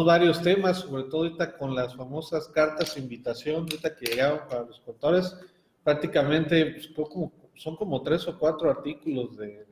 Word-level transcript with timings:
varios 0.00 0.42
temas, 0.42 0.78
sobre 0.78 1.04
todo 1.04 1.24
ahorita 1.24 1.56
con 1.56 1.74
las 1.74 1.94
famosas 1.94 2.48
cartas 2.48 2.94
de 2.94 3.00
invitación, 3.00 3.62
ahorita 3.62 3.94
que 3.94 4.06
llegaron 4.06 4.40
para 4.48 4.62
los 4.62 4.80
contadores, 4.80 5.36
prácticamente 5.84 6.64
pues, 6.94 7.08
como, 7.08 7.32
son 7.54 7.76
como 7.76 8.02
tres 8.02 8.26
o 8.26 8.38
cuatro 8.38 8.70
artículos 8.70 9.36
de, 9.36 9.66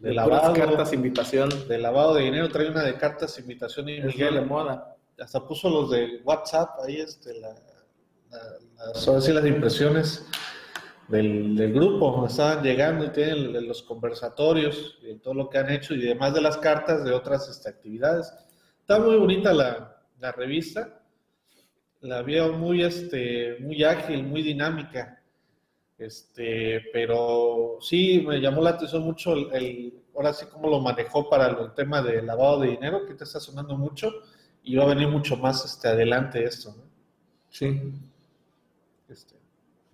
de 0.00 0.14
lavado. 0.14 0.52
cartas 0.54 0.92
invitación. 0.92 1.50
De 1.68 1.78
lavado 1.78 2.14
de 2.14 2.24
dinero, 2.24 2.48
trae 2.48 2.68
una 2.68 2.82
de 2.82 2.96
cartas 2.96 3.38
invitación 3.38 3.88
y 3.88 4.00
Miguel 4.00 4.34
de 4.34 4.40
moda. 4.40 4.96
Hasta 5.18 5.46
puso 5.46 5.68
los 5.68 5.90
de 5.90 6.20
WhatsApp, 6.24 6.70
ahí 6.84 6.96
este, 6.96 7.38
la, 7.38 7.54
las, 8.76 9.28
las 9.28 9.46
impresiones 9.46 10.26
del, 11.08 11.56
del, 11.56 11.72
grupo, 11.72 12.26
estaban 12.26 12.62
llegando 12.62 13.04
y 13.04 13.10
tienen 13.10 13.66
los 13.66 13.82
conversatorios 13.82 14.98
y 15.02 15.14
todo 15.16 15.34
lo 15.34 15.50
que 15.50 15.58
han 15.58 15.70
hecho 15.70 15.94
y 15.94 16.06
además 16.06 16.34
de 16.34 16.40
las 16.40 16.56
cartas 16.56 17.04
de 17.04 17.12
otras 17.12 17.48
este, 17.48 17.68
actividades. 17.68 18.32
Está 18.90 19.04
muy 19.04 19.18
bonita 19.18 19.52
la, 19.52 20.02
la, 20.18 20.32
revista, 20.32 21.00
la 22.00 22.22
veo 22.22 22.54
muy, 22.54 22.82
este, 22.82 23.56
muy 23.60 23.84
ágil, 23.84 24.24
muy 24.24 24.42
dinámica, 24.42 25.22
este, 25.96 26.86
pero 26.92 27.78
sí 27.80 28.24
me 28.26 28.40
llamó 28.40 28.60
la 28.60 28.70
atención 28.70 29.04
mucho 29.04 29.32
el, 29.52 29.94
ahora 30.12 30.32
sí 30.32 30.46
cómo 30.50 30.68
lo 30.68 30.80
manejó 30.80 31.30
para 31.30 31.46
el 31.46 31.72
tema 31.74 32.02
de 32.02 32.20
lavado 32.20 32.62
de 32.62 32.70
dinero, 32.70 33.06
que 33.06 33.14
te 33.14 33.22
está 33.22 33.38
sonando 33.38 33.76
mucho 33.76 34.10
y 34.64 34.74
va 34.74 34.82
a 34.82 34.88
venir 34.88 35.06
mucho 35.06 35.36
más 35.36 35.64
este, 35.64 35.86
adelante 35.86 36.42
esto. 36.42 36.74
¿no? 36.76 36.82
Sí. 37.48 37.92
Este, 39.08 39.36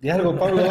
algo, 0.09 0.35
Pablo. 0.35 0.63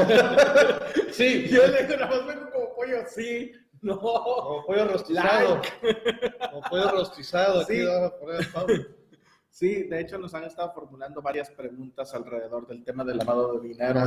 sí. 1.12 1.46
Yo 1.48 1.64
le 1.68 1.84
digo, 1.84 1.96
nada 1.96 2.08
más 2.08 2.26
vengo 2.26 2.50
como 2.50 2.74
pollo 2.74 3.02
así. 3.02 3.52
No. 3.86 4.00
Como 4.00 4.66
pollo 4.66 4.88
rostizado. 4.88 5.62
Como 6.50 6.60
pollo 6.62 6.90
rostizado. 6.90 7.64
Sí. 7.64 7.80
Aquí 7.80 7.88
a 7.88 8.18
poner 8.18 8.52
Pablo. 8.52 8.74
Sí, 9.48 9.84
de 9.84 10.00
hecho 10.00 10.18
nos 10.18 10.34
han 10.34 10.44
estado 10.44 10.70
formulando 10.74 11.22
varias 11.22 11.48
preguntas 11.48 12.12
alrededor 12.14 12.66
del 12.66 12.84
tema 12.84 13.04
del 13.04 13.16
lavado 13.16 13.54
de 13.54 13.68
dinero, 13.68 14.02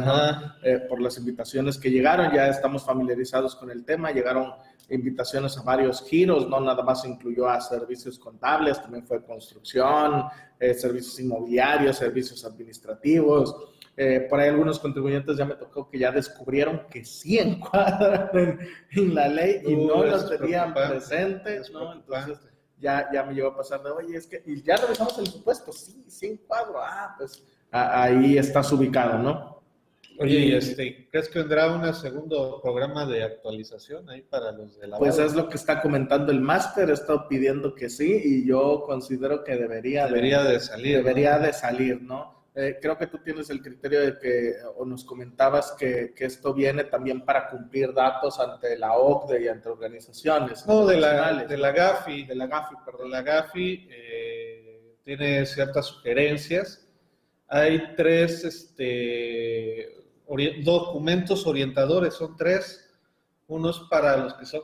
eh, 0.61 0.77
por 0.87 1.01
las 1.01 1.17
invitaciones 1.17 1.79
que 1.79 1.89
llegaron, 1.89 2.31
ya 2.31 2.49
estamos 2.49 2.85
familiarizados 2.85 3.55
con 3.55 3.71
el 3.71 3.83
tema, 3.83 4.11
llegaron 4.11 4.53
invitaciones 4.89 5.57
a 5.57 5.63
varios 5.63 6.07
giros, 6.07 6.47
no 6.47 6.59
nada 6.59 6.83
más 6.83 7.03
incluyó 7.03 7.49
a 7.49 7.59
servicios 7.61 8.19
contables, 8.19 8.79
también 8.79 9.07
fue 9.07 9.23
construcción, 9.23 10.25
eh, 10.59 10.75
servicios 10.75 11.19
inmobiliarios, 11.19 11.97
servicios 11.97 12.45
administrativos, 12.45 13.55
eh, 14.01 14.21
por 14.29 14.39
ahí 14.39 14.47
algunos 14.47 14.79
contribuyentes 14.79 15.35
ya 15.35 15.43
me 15.43 15.55
tocó 15.55 15.89
que 15.89 15.99
ya 15.99 16.09
descubrieron 16.09 16.83
que 16.89 17.03
sí 17.03 17.37
encuadran 17.39 18.57
en, 18.91 19.13
la 19.13 19.27
ley 19.27 19.61
y 19.65 19.75
no 19.75 20.05
los 20.05 20.29
tenían 20.29 20.73
presentes, 20.73 21.69
¿no? 21.69 21.91
Entonces 21.91 22.39
ya, 22.79 23.09
ya 23.11 23.23
me 23.23 23.33
llevó 23.33 23.49
a 23.49 23.57
pasar 23.57 23.83
de, 23.83 23.89
oye, 23.89 24.15
es 24.15 24.25
que, 24.25 24.41
y 24.45 24.61
ya 24.61 24.77
revisamos 24.77 25.17
el 25.19 25.27
supuesto, 25.27 25.73
sí, 25.73 26.01
sí 26.07 26.27
encuadro, 26.27 26.81
ah, 26.81 27.13
pues 27.17 27.43
ahí 27.71 28.37
estás 28.37 28.71
ubicado, 28.71 29.17
¿no? 29.17 29.61
Oye, 30.17 30.39
y 30.39 30.53
este, 30.53 31.09
¿crees 31.11 31.27
que 31.27 31.39
vendrá 31.39 31.69
un 31.69 31.93
segundo 31.93 32.61
programa 32.63 33.05
de 33.05 33.21
actualización 33.21 34.09
ahí 34.09 34.21
para 34.21 34.53
los 34.53 34.79
de 34.79 34.87
la 34.87 34.97
Pues 34.97 35.19
es 35.19 35.33
lo 35.33 35.49
que 35.49 35.57
está 35.57 35.81
comentando 35.81 36.31
el 36.31 36.39
máster, 36.39 36.89
he 36.89 36.93
estado 36.93 37.27
pidiendo 37.27 37.75
que 37.75 37.89
sí 37.89 38.21
y 38.23 38.47
yo 38.47 38.83
considero 38.85 39.43
que 39.43 39.57
debería, 39.57 40.07
debería 40.07 40.41
de, 40.43 40.61
salir. 40.61 40.95
Debería 40.95 41.37
de 41.37 41.51
salir, 41.51 42.01
¿no? 42.01 42.38
Eh, 42.61 42.77
creo 42.81 42.97
que 42.97 43.07
tú 43.07 43.19
tienes 43.19 43.49
el 43.51 43.61
criterio 43.61 44.01
de 44.01 44.19
que, 44.19 44.55
o 44.75 44.83
nos 44.83 45.05
comentabas 45.05 45.73
que, 45.79 46.13
que, 46.13 46.25
esto 46.25 46.53
viene 46.53 46.83
también 46.83 47.23
para 47.23 47.47
cumplir 47.47 47.93
datos 47.93 48.37
ante 48.37 48.77
la 48.77 48.97
OCDE 48.97 49.43
y 49.43 49.47
ante 49.47 49.69
organizaciones. 49.69 50.67
No, 50.67 50.85
de 50.85 50.97
la, 50.97 51.45
de 51.45 51.57
la 51.57 51.71
GAFI, 51.71 52.25
de 52.25 52.35
la 52.35 52.47
GAFI, 52.47 52.75
perdón, 52.85 53.11
la 53.11 53.21
GAFI 53.21 53.87
eh, 53.89 54.95
tiene 55.05 55.45
ciertas 55.45 55.85
sugerencias. 55.85 56.85
Hay 57.47 57.95
tres 57.95 58.43
este, 58.43 59.95
documentos 60.61 61.47
orientadores, 61.47 62.15
son 62.15 62.35
tres. 62.35 62.93
Unos 63.47 63.87
para 63.89 64.17
los 64.17 64.33
que 64.33 64.45
son 64.45 64.63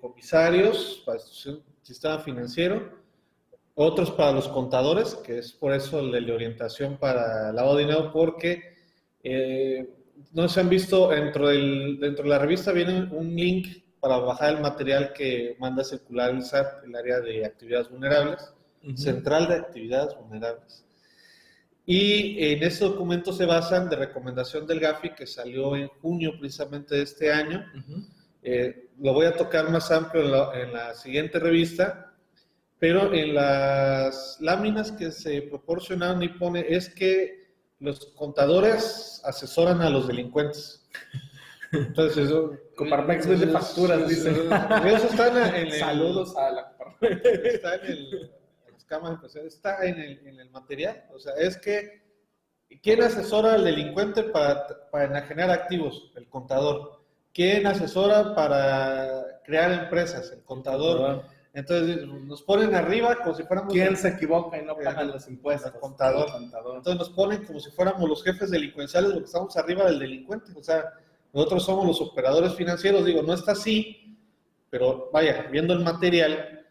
comisarios, 0.00 1.02
para 1.04 1.18
el 1.18 1.24
sistema 1.82 2.20
financiero 2.20 3.04
otros 3.78 4.10
para 4.10 4.32
los 4.32 4.48
contadores, 4.48 5.14
que 5.16 5.38
es 5.38 5.52
por 5.52 5.72
eso 5.72 6.00
el 6.00 6.26
de 6.26 6.32
orientación 6.32 6.96
para 6.96 7.50
el 7.50 7.56
lavado 7.56 7.76
de 7.76 7.84
dinero, 7.84 8.10
porque 8.10 8.74
eh, 9.22 9.88
no 10.32 10.48
se 10.48 10.60
han 10.60 10.70
visto 10.70 11.10
dentro, 11.10 11.48
del, 11.48 12.00
dentro 12.00 12.24
de 12.24 12.30
la 12.30 12.38
revista 12.38 12.72
viene 12.72 13.04
un 13.12 13.36
link 13.36 13.84
para 14.00 14.16
bajar 14.16 14.54
el 14.54 14.62
material 14.62 15.12
que 15.12 15.56
manda 15.58 15.84
circular 15.84 16.30
el 16.30 16.42
SAT, 16.42 16.84
el 16.84 16.96
área 16.96 17.20
de 17.20 17.44
actividades 17.44 17.90
vulnerables, 17.90 18.50
central 18.94 19.48
de 19.48 19.54
actividades 19.56 20.16
vulnerables. 20.16 20.86
Y 21.84 22.52
en 22.52 22.62
ese 22.62 22.84
documento 22.84 23.32
se 23.32 23.44
basan 23.44 23.90
de 23.90 23.96
recomendación 23.96 24.66
del 24.66 24.80
GAFI 24.80 25.10
que 25.14 25.26
salió 25.26 25.76
en 25.76 25.88
junio 25.88 26.32
precisamente 26.38 26.96
de 26.96 27.02
este 27.02 27.30
año. 27.30 27.64
Eh, 28.42 28.88
lo 29.00 29.12
voy 29.12 29.26
a 29.26 29.36
tocar 29.36 29.70
más 29.70 29.90
amplio 29.90 30.54
en 30.54 30.72
la 30.72 30.94
siguiente 30.94 31.38
revista, 31.38 32.05
pero 32.78 33.12
en 33.12 33.34
las 33.34 34.38
láminas 34.40 34.92
que 34.92 35.10
se 35.10 35.42
proporcionaron 35.42 36.22
y 36.22 36.28
pone 36.28 36.64
es 36.68 36.88
que 36.88 37.46
los 37.78 38.06
contadores 38.14 39.20
asesoran 39.24 39.80
a 39.82 39.90
los 39.90 40.06
delincuentes. 40.06 40.86
Entonces, 41.72 42.26
eso. 42.26 42.52
Coparmex 42.76 43.26
vende 43.26 43.46
facturas, 43.48 44.08
dice. 44.08 44.30
Eso 44.30 45.06
está 45.08 45.48
en, 45.48 45.66
el. 45.66 45.72
Saludos 45.72 46.36
a 46.36 46.50
la 46.50 46.76
Está 47.00 47.76
en 47.76 47.86
el. 47.86 48.30
está 49.46 49.86
en 49.86 49.98
el, 49.98 50.26
en 50.26 50.40
el 50.40 50.50
material. 50.50 51.04
O 51.14 51.18
sea, 51.18 51.34
es 51.34 51.56
que. 51.56 52.04
¿Quién 52.82 53.02
asesora 53.02 53.54
al 53.54 53.64
delincuente 53.64 54.24
para, 54.24 54.66
para 54.90 55.04
enajenar 55.04 55.50
activos? 55.50 56.12
El 56.16 56.28
contador. 56.28 57.00
¿Quién 57.32 57.66
asesora 57.66 58.34
para 58.34 59.40
crear 59.44 59.84
empresas? 59.84 60.32
El 60.32 60.42
contador. 60.42 61.24
Entonces 61.56 62.06
nos 62.06 62.42
ponen 62.42 62.74
arriba 62.74 63.16
como 63.16 63.34
si 63.34 63.42
fuéramos... 63.44 63.72
¿Quién 63.72 63.96
se 63.96 64.08
equivoca 64.08 64.60
y 64.60 64.66
no 64.66 64.76
paga 64.76 65.04
los 65.04 65.26
impuestos? 65.26 65.72
El 65.72 65.80
contador. 65.80 66.28
Entonces 66.38 66.96
nos 66.96 67.08
ponen 67.08 67.46
como 67.46 67.60
si 67.60 67.70
fuéramos 67.70 68.06
los 68.06 68.22
jefes 68.22 68.50
delincuenciales, 68.50 69.08
lo 69.08 69.20
que 69.20 69.24
estamos 69.24 69.56
arriba 69.56 69.86
del 69.86 69.98
delincuente. 69.98 70.52
O 70.54 70.62
sea, 70.62 70.84
nosotros 71.32 71.64
somos 71.64 71.86
los 71.86 72.00
operadores 72.02 72.54
financieros. 72.54 73.06
Digo, 73.06 73.22
no 73.22 73.32
está 73.32 73.52
así, 73.52 74.18
pero 74.68 75.08
vaya, 75.10 75.48
viendo 75.50 75.72
el 75.72 75.80
material, 75.80 76.66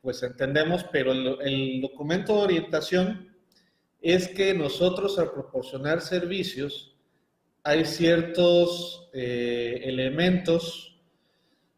pues 0.00 0.22
entendemos, 0.22 0.86
pero 0.90 1.12
el, 1.12 1.82
documento 1.82 2.34
de 2.36 2.42
orientación 2.42 3.36
es 4.00 4.28
que 4.28 4.54
nosotros 4.54 5.18
al 5.18 5.30
proporcionar 5.32 6.00
servicios 6.00 6.96
hay 7.64 7.84
ciertos 7.84 9.10
eh, 9.12 9.82
elementos 9.84 10.98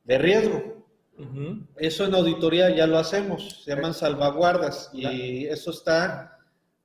de 0.05 0.19
riesgo. 0.19 0.74
Eso 1.77 2.05
en 2.05 2.15
auditoría 2.15 2.75
ya 2.75 2.87
lo 2.87 2.99
hacemos, 2.99 3.63
se 3.63 3.75
llaman 3.75 3.95
salvaguardas 3.95 4.91
y 4.93 5.47
eso 5.47 5.71
está 5.71 6.39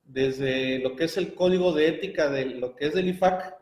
desde 0.06 0.80
lo 0.80 0.96
que 0.96 1.06
es 1.06 1.18
el 1.18 1.34
código 1.34 1.72
de 1.74 1.88
ética 1.88 2.30
de 2.30 2.46
lo 2.46 2.76
que 2.76 2.88
es 2.88 2.94
del 2.94 3.10
IFAC. 3.10 3.56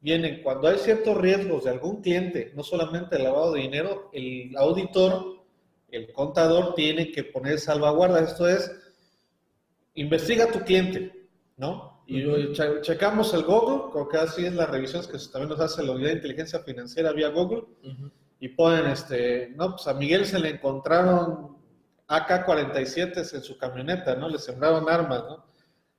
Vienen 0.00 0.42
cuando 0.42 0.68
hay 0.68 0.78
ciertos 0.78 1.16
riesgos 1.16 1.64
de 1.64 1.70
algún 1.70 2.02
cliente, 2.02 2.52
no 2.54 2.62
solamente 2.62 3.16
el 3.16 3.24
lavado 3.24 3.52
de 3.52 3.62
dinero, 3.62 4.10
el 4.12 4.54
auditor, 4.56 5.42
el 5.90 6.12
contador 6.12 6.74
tiene 6.74 7.10
que 7.10 7.24
poner 7.24 7.58
salvaguardas. 7.58 8.32
Esto 8.32 8.46
es, 8.46 8.70
investiga 9.94 10.44
a 10.44 10.52
tu 10.52 10.60
cliente, 10.60 11.28
¿no? 11.56 12.02
Y 12.06 12.22
checamos 12.82 13.32
el 13.32 13.44
Google, 13.44 13.90
creo 13.90 14.08
que 14.08 14.18
así 14.18 14.44
es 14.44 14.54
las 14.54 14.68
revisiones 14.68 15.06
que 15.06 15.16
también 15.32 15.48
nos 15.48 15.60
hace 15.60 15.82
la 15.82 15.92
unidad 15.92 16.10
de 16.10 16.16
inteligencia 16.16 16.58
financiera 16.58 17.12
vía 17.12 17.28
Google 17.28 17.62
y 18.40 18.48
ponen, 18.48 18.86
este, 18.86 19.52
no, 19.56 19.72
pues 19.72 19.86
a 19.86 19.94
Miguel 19.94 20.26
se 20.26 20.38
le 20.38 20.50
encontraron 20.50 21.56
AK-47 22.08 23.34
en 23.34 23.42
su 23.42 23.56
camioneta, 23.56 24.14
¿no? 24.16 24.28
Le 24.28 24.38
sembraron 24.38 24.88
armas, 24.88 25.24
¿no? 25.28 25.44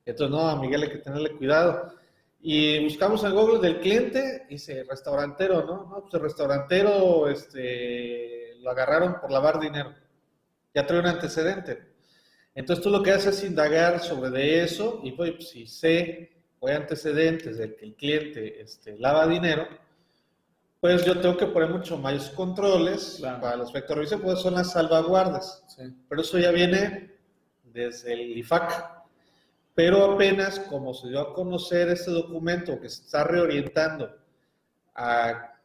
entonces, 0.05 0.29
no, 0.29 0.47
a 0.47 0.59
Miguel 0.59 0.83
hay 0.83 0.89
que 0.89 0.97
tenerle 0.99 1.35
cuidado. 1.35 1.93
Y 2.39 2.83
buscamos 2.83 3.23
el 3.23 3.33
Google 3.33 3.59
del 3.59 3.79
cliente, 3.79 4.45
dice 4.47 4.85
restaurantero, 4.87 5.65
¿no? 5.65 5.89
No, 5.89 6.01
pues 6.01 6.13
el 6.13 6.21
restaurantero, 6.21 7.27
este, 7.27 8.53
lo 8.59 8.69
agarraron 8.69 9.19
por 9.19 9.31
lavar 9.31 9.59
dinero. 9.59 9.95
Ya 10.73 10.85
trae 10.85 10.99
un 10.99 11.07
antecedente. 11.07 11.95
Entonces 12.53 12.83
tú 12.83 12.89
lo 12.89 13.01
que 13.01 13.11
haces 13.11 13.39
es 13.39 13.49
indagar 13.49 13.99
sobre 13.99 14.29
de 14.29 14.63
eso 14.63 15.01
y 15.03 15.11
pues 15.11 15.49
si 15.49 15.67
sé 15.67 16.31
o 16.59 16.67
antecedentes 16.67 17.57
de 17.57 17.75
que 17.75 17.85
el 17.85 17.95
cliente 17.95 18.61
este, 18.61 18.97
lava 18.97 19.27
dinero, 19.27 19.67
pues 20.85 21.03
yo 21.03 21.19
tengo 21.19 21.35
que 21.35 21.47
poner 21.47 21.69
mucho 21.69 21.97
más 21.97 22.29
controles 22.29 23.19
para 23.19 23.55
los 23.55 23.69
aspecto 23.69 23.95
de 23.95 24.17
pues 24.17 24.39
son 24.39 24.53
las 24.53 24.71
salvaguardas. 24.71 25.65
Pero 26.07 26.21
eso 26.21 26.37
ya 26.37 26.51
viene 26.51 27.11
desde 27.63 28.13
el 28.13 28.37
IFAC. 28.37 29.03
Pero 29.73 30.11
apenas 30.11 30.59
como 30.59 30.93
se 30.93 31.07
dio 31.07 31.21
a 31.21 31.33
conocer 31.33 31.89
este 31.89 32.11
documento 32.11 32.79
que 32.79 32.87
se 32.87 33.01
está 33.01 33.23
reorientando 33.23 34.15
a 34.93 35.55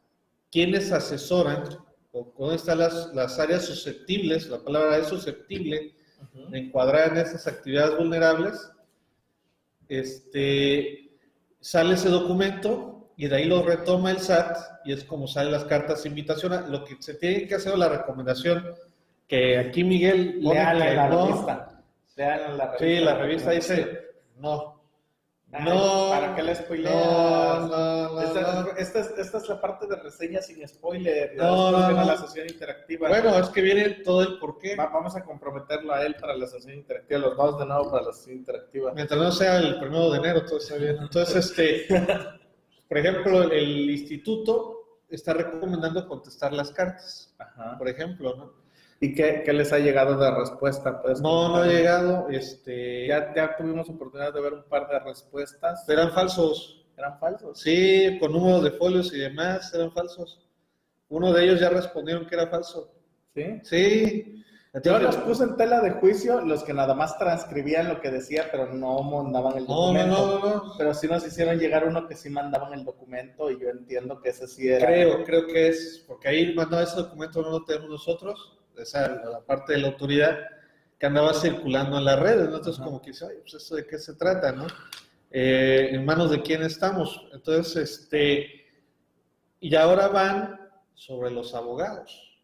quienes 0.50 0.90
asesoran, 0.90 1.64
o 2.12 2.32
dónde 2.38 2.56
están 2.56 2.78
las, 2.78 3.12
las 3.12 3.38
áreas 3.38 3.66
susceptibles, 3.66 4.48
la 4.48 4.64
palabra 4.64 4.96
es 4.96 5.08
susceptible 5.08 5.94
encuadrar 6.50 7.12
en 7.12 7.18
esas 7.18 7.46
actividades 7.46 7.98
vulnerables, 7.98 8.70
este, 9.86 11.10
sale 11.60 11.92
ese 11.92 12.08
documento 12.08 12.99
y 13.20 13.28
de 13.28 13.36
ahí 13.36 13.44
lo 13.44 13.62
retoma 13.62 14.12
el 14.12 14.18
SAT 14.18 14.56
y 14.86 14.94
es 14.94 15.04
como 15.04 15.28
salen 15.28 15.52
las 15.52 15.64
cartas 15.64 16.02
de 16.02 16.08
invitación. 16.08 16.72
Lo 16.72 16.84
que 16.84 16.96
se 17.00 17.12
tiene 17.12 17.46
que 17.46 17.56
hacer 17.56 17.76
la 17.76 17.90
recomendación 17.90 18.64
que 19.28 19.58
aquí 19.58 19.84
Miguel 19.84 20.40
lea 20.40 20.72
la, 20.72 21.06
revista. 21.06 21.82
Lean 22.16 22.56
la 22.56 22.64
revista. 22.64 22.78
Sí, 22.78 23.04
la 23.04 23.14
revista 23.16 23.50
dice 23.50 24.00
no 24.38 24.80
no. 25.58 26.10
¿Para 26.10 26.34
qué 26.36 26.42
le 26.44 26.54
spoileas? 26.54 26.94
No, 26.94 27.68
no, 27.68 28.08
no, 28.14 28.20
esta, 28.20 28.40
esta, 28.78 29.00
es, 29.00 29.18
esta, 29.18 29.38
es, 29.38 29.48
la 29.48 29.60
parte 29.60 29.86
de 29.88 29.96
reseña 29.96 30.40
sin 30.40 30.66
spoiler. 30.66 31.34
No, 31.36 31.72
no, 31.72 31.90
no. 31.90 32.04
la 32.04 32.16
sesión 32.16 32.48
interactiva. 32.48 33.08
Bueno, 33.08 33.36
es 33.36 33.48
que 33.48 33.60
viene 33.60 33.90
todo 34.04 34.22
el 34.22 34.38
porqué. 34.38 34.76
vamos 34.76 35.16
a 35.16 35.24
comprometerlo 35.24 35.92
a 35.92 36.04
él 36.04 36.14
para 36.20 36.36
la 36.36 36.46
sesión 36.46 36.74
interactiva, 36.74 37.18
los 37.18 37.36
dos 37.36 37.58
de 37.58 37.66
nuevo 37.66 37.90
para 37.90 38.06
la 38.06 38.12
sesión 38.12 38.36
interactiva. 38.36 38.92
Mientras 38.94 39.20
no 39.20 39.32
sea 39.32 39.56
el 39.58 39.78
primero 39.80 40.10
de 40.12 40.18
enero, 40.18 40.44
todo 40.44 40.58
está 40.58 40.76
bien. 40.76 40.96
Entonces, 41.00 41.36
este, 41.36 41.86
por 42.90 42.98
ejemplo, 42.98 43.42
el 43.44 43.88
instituto 43.88 45.04
está 45.08 45.32
recomendando 45.32 46.08
contestar 46.08 46.52
las 46.52 46.72
cartas. 46.72 47.32
Ajá. 47.38 47.78
Por 47.78 47.88
ejemplo, 47.88 48.34
¿no? 48.34 48.52
¿Y 48.98 49.14
qué, 49.14 49.44
qué, 49.44 49.52
les 49.52 49.72
ha 49.72 49.78
llegado 49.78 50.18
de 50.18 50.28
respuesta? 50.28 51.00
Pues, 51.00 51.20
no, 51.20 51.50
no 51.50 51.58
ha 51.58 51.66
llegado. 51.68 52.28
Este... 52.30 53.06
Ya, 53.06 53.32
ya 53.32 53.56
tuvimos 53.56 53.88
oportunidad 53.88 54.34
de 54.34 54.40
ver 54.40 54.54
un 54.54 54.64
par 54.64 54.88
de 54.88 54.98
respuestas. 54.98 55.88
Eran 55.88 56.10
falsos. 56.10 56.84
¿Eran 56.98 57.16
falsos? 57.20 57.60
Sí, 57.60 58.18
con 58.18 58.32
números 58.32 58.64
de 58.64 58.72
folios 58.72 59.14
y 59.14 59.20
demás, 59.20 59.72
eran 59.72 59.92
falsos. 59.92 60.44
Uno 61.10 61.32
de 61.32 61.44
ellos 61.44 61.60
ya 61.60 61.70
respondieron 61.70 62.26
que 62.26 62.34
era 62.34 62.48
falso. 62.48 62.92
¿Sí? 63.32 63.60
Sí. 63.62 64.44
Yo 64.84 65.00
los 65.00 65.16
puse 65.16 65.42
en 65.42 65.56
tela 65.56 65.80
de 65.80 65.90
juicio 65.92 66.42
los 66.42 66.62
que 66.62 66.72
nada 66.72 66.94
más 66.94 67.18
transcribían 67.18 67.88
lo 67.88 68.00
que 68.00 68.10
decía, 68.10 68.48
pero 68.52 68.72
no 68.72 69.02
mandaban 69.02 69.56
el 69.58 69.66
documento. 69.66 70.16
No, 70.16 70.38
no, 70.38 70.56
no, 70.56 70.74
Pero 70.78 70.94
sí 70.94 71.08
nos 71.08 71.26
hicieron 71.26 71.58
llegar 71.58 71.88
uno 71.88 72.06
que 72.06 72.14
sí 72.14 72.30
mandaban 72.30 72.72
el 72.74 72.84
documento 72.84 73.50
y 73.50 73.60
yo 73.60 73.68
entiendo 73.68 74.20
que 74.20 74.28
ese 74.28 74.46
sí 74.46 74.68
era. 74.68 74.86
Creo, 74.86 75.24
creo 75.24 75.46
que 75.48 75.68
es, 75.68 76.04
porque 76.06 76.28
ahí 76.28 76.54
mandaba 76.54 76.84
ese 76.84 76.96
documento, 76.96 77.42
no 77.42 77.50
lo 77.50 77.64
tenemos 77.64 77.90
nosotros 77.90 78.58
esa, 78.76 79.08
la 79.24 79.40
parte 79.40 79.72
de 79.72 79.80
la 79.80 79.88
autoridad 79.88 80.38
que 80.98 81.06
andaba 81.06 81.32
circulando 81.34 81.98
en 81.98 82.04
las 82.04 82.20
redes, 82.20 82.46
Entonces, 82.46 82.78
como 82.78 83.00
que 83.00 83.10
dice, 83.10 83.26
pues 83.40 83.54
eso 83.54 83.74
de 83.74 83.86
qué 83.86 83.98
se 83.98 84.14
trata, 84.14 84.52
¿no? 84.52 84.66
Eh, 85.30 85.88
en 85.92 86.04
manos 86.04 86.30
de 86.30 86.42
quién 86.42 86.62
estamos. 86.62 87.28
Entonces, 87.32 87.76
este, 87.76 88.66
y 89.60 89.74
ahora 89.74 90.08
van 90.08 90.60
sobre 90.94 91.30
los 91.30 91.54
abogados. 91.54 92.38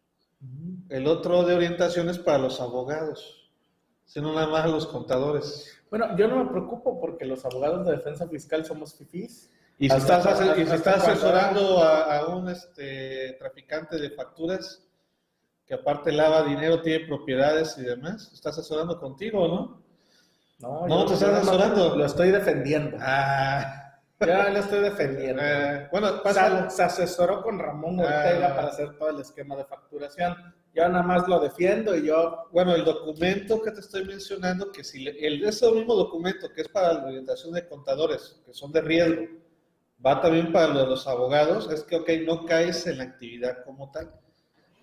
El 0.89 1.07
otro 1.07 1.43
de 1.43 1.55
orientación 1.55 2.09
es 2.09 2.19
para 2.19 2.37
los 2.37 2.61
abogados, 2.61 3.51
sino 4.05 4.33
nada 4.33 4.47
más 4.47 4.69
los 4.69 4.87
contadores. 4.87 5.73
Bueno, 5.89 6.15
yo 6.17 6.27
no 6.27 6.43
me 6.43 6.49
preocupo 6.49 6.99
porque 6.99 7.25
los 7.25 7.43
abogados 7.45 7.85
de 7.85 7.93
defensa 7.93 8.27
fiscal 8.27 8.65
somos 8.65 8.95
fifís. 8.95 9.51
Y 9.79 9.89
si 9.89 9.95
estás, 9.95 10.25
asesorando 10.25 11.83
a, 11.83 12.17
a, 12.17 12.35
un 12.35 12.49
este, 12.49 13.33
traficante 13.39 13.97
de 13.97 14.09
facturas, 14.09 14.87
que 15.67 15.73
aparte 15.75 16.11
lava 16.11 16.43
dinero, 16.43 16.81
tiene 16.81 17.05
propiedades 17.05 17.77
y 17.77 17.83
demás. 17.83 18.31
Está 18.33 18.49
asesorando 18.49 18.97
contigo, 18.99 19.47
¿no? 19.47 19.83
No, 20.59 20.87
no 20.87 21.05
te 21.05 21.13
estás 21.13 21.29
asesorando. 21.29 21.95
Lo 21.95 22.05
estoy 22.05 22.31
defendiendo. 22.31 22.97
Ah, 22.99 23.99
ya 24.19 24.49
lo 24.49 24.59
estoy 24.59 24.79
defendiendo. 24.79 25.43
Eh, 25.45 25.87
bueno, 25.91 26.23
pasa. 26.23 26.69
Se, 26.69 26.83
asesoró 26.83 27.43
con 27.43 27.59
Ramón 27.59 27.99
Ortega 27.99 28.49
ah. 28.51 28.55
para 28.55 28.69
hacer 28.69 28.97
todo 28.97 29.09
el 29.09 29.19
esquema 29.19 29.55
de 29.55 29.65
facturación. 29.65 30.35
Yo 30.77 30.87
nada 30.87 31.03
más 31.03 31.27
lo 31.27 31.39
defiendo 31.39 31.95
y 31.95 32.05
yo. 32.05 32.47
Bueno, 32.51 32.75
el 32.75 32.85
documento 32.85 33.61
que 33.61 33.71
te 33.71 33.79
estoy 33.79 34.05
mencionando, 34.05 34.71
que 34.71 34.83
si 34.83 35.07
el, 35.07 35.43
ese 35.43 35.71
mismo 35.71 35.95
documento 35.95 36.53
que 36.53 36.61
es 36.61 36.69
para 36.69 36.93
la 36.93 37.05
orientación 37.05 37.53
de 37.53 37.67
contadores, 37.67 38.39
que 38.45 38.53
son 38.53 38.71
de 38.71 38.81
riesgo, 38.81 39.23
va 40.05 40.21
también 40.21 40.53
para 40.53 40.67
los 40.67 41.07
abogados, 41.07 41.69
es 41.71 41.83
que, 41.83 41.95
ok, 41.95 42.09
no 42.25 42.45
caes 42.45 42.85
en 42.85 42.99
la 42.99 43.05
actividad 43.05 43.65
como 43.65 43.89
tal 43.91 44.13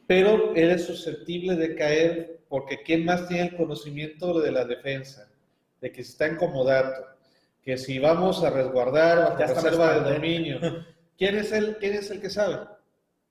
pero 0.06 0.54
eres 0.54 0.84
susceptible 0.84 1.56
de 1.56 1.74
caer 1.74 2.40
porque 2.48 2.82
¿quién 2.82 3.04
más 3.04 3.26
tiene 3.26 3.48
el 3.48 3.56
conocimiento 3.56 4.40
de 4.40 4.52
la 4.52 4.64
defensa? 4.64 5.28
De 5.80 5.90
que 5.90 6.04
se 6.04 6.12
está 6.12 6.28
incomodando, 6.28 7.06
que 7.62 7.76
si 7.76 7.98
vamos 7.98 8.42
a 8.44 8.50
resguardar 8.50 9.36
bajo 9.38 9.54
reserva 9.54 10.00
de 10.00 10.14
dominio. 10.14 10.60
¿Quién 11.16 11.36
es, 11.36 11.52
el, 11.52 11.76
¿Quién 11.76 11.94
es 11.94 12.10
el 12.10 12.20
que 12.20 12.28
sabe? 12.28 12.58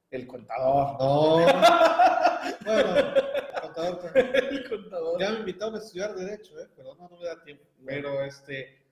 El 0.10 0.26
contador. 0.26 0.98
No. 1.00 1.46
bueno, 2.66 2.96
el 2.98 3.62
contador. 3.62 4.12
el 4.52 4.70
contador. 4.70 5.20
Ya 5.20 5.32
me 5.32 5.40
invitaron 5.40 5.76
a 5.76 5.80
estudiar 5.80 6.16
Derecho, 6.16 6.60
¿eh? 6.60 6.68
pero 6.76 6.96
no, 6.96 7.10
no 7.10 7.18
me 7.18 7.26
da 7.26 7.42
tiempo. 7.44 7.64
Pero 7.86 8.24
este 8.24 8.84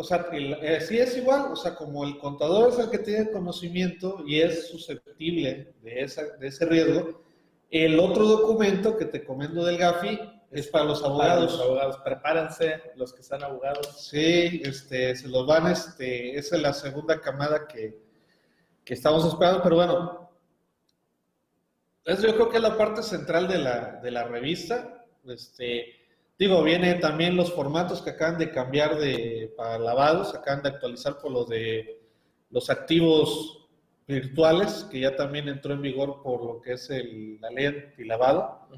o 0.00 0.02
sea, 0.02 0.28
eh, 0.32 0.80
sí 0.80 0.98
es 0.98 1.14
igual, 1.18 1.52
o 1.52 1.56
sea, 1.56 1.74
como 1.74 2.04
el 2.04 2.16
contador 2.16 2.70
es 2.70 2.78
el 2.78 2.88
que 2.88 3.00
tiene 3.00 3.30
conocimiento 3.30 4.24
y 4.26 4.40
es 4.40 4.68
susceptible 4.68 5.74
de, 5.82 6.00
esa, 6.00 6.22
de 6.38 6.46
ese 6.46 6.64
riesgo, 6.64 7.22
el 7.70 8.00
otro 8.00 8.24
documento 8.24 8.96
que 8.96 9.04
te 9.04 9.22
comendo 9.22 9.62
del 9.62 9.76
GAFI 9.76 10.18
es 10.52 10.68
para 10.68 10.86
los 10.86 11.04
abogados. 11.04 11.52
los 11.52 11.60
abogados, 11.60 11.98
prepárense 12.02 12.80
los 12.96 13.12
que 13.12 13.20
están 13.20 13.44
abogados. 13.44 14.08
Sí, 14.08 14.62
este, 14.64 15.14
se 15.14 15.28
los 15.28 15.46
van, 15.46 15.70
este, 15.70 16.34
esa 16.34 16.56
es 16.56 16.62
la 16.62 16.72
segunda 16.72 17.20
camada 17.20 17.68
que, 17.68 18.00
que 18.82 18.94
estamos 18.94 19.26
esperando, 19.26 19.62
pero 19.62 19.76
bueno, 19.76 20.19
eso 22.04 22.26
yo 22.26 22.34
creo 22.34 22.48
que 22.48 22.56
es 22.56 22.62
la 22.62 22.76
parte 22.76 23.02
central 23.02 23.48
de 23.48 23.58
la, 23.58 24.00
de 24.02 24.10
la 24.10 24.24
revista. 24.24 25.06
Este, 25.26 26.00
Digo, 26.40 26.62
vienen 26.62 27.00
también 27.00 27.36
los 27.36 27.52
formatos 27.52 28.00
que 28.00 28.08
acaban 28.08 28.38
de 28.38 28.50
cambiar 28.50 28.98
de, 28.98 29.52
para 29.58 29.78
lavados, 29.78 30.34
acaban 30.34 30.62
de 30.62 30.70
actualizar 30.70 31.18
por 31.18 31.30
lo 31.30 31.44
de 31.44 32.00
los 32.48 32.70
activos 32.70 33.68
virtuales, 34.08 34.86
que 34.90 35.00
ya 35.00 35.14
también 35.14 35.48
entró 35.48 35.74
en 35.74 35.82
vigor 35.82 36.22
por 36.22 36.42
lo 36.42 36.62
que 36.62 36.72
es 36.72 36.88
el, 36.88 37.38
la 37.42 37.50
ley 37.50 37.66
antilavado, 37.66 38.70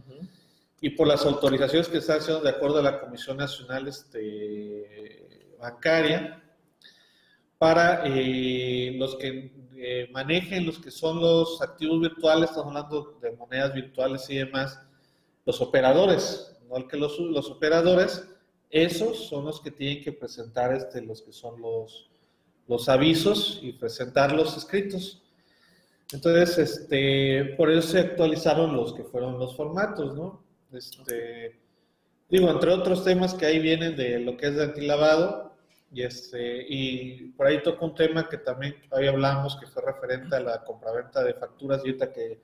y 0.81 0.91
por 0.91 1.07
las 1.07 1.25
autorizaciones 1.25 1.87
que 1.87 1.99
están 1.99 2.19
haciendo 2.19 2.43
de 2.43 2.51
acuerdo 2.51 2.81
a 2.81 2.83
la 2.83 3.01
Comisión 3.01 3.37
Nacional 3.37 3.87
este, 3.87 5.55
Bancaria, 5.61 6.43
para 7.59 8.03
eh, 8.07 8.93
los 8.97 9.15
que 9.15 9.62
eh, 9.85 10.09
manejen 10.13 10.65
los 10.65 10.79
que 10.79 10.93
son 10.93 11.21
los 11.21 11.61
activos 11.61 12.01
virtuales, 12.01 12.51
estamos 12.51 12.69
hablando 12.69 13.19
de 13.21 13.33
monedas 13.33 13.75
virtuales 13.75 14.31
y 14.31 14.37
demás, 14.37 14.81
los 15.45 15.61
operadores, 15.61 16.57
que 16.89 16.97
los, 16.97 17.19
los 17.19 17.51
operadores, 17.51 18.25
esos 18.71 19.27
son 19.29 19.45
los 19.45 19.61
que 19.61 19.73
tienen 19.73 20.05
que 20.05 20.13
presentar 20.13 20.73
este, 20.73 21.03
los 21.03 21.21
que 21.21 21.33
son 21.33 21.61
los, 21.61 22.09
los 22.69 22.89
avisos 22.89 23.59
y 23.61 23.73
presentar 23.73 24.33
los 24.33 24.57
escritos. 24.57 25.21
Entonces, 26.13 26.59
este, 26.59 27.55
por 27.57 27.69
eso 27.69 27.89
se 27.89 27.99
actualizaron 27.99 28.77
los 28.77 28.95
que 28.95 29.03
fueron 29.03 29.37
los 29.39 29.57
formatos, 29.57 30.15
¿no? 30.15 30.45
Este, 30.73 31.59
digo, 32.29 32.49
entre 32.49 32.71
otros 32.71 33.03
temas 33.03 33.35
que 33.35 33.47
ahí 33.47 33.59
vienen 33.59 33.97
de 33.97 34.21
lo 34.21 34.37
que 34.37 34.47
es 34.47 34.55
de 34.55 34.63
antilavado, 34.63 35.52
y, 35.93 36.03
este, 36.03 36.65
y 36.69 37.33
por 37.37 37.47
ahí 37.47 37.63
toca 37.63 37.85
un 37.85 37.95
tema 37.95 38.29
que 38.29 38.39
también 38.39 38.77
hoy 38.91 39.07
hablamos, 39.07 39.57
que 39.57 39.67
fue 39.67 39.83
referente 39.83 40.35
a 40.37 40.41
la 40.41 40.65
compraventa 40.65 41.23
de 41.23 41.35
facturas, 41.35 41.83
y 41.85 41.89
ahorita 41.89 42.13
que 42.13 42.41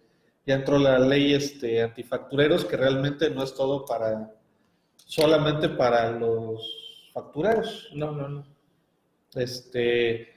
ya 0.46 0.54
entró 0.54 0.78
la 0.78 0.98
ley 0.98 1.34
este, 1.34 1.82
antifactureros, 1.82 2.64
que 2.64 2.76
realmente 2.76 3.30
no 3.30 3.42
es 3.42 3.54
todo 3.54 3.86
para, 3.86 4.30
solamente 4.96 5.70
para 5.70 6.10
los 6.10 7.10
factureros. 7.12 7.88
No, 7.94 8.12
no, 8.12 8.28
no. 8.28 8.46
Este, 9.34 10.28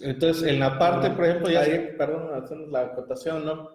entonces, 0.00 0.44
en 0.44 0.60
la 0.60 0.78
parte, 0.78 1.10
por 1.10 1.24
ejemplo, 1.24 1.50
ya... 1.50 1.64
perdón, 1.96 2.70
la 2.70 2.80
acotación, 2.82 3.44
¿no? 3.44 3.70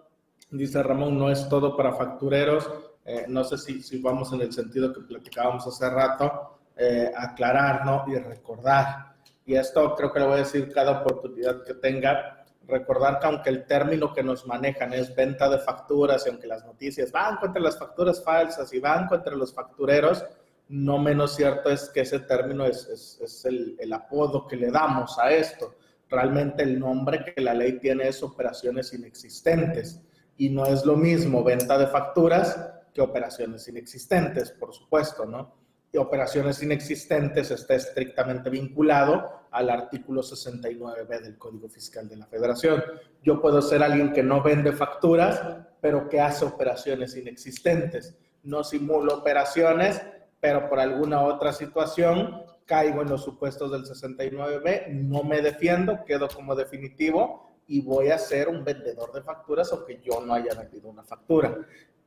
Dice 0.50 0.82
Ramón, 0.82 1.18
no 1.18 1.30
es 1.30 1.48
todo 1.48 1.76
para 1.76 1.92
factureros. 1.92 2.68
Eh, 3.04 3.26
no 3.28 3.44
sé 3.44 3.58
si, 3.58 3.82
si, 3.82 4.00
vamos 4.00 4.32
en 4.32 4.40
el 4.40 4.52
sentido 4.52 4.92
que 4.92 5.00
platicábamos 5.02 5.66
hace 5.66 5.90
rato, 5.90 6.53
eh, 6.76 7.12
aclarar, 7.16 7.84
¿no? 7.84 8.04
Y 8.06 8.16
recordar. 8.18 9.14
Y 9.44 9.54
esto 9.54 9.94
creo 9.94 10.12
que 10.12 10.20
lo 10.20 10.26
voy 10.26 10.36
a 10.36 10.38
decir 10.38 10.72
cada 10.72 11.02
oportunidad 11.02 11.62
que 11.62 11.74
tenga 11.74 12.44
recordar 12.66 13.18
que 13.20 13.26
aunque 13.26 13.50
el 13.50 13.66
término 13.66 14.12
que 14.12 14.22
nos 14.22 14.46
manejan 14.46 14.92
es 14.92 15.14
venta 15.14 15.48
de 15.48 15.58
facturas 15.58 16.24
y 16.26 16.30
aunque 16.30 16.46
las 16.46 16.64
noticias 16.64 17.12
van 17.12 17.36
contra 17.36 17.60
las 17.60 17.78
facturas 17.78 18.22
falsas 18.22 18.72
y 18.72 18.80
van 18.80 19.06
contra 19.06 19.34
los 19.34 19.52
factureros, 19.52 20.24
no 20.68 20.98
menos 20.98 21.36
cierto 21.36 21.70
es 21.70 21.90
que 21.90 22.00
ese 22.00 22.20
término 22.20 22.64
es, 22.64 23.18
es, 23.20 23.44
el, 23.44 23.76
el, 23.78 23.92
apodo 23.92 24.46
que 24.46 24.56
le 24.56 24.70
damos 24.70 25.18
a 25.18 25.30
esto. 25.30 25.74
Realmente 26.08 26.62
el 26.62 26.78
nombre 26.78 27.24
que 27.24 27.40
la 27.40 27.54
ley 27.54 27.78
tiene 27.78 28.08
es 28.08 28.22
operaciones 28.22 28.92
inexistentes 28.94 30.00
y 30.36 30.48
no 30.48 30.66
es 30.66 30.84
lo 30.84 30.96
mismo 30.96 31.44
venta 31.44 31.76
de 31.76 31.86
facturas 31.86 32.58
que 32.92 33.02
operaciones 33.02 33.66
inexistentes, 33.68 34.52
por 34.52 34.72
supuesto, 34.72 35.26
¿no? 35.26 35.63
Operaciones 35.98 36.62
inexistentes 36.62 37.50
está 37.50 37.74
estrictamente 37.74 38.50
vinculado 38.50 39.46
al 39.50 39.70
artículo 39.70 40.22
69b 40.22 41.20
del 41.20 41.38
Código 41.38 41.68
Fiscal 41.68 42.08
de 42.08 42.16
la 42.16 42.26
Federación. 42.26 42.82
Yo 43.22 43.40
puedo 43.40 43.62
ser 43.62 43.82
alguien 43.82 44.12
que 44.12 44.22
no 44.22 44.42
vende 44.42 44.72
facturas, 44.72 45.40
pero 45.80 46.08
que 46.08 46.20
hace 46.20 46.44
operaciones 46.44 47.16
inexistentes. 47.16 48.16
No 48.42 48.64
simulo 48.64 49.14
operaciones, 49.14 50.02
pero 50.40 50.68
por 50.68 50.80
alguna 50.80 51.22
otra 51.22 51.52
situación 51.52 52.42
caigo 52.66 53.02
en 53.02 53.10
los 53.10 53.22
supuestos 53.22 53.70
del 53.70 53.84
69B, 53.84 54.88
no 54.88 55.22
me 55.22 55.42
defiendo, 55.42 56.04
quedo 56.04 56.28
como 56.28 56.54
definitivo 56.54 57.58
y 57.66 57.82
voy 57.82 58.08
a 58.08 58.18
ser 58.18 58.48
un 58.48 58.64
vendedor 58.64 59.12
de 59.12 59.22
facturas 59.22 59.72
aunque 59.72 60.00
yo 60.02 60.20
no 60.20 60.34
haya 60.34 60.54
vendido 60.54 60.88
una 60.88 61.02
factura. 61.02 61.56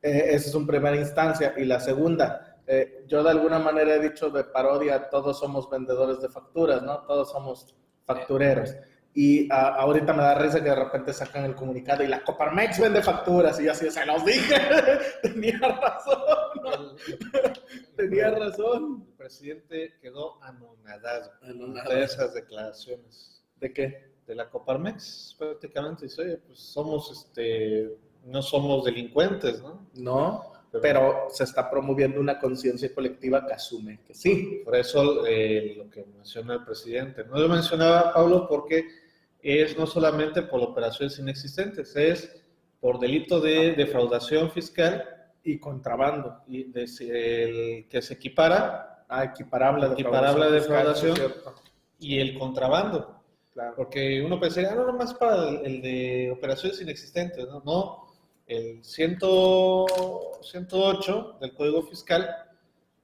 Eh, 0.01 0.29
esa 0.31 0.49
es 0.49 0.55
una 0.55 0.67
primera 0.67 0.95
instancia. 0.95 1.53
Y 1.57 1.65
la 1.65 1.79
segunda, 1.79 2.56
eh, 2.67 3.05
yo 3.07 3.23
de 3.23 3.29
alguna 3.29 3.59
manera 3.59 3.95
he 3.95 3.99
dicho 3.99 4.29
de 4.29 4.43
parodia, 4.43 5.09
todos 5.09 5.39
somos 5.39 5.69
vendedores 5.69 6.21
de 6.21 6.27
facturas, 6.27 6.83
¿no? 6.83 6.99
Todos 7.05 7.31
somos 7.31 7.73
factureros. 8.05 8.75
Y 9.13 9.51
ah, 9.51 9.75
ahorita 9.79 10.13
me 10.13 10.21
da 10.21 10.35
risa 10.35 10.61
que 10.61 10.69
de 10.69 10.75
repente 10.75 11.13
sacan 11.13 11.45
el 11.45 11.55
comunicado 11.55 12.03
y 12.03 12.07
la 12.07 12.23
Coparmex 12.23 12.79
vende 12.79 13.01
facturas 13.01 13.59
y 13.59 13.63
yo 13.63 13.71
así, 13.71 13.89
se 13.89 14.05
los 14.05 14.23
dije, 14.23 14.55
tenía 15.23 15.57
razón, 15.57 16.97
tenía 17.95 18.31
razón. 18.31 19.05
El 19.07 19.13
presidente 19.15 19.95
quedó 20.01 20.37
anonadado, 20.43 21.31
de 21.89 22.03
esas 22.03 22.33
declaraciones. 22.33 23.43
¿De 23.55 23.73
qué? 23.73 24.11
De 24.27 24.35
la 24.35 24.49
Coparmex, 24.49 25.35
prácticamente 25.39 26.05
dice, 26.05 26.41
pues 26.45 26.59
somos, 26.59 27.11
este, 27.11 27.97
no 28.25 28.41
somos 28.41 28.83
delincuentes, 28.83 29.63
¿no? 29.63 29.87
No, 29.95 30.56
pero, 30.81 31.27
se 31.29 31.43
está 31.43 31.69
promoviendo 31.69 32.19
una 32.19 32.39
conciencia 32.39 32.93
colectiva 32.93 33.45
que 33.45 33.53
asume 33.53 33.99
que 34.05 34.13
sí. 34.13 34.61
Por 34.63 34.75
eso 34.75 35.25
eh, 35.25 35.75
lo 35.77 35.89
que 35.89 36.05
menciona 36.05 36.55
el 36.55 36.63
presidente. 36.63 37.23
No 37.25 37.39
lo 37.39 37.49
mencionaba 37.49 38.13
Pablo 38.13 38.47
porque 38.47 38.87
es 39.41 39.77
no 39.77 39.85
solamente 39.85 40.41
por 40.41 40.61
operaciones 40.61 41.19
inexistentes, 41.19 41.95
es 41.95 42.43
por 42.79 42.99
delito 42.99 43.39
de 43.39 43.73
defraudación 43.73 44.51
fiscal 44.51 45.03
y 45.43 45.59
contrabando, 45.59 46.41
y 46.47 46.65
de, 46.65 46.83
el 46.99 47.87
que 47.87 48.01
se 48.01 48.15
equipara 48.15 49.05
a 49.07 49.23
equiparable, 49.23 49.87
equiparable 49.87 50.51
defraudación, 50.51 51.13
defraudación 51.13 51.63
y 51.99 52.19
el 52.19 52.37
contrabando. 52.37 53.23
Claro. 53.53 53.73
Porque 53.75 54.21
uno 54.21 54.39
pensaría, 54.39 54.71
ah, 54.71 54.75
no, 54.75 54.85
nomás 54.85 55.13
para 55.13 55.49
el, 55.49 55.81
de 55.81 56.31
operaciones 56.31 56.79
inexistentes, 56.81 57.47
¿no? 57.47 57.61
No, 57.65 58.06
el 58.47 58.83
100, 58.83 59.19
108 60.41 61.37
del 61.39 61.53
Código 61.53 61.83
Fiscal 61.83 62.47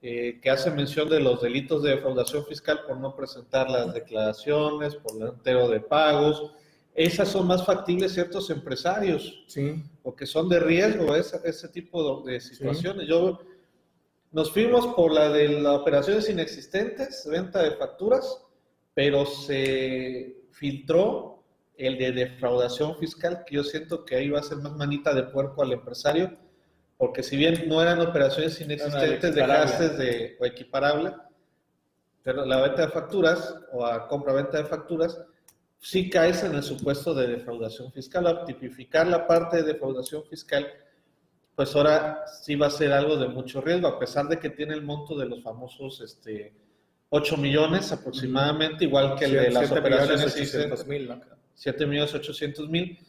eh, 0.06 0.42
que 0.42 0.50
hace 0.50 0.70
mención 0.70 1.08
de 1.08 1.22
los 1.22 1.42
delitos 1.42 1.82
de 1.82 1.92
defraudación 1.92 2.46
fiscal 2.46 2.82
por 2.86 2.98
no 2.98 3.16
presentar 3.16 3.70
las 3.70 3.94
declaraciones, 3.94 4.96
por 4.96 5.16
el 5.16 5.30
entero 5.30 5.70
de 5.70 5.80
pagos. 5.80 6.52
Esas 6.94 7.30
son 7.30 7.48
más 7.48 7.66
factibles 7.66 8.14
ciertos 8.14 8.50
empresarios, 8.50 9.46
sí. 9.48 9.82
o 10.04 10.14
que 10.14 10.26
son 10.26 10.50
de 10.50 10.60
riesgo, 10.60 11.16
ese, 11.16 11.40
ese 11.46 11.70
tipo 11.70 12.22
de, 12.22 12.42
situaciones. 12.42 13.08
Yo, 13.08 13.40
nos 14.34 14.52
fuimos 14.52 14.88
por 14.88 15.14
la 15.14 15.30
de 15.30 15.48
las 15.62 15.80
operaciones 15.80 16.30
inexistentes, 16.30 17.26
venta 17.26 17.64
de 17.64 17.72
facturas, 17.72 18.44
pero 18.94 19.26
se 19.26 20.48
filtró 20.52 21.33
el 21.78 21.98
de 21.98 22.12
defraudación 22.12 22.98
fiscal, 22.98 23.44
que 23.46 23.56
yo 23.56 23.64
siento 23.64 24.06
que 24.06 24.16
ahí 24.16 24.30
va 24.30 24.40
a 24.40 24.44
ser 24.44 24.58
más 24.58 24.74
manita 24.74 25.14
de 25.14 25.24
puerco 25.24 25.64
al 25.64 25.74
empresario, 25.74 26.38
porque 26.98 27.24
si 27.24 27.36
bien 27.36 27.68
no 27.68 27.82
eran 27.82 28.00
operaciones 28.02 28.60
inexistentes 28.62 29.36
de 29.36 29.48
gastos 29.48 29.98
de, 29.98 30.38
o 30.40 30.46
equiparable, 30.46 31.14
pero 32.24 32.46
la 32.46 32.62
venta 32.62 32.84
de 32.84 32.92
facturas 32.92 33.56
o 33.72 33.86
a 33.86 34.08
compra-venta 34.08 34.58
de 34.58 34.66
facturas, 34.66 35.20
sí 35.80 36.10
caes 36.10 36.44
en 36.44 36.56
el 36.56 36.64
supuesto 36.64 37.14
de 37.14 37.28
defraudación 37.28 37.92
fiscal. 37.92 38.26
A 38.28 38.46
tipificar 38.46 39.06
la 39.08 39.28
parte 39.28 39.58
de 39.58 39.74
defraudación 39.74 40.24
fiscal, 40.24 40.66
pues 41.56 41.76
ahora 41.76 42.24
sí 42.42 42.56
va 42.56 42.68
a 42.68 42.72
ser 42.72 42.94
algo 42.94 43.18
de 43.18 43.28
mucho 43.28 43.60
riesgo, 43.60 43.88
a 43.88 44.00
pesar 44.00 44.28
de 44.28 44.40
que 44.40 44.50
tiene 44.50 44.74
el 44.74 44.84
monto 44.84 45.18
de 45.18 45.26
los 45.26 45.44
famosos 45.44 46.00
este, 46.00 46.54
8 47.10 47.38
millones 47.38 47.92
aproximadamente, 47.92 48.86
igual 48.86 49.16
que 49.16 49.26
el 49.26 49.34
de 49.34 49.52
las 49.52 49.72
operaciones 49.72 50.36
millones 50.36 50.88
mil, 50.88 51.08
¿no? 51.10 51.22
7 51.22 51.28
millones 51.28 51.43
800 51.56 52.70
mil 52.70 53.00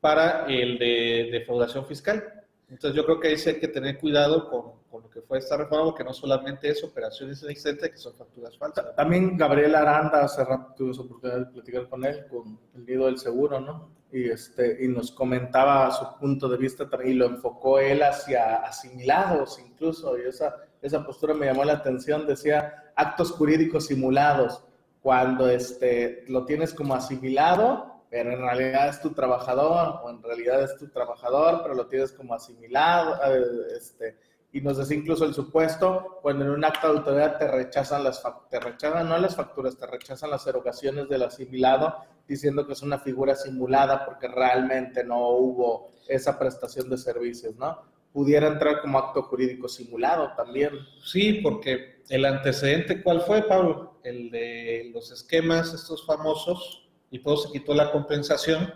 para 0.00 0.46
el 0.46 0.78
de 0.78 1.28
defraudación 1.32 1.86
fiscal. 1.86 2.44
Entonces 2.68 2.94
yo 2.94 3.04
creo 3.04 3.18
que 3.18 3.28
ahí 3.28 3.38
sí 3.38 3.50
hay 3.50 3.60
que 3.60 3.68
tener 3.68 3.98
cuidado 3.98 4.48
con, 4.50 4.78
con 4.90 5.02
lo 5.02 5.10
que 5.10 5.22
fue 5.22 5.38
esta 5.38 5.56
reforma, 5.56 5.86
porque 5.86 6.04
no 6.04 6.12
solamente 6.12 6.68
es 6.68 6.82
operaciones 6.84 7.42
inexistentes, 7.42 7.90
que 7.90 7.96
son 7.96 8.14
facturas 8.14 8.56
falsas. 8.56 8.94
También 8.94 9.36
Gabriel 9.36 9.74
Aranda, 9.74 10.24
hace 10.24 10.44
rato 10.44 10.74
tuve 10.76 10.94
la 10.94 11.00
oportunidad 11.02 11.38
de 11.38 11.52
platicar 11.52 11.88
con 11.88 12.04
él, 12.04 12.26
con 12.28 12.58
el 12.74 12.86
nido 12.86 13.06
del 13.06 13.18
seguro, 13.18 13.60
¿no? 13.60 13.90
Y, 14.10 14.28
este, 14.30 14.82
y 14.82 14.88
nos 14.88 15.12
comentaba 15.12 15.90
su 15.90 16.18
punto 16.18 16.48
de 16.48 16.56
vista 16.56 16.88
y 17.04 17.12
lo 17.12 17.26
enfocó 17.26 17.78
él 17.78 18.02
hacia 18.02 18.56
asimilados 18.56 19.58
incluso, 19.58 20.18
y 20.18 20.22
esa, 20.22 20.56
esa 20.80 21.04
postura 21.04 21.34
me 21.34 21.46
llamó 21.46 21.64
la 21.64 21.74
atención, 21.74 22.26
decía 22.26 22.92
actos 22.96 23.32
jurídicos 23.32 23.86
simulados, 23.86 24.64
cuando 25.08 25.48
este, 25.48 26.22
lo 26.28 26.44
tienes 26.44 26.74
como 26.74 26.94
asimilado 26.94 28.04
pero 28.10 28.30
en 28.30 28.40
realidad 28.40 28.88
es 28.90 29.00
tu 29.00 29.14
trabajador 29.14 30.00
o 30.04 30.10
en 30.10 30.22
realidad 30.22 30.62
es 30.64 30.76
tu 30.76 30.88
trabajador, 30.88 31.60
pero 31.62 31.74
lo 31.74 31.86
tienes 31.86 32.12
como 32.12 32.34
asimilado, 32.34 33.14
eh, 33.24 33.42
este, 33.74 34.18
y 34.52 34.60
nos 34.60 34.76
decía 34.76 34.98
incluso 34.98 35.24
el 35.24 35.32
supuesto 35.32 36.18
cuando 36.20 36.44
en 36.44 36.50
un 36.50 36.62
acto 36.62 36.92
de 36.92 36.98
autoridad 36.98 37.38
te 37.38 37.48
rechazan 37.48 38.04
las 38.04 38.22
te 38.50 38.60
rechazan 38.60 39.08
no 39.08 39.16
las 39.16 39.34
facturas, 39.34 39.78
te 39.78 39.86
rechazan 39.86 40.28
las 40.28 40.46
erogaciones 40.46 41.08
del 41.08 41.22
asimilado 41.22 41.94
diciendo 42.26 42.66
que 42.66 42.74
es 42.74 42.82
una 42.82 42.98
figura 42.98 43.34
simulada 43.34 44.04
porque 44.04 44.28
realmente 44.28 45.04
no 45.04 45.26
hubo 45.28 45.92
esa 46.06 46.38
prestación 46.38 46.90
de 46.90 46.98
servicios, 46.98 47.56
¿no? 47.56 47.80
Pudiera 48.12 48.48
entrar 48.48 48.82
como 48.82 48.98
acto 48.98 49.22
jurídico 49.22 49.70
simulado 49.70 50.32
también. 50.36 50.72
Sí, 51.02 51.40
porque 51.42 52.02
el 52.10 52.26
antecedente, 52.26 53.02
¿cuál 53.02 53.22
fue, 53.22 53.42
Pablo? 53.42 53.97
El 54.08 54.30
de 54.30 54.90
los 54.92 55.10
esquemas, 55.10 55.74
estos 55.74 56.06
famosos, 56.06 56.88
y 57.10 57.20
todo 57.20 57.36
se 57.36 57.52
quitó 57.52 57.74
la 57.74 57.90
compensación 57.90 58.72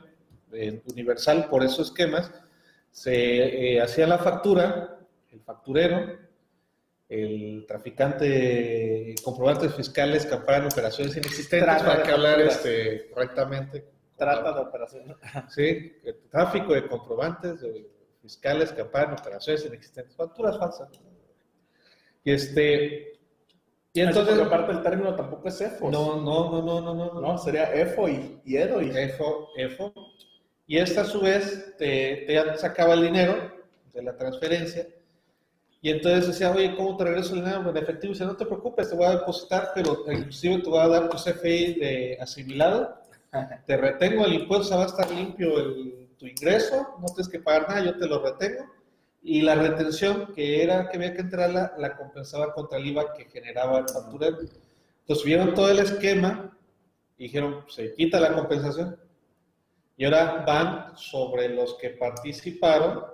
universal 0.87 1.49
por 1.49 1.63
esos 1.63 1.89
esquemas, 1.89 2.31
se 2.91 3.75
eh, 3.75 3.81
hacía 3.81 4.07
la 4.07 4.19
factura, 4.19 4.99
el 5.31 5.41
facturero, 5.41 6.19
el 7.09 7.65
traficante, 7.67 9.15
comprobantes 9.23 9.75
fiscales 9.75 10.27
que 10.27 10.35
amparan 10.35 10.67
operaciones 10.67 11.17
inexistentes, 11.17 11.83
para 11.83 12.03
que 12.03 12.11
hablar 12.11 12.41
este, 12.41 13.11
correctamente. 13.11 13.85
Trata 14.17 14.53
de 14.53 14.61
operaciones. 14.61 15.17
Sí, 15.49 16.01
el 16.05 16.17
tráfico 16.31 16.75
de 16.75 16.87
comprobantes 16.87 17.61
fiscales 18.21 18.73
que 18.73 18.83
amparan 18.83 19.15
operaciones 19.15 19.65
inexistentes, 19.67 20.15
facturas 20.17 20.59
falsas. 20.59 20.89
Y 22.25 22.33
este, 22.33 23.12
y 23.95 24.01
entonces, 24.01 24.39
aparte 24.39 24.73
el 24.73 24.83
término 24.83 25.15
tampoco 25.15 25.49
es 25.49 25.61
EFO. 25.61 25.91
No, 25.91 26.17
no, 26.17 26.51
no, 26.51 26.63
no, 26.63 26.81
no, 26.81 26.95
no. 26.95 27.21
No, 27.21 27.39
sería 27.39 27.73
EFO 27.75 28.09
y, 28.09 28.41
y 28.45 28.57
EDO. 28.57 28.81
Y... 28.81 28.91
EFO, 28.91 29.49
EFO. 29.57 29.93
Y 30.67 30.79
esta 30.79 31.03
a 31.03 31.05
su 31.05 31.21
vez 31.21 31.77
te, 31.77 32.25
te 32.27 32.57
sacaba 32.57 32.95
el 32.95 33.03
dinero 33.03 33.53
de 33.93 34.03
la 34.03 34.17
transferencia. 34.17 34.87
Y 35.83 35.91
entonces 35.91 36.29
decía, 36.29 36.51
oye, 36.53 36.75
¿cómo 36.77 36.97
te 36.97 37.05
regreso 37.05 37.35
el 37.35 37.45
dinero 37.45 37.69
en 37.69 37.77
efectivo? 37.77 38.13
Dice, 38.13 38.25
no 38.25 38.37
te 38.37 38.47
preocupes, 38.47 38.89
te 38.89 38.97
voy 38.97 39.07
a 39.07 39.17
depositar, 39.19 39.73
pero 39.75 40.05
inclusive 40.11 40.63
te 40.63 40.71
voy 40.71 40.79
a 40.79 40.89
dar 40.89 41.09
tu 41.11 41.17
CFI 41.19 41.75
de 41.75 42.19
asimilado. 42.21 42.97
te 43.67 43.77
retengo 43.77 44.25
el 44.25 44.35
impuesto, 44.35 44.77
va 44.77 44.85
a 44.85 44.87
estar 44.87 45.11
limpio 45.11 45.59
el, 45.59 46.09
tu 46.17 46.27
ingreso, 46.27 46.97
no 47.01 47.07
tienes 47.07 47.29
que 47.29 47.41
pagar 47.41 47.69
nada, 47.69 47.85
yo 47.85 47.97
te 47.99 48.07
lo 48.07 48.23
retengo 48.25 48.65
y 49.23 49.43
la 49.43 49.55
retención 49.55 50.33
que 50.35 50.63
era 50.63 50.89
que 50.89 50.97
había 50.97 51.15
que 51.15 51.21
entrarla 51.21 51.75
la 51.79 51.97
compensaba 51.97 52.53
contra 52.53 52.79
el 52.79 52.87
IVA 52.89 53.13
que 53.13 53.27
generaba 53.27 53.79
el 53.79 53.89
facturero. 53.89 54.39
Entonces 55.01 55.25
vieron 55.25 55.55
todo 55.55 55.71
el 55.71 55.79
esquema 55.79 56.57
y 57.17 57.25
dijeron, 57.25 57.65
se 57.69 57.95
quita 57.95 58.19
la 58.19 58.35
compensación. 58.35 58.99
Y 59.97 60.05
ahora 60.05 60.43
van 60.47 60.97
sobre 60.97 61.49
los 61.49 61.75
que 61.75 61.91
participaron 61.91 63.05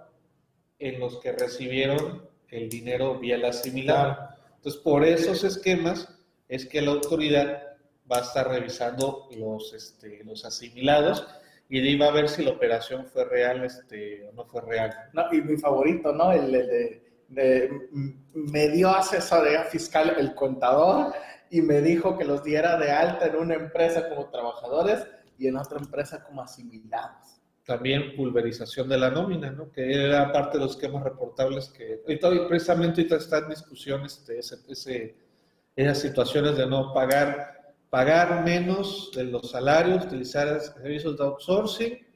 en 0.78 1.00
los 1.00 1.18
que 1.18 1.32
recibieron 1.32 2.26
el 2.48 2.68
dinero 2.68 3.18
vía 3.18 3.36
la 3.36 3.48
asimilado. 3.48 4.16
Entonces, 4.56 4.80
por 4.80 5.04
esos 5.04 5.44
esquemas 5.44 6.08
es 6.48 6.66
que 6.66 6.80
la 6.80 6.92
autoridad 6.92 7.76
va 8.10 8.18
a 8.18 8.22
estar 8.22 8.48
revisando 8.48 9.28
los, 9.36 9.74
este, 9.74 10.24
los 10.24 10.44
asimilados 10.44 11.26
y 11.68 11.80
iba 11.80 12.06
a 12.06 12.12
ver 12.12 12.28
si 12.28 12.42
la 12.42 12.52
operación 12.52 13.06
fue 13.06 13.24
real 13.24 13.64
este, 13.64 14.26
o 14.28 14.32
no 14.32 14.44
fue 14.46 14.62
real. 14.62 14.94
No, 15.12 15.24
y 15.32 15.42
mi 15.42 15.56
favorito, 15.58 16.12
¿no? 16.12 16.32
El, 16.32 16.50
de, 16.50 17.02
de, 17.28 17.88
me 18.32 18.68
dio 18.70 18.88
asesoría 18.88 19.64
fiscal 19.64 20.14
el 20.18 20.34
contador 20.34 21.12
y 21.50 21.60
me 21.60 21.80
dijo 21.80 22.16
que 22.16 22.24
los 22.24 22.42
diera 22.42 22.78
de 22.78 22.90
alta 22.90 23.26
en 23.26 23.36
una 23.36 23.54
empresa 23.54 24.08
como 24.08 24.30
trabajadores 24.30 25.06
y 25.38 25.46
en 25.46 25.56
otra 25.56 25.78
empresa 25.78 26.24
como 26.24 26.42
asimilados. 26.42 27.40
También 27.64 28.16
pulverización 28.16 28.88
de 28.88 28.96
la 28.96 29.10
nómina, 29.10 29.50
¿no? 29.50 29.70
Que 29.70 30.06
era 30.06 30.32
parte 30.32 30.56
de 30.56 30.64
los 30.64 30.72
esquemas 30.72 31.04
reportables 31.04 31.68
que 31.68 32.00
ahorita, 32.02 32.48
precisamente 32.48 33.02
ahorita 33.02 33.16
está 33.16 33.38
en 33.38 33.50
discusión 33.50 34.06
este, 34.06 34.38
ese, 34.38 34.56
ese, 34.68 35.16
esas 35.76 35.98
situaciones 35.98 36.56
de 36.56 36.66
no 36.66 36.94
pagar 36.94 37.57
pagar 37.90 38.44
menos 38.44 39.10
de 39.14 39.24
los 39.24 39.50
salarios, 39.50 40.04
utilizar 40.04 40.60
servicios 40.60 41.16
de 41.16 41.24
outsourcing 41.24 42.06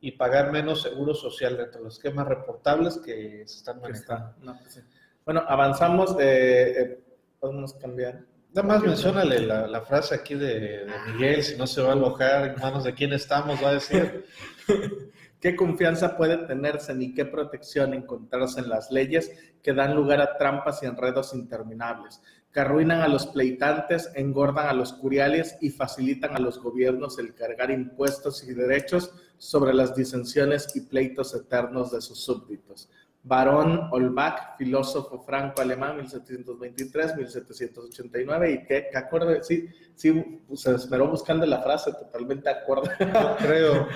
y 0.00 0.12
pagar 0.12 0.52
menos 0.52 0.82
seguro 0.82 1.14
social 1.14 1.56
dentro 1.56 1.80
de 1.80 1.84
los 1.84 1.94
esquemas 1.94 2.28
reportables 2.28 2.98
que 2.98 3.44
se 3.46 3.58
están 3.58 3.80
manejando. 3.80 4.34
Pues 4.62 4.84
bueno, 5.24 5.42
avanzamos, 5.46 6.16
eh, 6.20 6.74
eh, 6.80 7.00
podemos 7.38 7.74
cambiar. 7.74 8.20
Nada 8.54 8.66
más 8.66 8.82
menciónale 8.82 9.40
la, 9.40 9.66
la, 9.66 9.82
frase 9.82 10.14
aquí 10.14 10.34
de, 10.34 10.86
Miguel, 11.12 11.42
si 11.42 11.56
no 11.56 11.66
se 11.66 11.82
va 11.82 11.90
a 11.90 11.92
alojar, 11.92 12.46
en 12.46 12.60
manos 12.60 12.84
de 12.84 12.94
quién 12.94 13.12
estamos, 13.12 13.62
va 13.62 13.70
a 13.70 13.74
decir. 13.74 14.24
¿Qué 15.40 15.54
confianza 15.54 16.16
puede 16.16 16.38
tenerse 16.46 16.94
ni 16.94 17.14
qué 17.14 17.24
protección 17.24 17.94
encontrarse 17.94 18.60
en 18.60 18.68
las 18.68 18.90
leyes 18.90 19.30
que 19.62 19.72
dan 19.72 19.94
lugar 19.94 20.20
a 20.20 20.36
trampas 20.36 20.82
y 20.82 20.86
enredos 20.86 21.32
interminables, 21.34 22.20
que 22.58 22.62
arruinan 22.62 23.02
a 23.02 23.06
los 23.06 23.28
pleitantes, 23.28 24.10
engordan 24.16 24.66
a 24.66 24.72
los 24.72 24.92
curiales 24.92 25.56
y 25.60 25.70
facilitan 25.70 26.34
a 26.34 26.40
los 26.40 26.60
gobiernos 26.60 27.20
el 27.20 27.32
cargar 27.32 27.70
impuestos 27.70 28.42
y 28.42 28.52
derechos 28.52 29.12
sobre 29.36 29.72
las 29.72 29.94
disensiones 29.94 30.74
y 30.74 30.80
pleitos 30.80 31.36
eternos 31.36 31.92
de 31.92 32.00
sus 32.00 32.18
súbditos? 32.18 32.88
Barón 33.22 33.88
Olbach, 33.92 34.56
filósofo 34.58 35.20
franco-alemán, 35.20 36.04
1723-1789, 36.04 38.52
y 38.52 38.64
que, 38.66 38.88
que 38.90 38.98
acuerde, 38.98 39.44
sí, 39.44 39.68
sí, 39.94 40.42
se 40.56 40.74
esmeró 40.74 41.06
buscando 41.06 41.46
la 41.46 41.62
frase, 41.62 41.92
totalmente 41.92 42.50
acuerdo, 42.50 42.90
creo, 43.38 43.86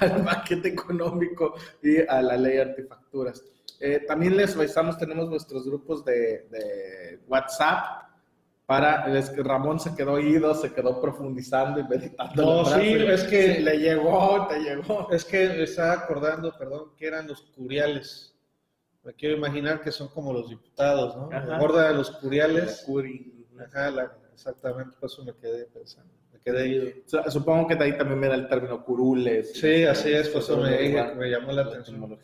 al 0.00 0.24
paquete 0.24 0.68
económico 0.68 1.54
y 1.82 2.06
a 2.06 2.22
la 2.22 2.36
ley 2.36 2.52
de 2.52 2.62
artefacturas. 2.62 3.42
Eh, 3.80 4.04
también 4.06 4.36
les 4.36 4.56
avisamos, 4.56 4.96
tenemos 4.96 5.28
nuestros 5.28 5.66
grupos 5.66 6.04
de, 6.04 6.46
de 6.52 7.18
WhatsApp, 7.26 8.11
para, 8.66 9.16
es 9.18 9.30
que 9.30 9.42
Ramón 9.42 9.80
se 9.80 9.94
quedó 9.94 10.12
oído, 10.12 10.54
se 10.54 10.72
quedó 10.72 11.00
profundizando 11.00 11.80
y 11.80 11.84
meditando. 11.84 12.42
No, 12.42 12.64
sí, 12.64 12.94
es 12.94 13.24
que 13.24 13.60
le 13.60 13.78
llegó, 13.78 14.46
te 14.48 14.60
llegó. 14.60 15.08
Es 15.10 15.24
que 15.24 15.48
me 15.48 15.62
estaba 15.64 15.92
acordando, 15.92 16.56
perdón, 16.56 16.92
que 16.96 17.06
eran 17.06 17.26
los 17.26 17.42
curiales 17.42 18.32
me 19.04 19.14
quiero 19.14 19.36
imaginar 19.36 19.80
que 19.80 19.90
son 19.90 20.08
como 20.08 20.32
los 20.32 20.48
diputados, 20.48 21.16
¿no? 21.16 21.58
Gorda 21.58 21.88
de 21.88 21.94
los 21.94 22.10
curiales. 22.10 22.86
Ajá, 23.58 24.12
exactamente, 24.32 24.96
por 24.98 25.10
eso 25.10 25.24
me 25.24 25.34
quedé 25.34 25.66
pensando. 25.66 26.12
Me 26.32 26.38
quedé 26.38 26.68
ido. 26.68 27.30
Supongo 27.30 27.66
que 27.66 27.74
de 27.74 27.84
ahí 27.84 27.98
también 27.98 28.20
me 28.20 28.28
da 28.28 28.34
el 28.36 28.48
término 28.48 28.84
curules. 28.84 29.52
Sí, 29.54 29.84
así 29.84 30.12
es, 30.12 30.28
por 30.28 30.42
eso 30.42 30.56
me, 30.58 30.70
me, 31.16 31.30
llamó 31.30 31.52
la, 31.52 31.62
atención. 31.62 32.18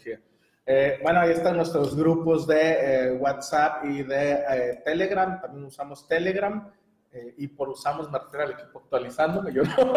Eh, 0.71 0.99
bueno, 1.03 1.21
ahí 1.21 1.31
están 1.31 1.57
nuestros 1.57 1.97
grupos 1.97 2.47
de 2.47 2.61
eh, 2.61 3.13
WhatsApp 3.13 3.87
y 3.87 4.03
de 4.03 4.33
eh, 4.33 4.83
Telegram. 4.85 5.41
También 5.41 5.65
usamos 5.65 6.07
Telegram. 6.07 6.71
Eh, 7.11 7.35
y 7.39 7.49
por 7.49 7.71
usamos 7.71 8.11
me 8.11 8.19
refiero 8.19 8.45
al 8.45 8.53
equipo 8.53 8.81
actualizándome, 8.81 9.51
yo 9.51 9.63
no 9.77 9.93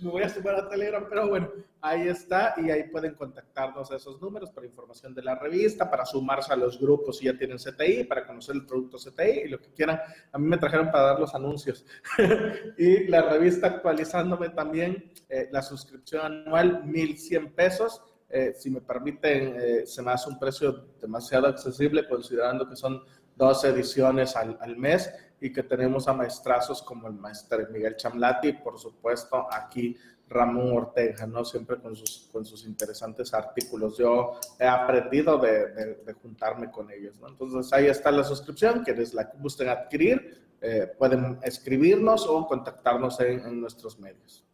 me 0.00 0.10
voy 0.10 0.22
a 0.22 0.28
sumar 0.28 0.56
a 0.56 0.68
Telegram, 0.68 1.06
pero 1.08 1.30
bueno, 1.30 1.50
ahí 1.80 2.08
está 2.08 2.54
y 2.58 2.70
ahí 2.70 2.90
pueden 2.90 3.14
contactarnos 3.14 3.90
a 3.90 3.96
esos 3.96 4.20
números 4.20 4.50
para 4.50 4.66
información 4.66 5.14
de 5.14 5.22
la 5.22 5.34
revista, 5.34 5.90
para 5.90 6.04
sumarse 6.04 6.52
a 6.52 6.56
los 6.56 6.78
grupos 6.78 7.16
si 7.16 7.24
ya 7.24 7.38
tienen 7.38 7.56
CTI, 7.56 8.04
para 8.04 8.26
conocer 8.26 8.54
el 8.56 8.66
producto 8.66 8.98
CTI 8.98 9.44
y 9.46 9.48
lo 9.48 9.58
que 9.62 9.72
quieran. 9.72 9.98
A 10.30 10.36
mí 10.36 10.46
me 10.46 10.58
trajeron 10.58 10.90
para 10.90 11.04
dar 11.04 11.20
los 11.20 11.34
anuncios. 11.34 11.86
y 12.76 13.06
la 13.08 13.22
revista 13.22 13.68
actualizándome 13.68 14.50
también, 14.50 15.10
eh, 15.30 15.48
la 15.50 15.62
suscripción 15.62 16.44
anual, 16.44 16.82
1.100 16.84 17.54
pesos. 17.54 18.02
Eh, 18.32 18.54
si 18.56 18.70
me 18.70 18.80
permiten, 18.80 19.86
se 19.86 20.00
me 20.00 20.10
hace 20.10 20.30
un 20.30 20.38
precio 20.38 20.86
demasiado 21.00 21.46
accesible 21.46 22.08
considerando 22.08 22.66
que 22.66 22.76
son 22.76 23.02
dos 23.36 23.62
ediciones 23.64 24.34
al, 24.36 24.56
al 24.60 24.76
mes 24.76 25.12
y 25.40 25.52
que 25.52 25.62
tenemos 25.62 26.08
a 26.08 26.14
maestrazos 26.14 26.82
como 26.82 27.08
el 27.08 27.14
maestro 27.14 27.58
Miguel 27.70 27.96
Chamlati 27.96 28.48
y 28.48 28.52
por 28.54 28.78
supuesto 28.78 29.46
aquí 29.52 29.96
Ramón 30.32 30.72
Ortega, 30.72 31.26
¿no? 31.26 31.44
Siempre 31.44 31.78
con 31.78 31.94
sus, 31.94 32.28
con 32.32 32.44
sus 32.44 32.64
interesantes 32.64 33.32
artículos. 33.34 33.98
Yo 33.98 34.38
he 34.58 34.66
aprendido 34.66 35.38
de, 35.38 35.96
de, 36.04 36.12
juntarme 36.14 36.70
con 36.70 36.90
ellos, 36.90 37.18
¿no? 37.20 37.28
Entonces 37.28 37.72
ahí 37.72 37.86
está 37.86 38.10
la 38.10 38.24
suscripción, 38.24 38.82
quienes 38.82 39.14
la 39.14 39.30
gusten 39.38 39.68
adquirir, 39.68 40.42
eh, 40.60 40.90
pueden 40.96 41.38
escribirnos 41.42 42.26
o 42.26 42.46
contactarnos 42.46 43.20
en, 43.20 43.60
nuestros 43.60 43.98
medios. 43.98 44.44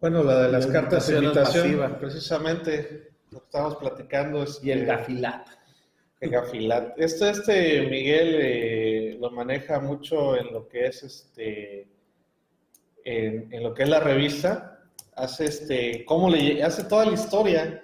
Bueno, 0.00 0.22
la 0.22 0.44
de 0.44 0.52
las 0.52 0.66
cartas 0.66 1.08
de 1.08 1.18
invitación, 1.18 1.96
precisamente 2.00 3.10
lo 3.30 3.40
que 3.40 3.44
estábamos 3.44 3.76
platicando 3.76 4.42
es... 4.42 4.58
Y 4.62 4.70
el 4.70 4.86
gafilat. 4.86 5.46
Gafilat. 6.20 6.98
Este, 6.98 7.30
este 7.30 7.86
Miguel 7.86 8.36
eh, 8.40 9.18
lo 9.20 9.30
maneja 9.30 9.78
mucho 9.78 10.36
en 10.36 10.52
lo 10.52 10.68
que 10.68 10.86
es 10.86 11.02
este 11.02 11.88
en, 13.04 13.62
lo 13.62 13.74
que 13.74 13.82
es 13.82 13.88
la 13.88 14.00
revista. 14.00 14.80
Hace 15.16 15.46
este, 15.46 16.04
cómo 16.04 16.30
le 16.30 16.62
hace 16.62 16.84
toda 16.84 17.06
la 17.06 17.12
historia. 17.12 17.82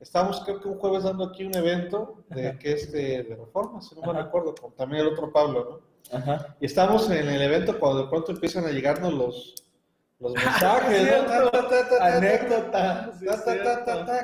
Estamos 0.00 0.40
creo 0.44 0.60
que 0.60 0.68
un 0.68 0.78
jueves 0.78 1.02
dando 1.02 1.24
aquí 1.24 1.44
un 1.44 1.54
evento 1.54 2.24
de 2.28 2.58
que 2.58 2.72
es 2.72 2.92
de, 2.92 3.36
reforma, 3.38 3.82
si 3.82 3.94
no 3.94 4.12
me 4.12 4.22
recuerdo, 4.22 4.54
con 4.54 4.72
también 4.74 5.02
el 5.02 5.12
otro 5.12 5.32
Pablo, 5.32 5.82
¿no? 6.12 6.16
Ajá. 6.16 6.56
Y 6.60 6.66
estamos 6.66 7.10
en 7.10 7.28
el 7.28 7.42
evento 7.42 7.78
cuando 7.78 8.04
de 8.04 8.08
pronto 8.08 8.32
empiezan 8.32 8.64
a 8.64 8.70
llegarnos 8.70 9.12
los, 9.12 9.67
los 10.20 10.32
mensajes, 10.34 11.26
¿no? 11.26 12.00
Anécdotas. 12.00 13.18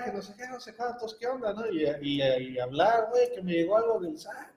que 0.04 0.12
no 0.12 0.22
sé 0.22 0.34
qué, 0.36 0.48
no 0.48 0.60
sé 0.60 0.74
cuántos, 0.74 1.14
qué 1.14 1.26
onda, 1.26 1.52
¿no? 1.52 1.66
Y, 1.70 1.84
y, 2.02 2.22
y 2.22 2.58
hablar, 2.58 3.08
güey, 3.10 3.32
que 3.32 3.42
me 3.42 3.52
llegó 3.52 3.76
algo 3.76 4.00
del 4.00 4.18
SAT, 4.18 4.48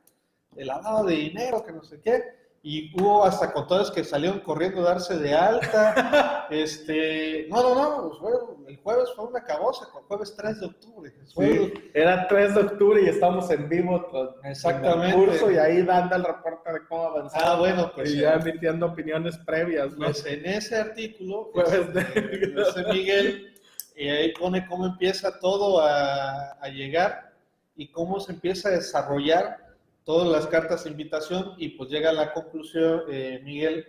del 0.51 0.67
lavado 0.67 1.05
de 1.05 1.15
dinero, 1.15 1.63
que 1.63 1.71
no 1.71 1.83
sé 1.83 1.99
qué 2.01 2.46
y 2.69 2.91
hubo 3.01 3.23
hasta 3.23 3.53
contadores 3.53 3.89
que 3.91 4.03
salieron 4.03 4.41
corriendo 4.41 4.81
a 4.81 4.91
darse 4.91 5.17
de 5.17 5.33
alta. 5.33 6.47
este, 6.51 7.47
no, 7.49 7.63
no, 7.63 7.75
no, 7.75 8.19
pues, 8.19 8.33
el 8.67 8.75
jueves 8.81 9.09
fue 9.15 9.27
una 9.27 9.41
cabosa, 9.41 9.85
el 9.85 10.03
jueves 10.03 10.35
3 10.35 10.59
de 10.59 10.65
octubre. 10.65 11.13
Sí, 11.27 11.73
era 11.93 12.27
3 12.27 12.55
de 12.55 12.59
octubre 12.59 13.01
y 13.01 13.07
estamos 13.07 13.49
en 13.51 13.69
vivo 13.69 14.35
Exactamente. 14.43 15.15
En 15.15 15.21
el 15.21 15.27
curso 15.29 15.49
y 15.49 15.57
ahí 15.57 15.81
dando 15.83 16.17
el 16.17 16.25
reporte 16.25 16.73
de 16.73 16.85
cómo 16.89 17.03
avanzar. 17.03 17.41
Ah, 17.41 17.55
bueno, 17.55 17.89
pues. 17.95 18.11
Y 18.11 18.19
ya 18.19 18.33
emitiendo 18.33 18.87
opiniones 18.87 19.37
previas. 19.37 19.93
¿no? 19.93 20.07
Pues 20.07 20.25
en 20.25 20.45
ese 20.45 20.75
artículo, 20.75 21.49
jueves 21.53 21.93
de, 21.93 22.01
este, 22.01 22.83
Miguel, 22.91 23.55
y 23.95 24.09
ahí 24.09 24.33
pone 24.33 24.67
cómo 24.67 24.87
empieza 24.87 25.39
todo 25.39 25.79
a, 25.79 26.51
a 26.59 26.67
llegar 26.67 27.31
y 27.77 27.89
cómo 27.93 28.19
se 28.19 28.33
empieza 28.33 28.67
a 28.67 28.73
desarrollar 28.73 29.66
todas 30.07 30.29
las 30.29 30.47
cartas 30.47 30.85
de 30.85 30.91
invitación 30.91 31.53
y 31.57 31.67
pues 31.67 31.89
llega 31.89 32.11
a 32.11 32.13
la 32.13 32.31
conclusión, 32.31 33.01
eh, 33.11 33.41
Miguel, 33.43 33.85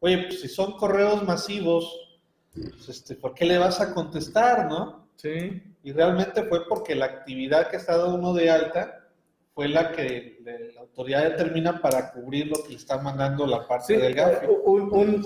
oye, 0.00 0.18
pues 0.24 0.42
si 0.42 0.48
son 0.48 0.72
correos 0.72 1.24
masivos, 1.24 2.20
pues 2.52 2.90
este, 2.90 3.14
¿por 3.14 3.32
qué 3.32 3.46
le 3.46 3.56
vas 3.56 3.80
a 3.80 3.94
contestar, 3.94 4.68
no? 4.68 5.08
Sí. 5.16 5.62
Y 5.82 5.92
realmente 5.92 6.44
fue 6.44 6.68
porque 6.68 6.94
la 6.94 7.06
actividad 7.06 7.70
que 7.70 7.78
está 7.78 7.96
dando 7.96 8.16
uno 8.16 8.34
de 8.34 8.50
alta 8.50 9.08
fue 9.54 9.66
la 9.66 9.92
que 9.92 10.40
la 10.74 10.82
autoridad 10.82 11.22
determina 11.22 11.80
para 11.80 12.12
cubrir 12.12 12.48
lo 12.48 12.62
que 12.62 12.70
le 12.70 12.76
está 12.76 12.98
mandando 12.98 13.46
la 13.46 13.66
parte 13.66 13.96
del 13.96 14.12
GAFI. 14.12 14.46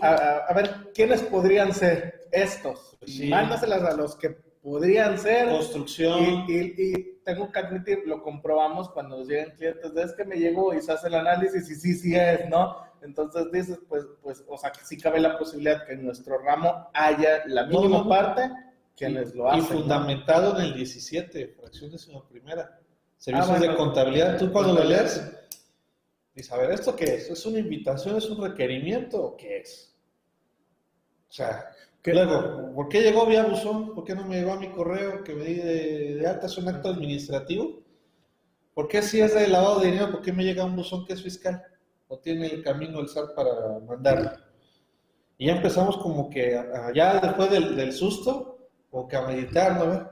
a, 0.01 0.53
ver, 0.55 0.93
¿quiénes 0.95 1.23
podrían 1.23 1.75
ser 1.75 2.29
estos? 2.31 2.97
Sí. 3.05 3.29
Mándaselas 3.29 3.83
a 3.83 3.97
los 3.97 4.15
que 4.15 4.31
podrían 4.31 5.19
ser. 5.19 5.49
Construcción. 5.49 6.47
Y, 6.49 7.16
tengo 7.27 7.51
que 7.51 7.59
admitir, 7.59 8.05
lo 8.07 8.23
comprobamos 8.23 8.89
cuando 8.89 9.19
nos 9.19 9.27
llegan 9.27 9.57
clientes, 9.57 9.91
es 9.97 10.13
que 10.13 10.25
me 10.25 10.37
llegó 10.37 10.73
y 10.73 10.81
se 10.81 10.93
hace 10.93 11.09
el 11.09 11.17
análisis 11.17 11.69
y 11.69 11.75
sí, 11.75 11.95
sí 11.95 12.15
es, 12.15 12.49
¿no? 12.49 12.77
Entonces 13.03 13.51
dices, 13.51 13.81
pues, 13.89 14.07
pues, 14.23 14.45
o 14.47 14.57
sea, 14.57 14.71
que 14.71 14.85
sí 14.85 14.97
cabe 14.97 15.19
la 15.19 15.37
posibilidad 15.37 15.85
que 15.85 15.95
en 15.95 16.05
nuestro 16.05 16.39
ramo 16.39 16.89
haya 16.95 17.43
la 17.47 17.67
mínima 17.67 18.09
parte 18.09 18.49
quienes 18.97 19.35
lo 19.35 19.51
hacen. 19.51 19.65
Y 19.65 19.67
fundamentado 19.67 20.57
en 20.57 20.67
el 20.67 20.75
17, 20.75 21.49
fracción 21.49 21.91
de 21.91 21.99
primera. 22.31 22.81
Servicios 23.19 23.57
ah, 23.57 23.61
de 23.61 23.75
contabilidad. 23.75 24.39
Tú 24.39 24.53
cuando 24.53 24.75
lo 24.75 24.85
lees, 24.85 25.21
dices, 26.33 26.53
a 26.53 26.59
ver, 26.59 26.71
¿esto 26.71 26.95
qué 26.95 27.17
es? 27.17 27.29
¿Es 27.29 27.45
una 27.45 27.59
invitación? 27.59 28.17
¿Es 28.17 28.31
un 28.31 28.41
requerimiento? 28.41 29.21
¿O 29.21 29.37
qué 29.37 29.59
es? 29.59 29.93
O 31.29 31.33
sea, 31.33 31.73
Luego, 32.13 32.73
¿por 32.75 32.89
qué 32.89 33.03
llegó 33.03 33.27
vía 33.27 33.45
buzón? 33.45 33.95
¿Por 33.95 34.05
qué 34.05 34.15
no 34.15 34.25
me 34.25 34.37
llegó 34.37 34.53
a 34.53 34.61
mi 34.61 34.71
correo 34.71 35.25
que 35.25 35.35
me 35.35 35.45
di 35.45 35.55
de, 35.55 36.27
alta? 36.27 36.47
¿Es 36.47 36.57
un 36.57 36.69
acto 36.69 36.89
administrativo? 36.89 37.83
¿Por 38.75 38.87
qué 38.87 39.03
si 39.03 39.21
es 39.21 39.35
de 39.35 39.49
lavado 39.49 39.81
de 39.81 39.87
dinero, 39.87 40.13
por 40.13 40.23
qué 40.23 40.33
me 40.33 40.45
llega 40.45 40.65
un 40.65 40.77
buzón 40.77 41.05
que 41.05 41.15
es 41.15 41.23
fiscal? 41.23 41.63
¿O 42.09 42.19
tiene 42.19 42.47
el 42.47 42.63
camino 42.63 43.01
el 43.01 43.09
SAT 43.09 43.35
para 43.35 43.81
mandarlo? 43.81 44.31
Y 45.39 45.47
ya 45.47 45.57
empezamos 45.57 45.97
como 45.99 46.31
que, 46.31 46.63
ya 46.95 47.19
después 47.21 47.51
del, 47.51 47.93
susto, 47.93 48.69
como 48.91 49.09
que 49.09 49.17
a 49.17 49.27
meditar, 49.27 49.77
¿no? 49.77 50.09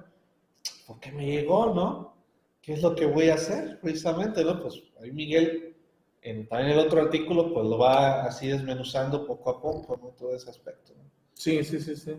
¿Por 0.87 0.99
qué 0.99 1.13
me 1.13 1.27
llegó, 1.27 1.73
no? 1.73 2.17
¿Qué 2.61 2.73
es 2.73 2.83
lo 2.83 2.95
que 2.97 3.07
voy 3.07 3.29
a 3.29 3.35
hacer? 3.35 3.79
Precisamente, 3.81 4.43
¿no? 4.43 4.61
Pues 4.61 4.83
ahí 5.01 5.13
Miguel, 5.13 5.77
en, 6.23 6.49
también 6.49 6.73
el 6.73 6.79
otro 6.79 7.03
artículo, 7.03 7.53
pues 7.55 7.67
lo 7.67 7.79
va 7.79 8.25
así 8.25 8.49
desmenuzando 8.49 9.27
poco 9.27 9.51
a 9.51 9.63
poco, 9.63 9.97
¿no? 9.97 10.09
Todo 10.09 10.35
ese 10.35 10.51
aspecto, 10.51 10.93
¿no? 10.97 11.04
Sí, 11.35 11.63
sí, 11.65 11.81
sí, 11.81 11.97
sí. 11.97 12.17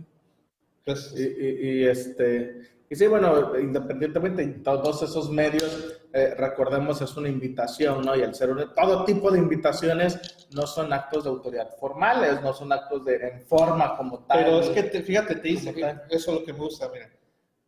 Pues, 0.86 1.14
y, 1.18 1.24
y, 1.24 1.86
este, 1.86 2.62
y 2.88 2.96
sí, 2.96 3.08
bueno, 3.08 3.58
independientemente 3.58 4.46
de 4.46 4.54
todos 4.60 5.02
esos 5.02 5.32
medios, 5.32 5.98
eh, 6.14 6.36
recordemos, 6.38 7.02
es 7.02 7.18
una 7.18 7.28
invitación, 7.28 8.06
¿no? 8.06 8.16
Y 8.16 8.22
el 8.22 8.36
ser 8.36 8.52
todo 8.76 9.04
tipo 9.04 9.32
de 9.32 9.40
invitaciones 9.40 10.48
no 10.52 10.68
son 10.68 10.94
actos 10.94 11.24
de 11.24 11.32
autoridad 11.32 11.76
formales, 11.80 12.42
no 12.42 12.54
son 12.54 12.72
actos 12.72 13.04
de 13.04 13.16
en 13.16 13.46
forma 13.48 13.98
como 13.98 14.20
tal. 14.26 14.44
Pero 14.44 14.60
es 14.60 14.70
que, 14.70 15.02
fíjate, 15.02 15.36
te 15.36 15.48
dice, 15.48 15.74
eso 16.10 16.32
es 16.32 16.40
lo 16.40 16.46
que 16.46 16.54
me 16.54 16.60
gusta, 16.60 16.90
mira. 16.94 17.10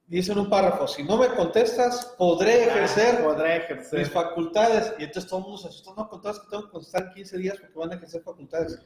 Dice 0.06 0.32
en 0.32 0.40
un 0.40 0.50
párrafo, 0.50 0.88
si 0.88 1.04
no 1.04 1.18
me 1.18 1.28
contestas, 1.28 2.16
podré 2.18 2.64
ah, 2.64 2.68
ejercer, 2.68 3.22
podré 3.22 3.58
ejercer. 3.58 4.00
mis 4.00 4.10
facultades. 4.10 4.94
Y 5.00 5.04
entonces 5.04 5.30
todo 5.30 5.40
el 5.40 5.46
mundo 5.46 5.58
se 5.58 5.68
asustó, 5.68 5.94
no, 5.96 6.08
con 6.08 6.22
todas 6.22 6.40
que 6.40 6.50
tengo 6.50 6.64
que 6.64 6.72
contestar 6.72 7.14
15 7.14 7.38
días 7.38 7.58
porque 7.60 7.78
van 7.78 7.92
a 7.92 7.96
ejercer 7.96 8.22
facultades. 8.22 8.80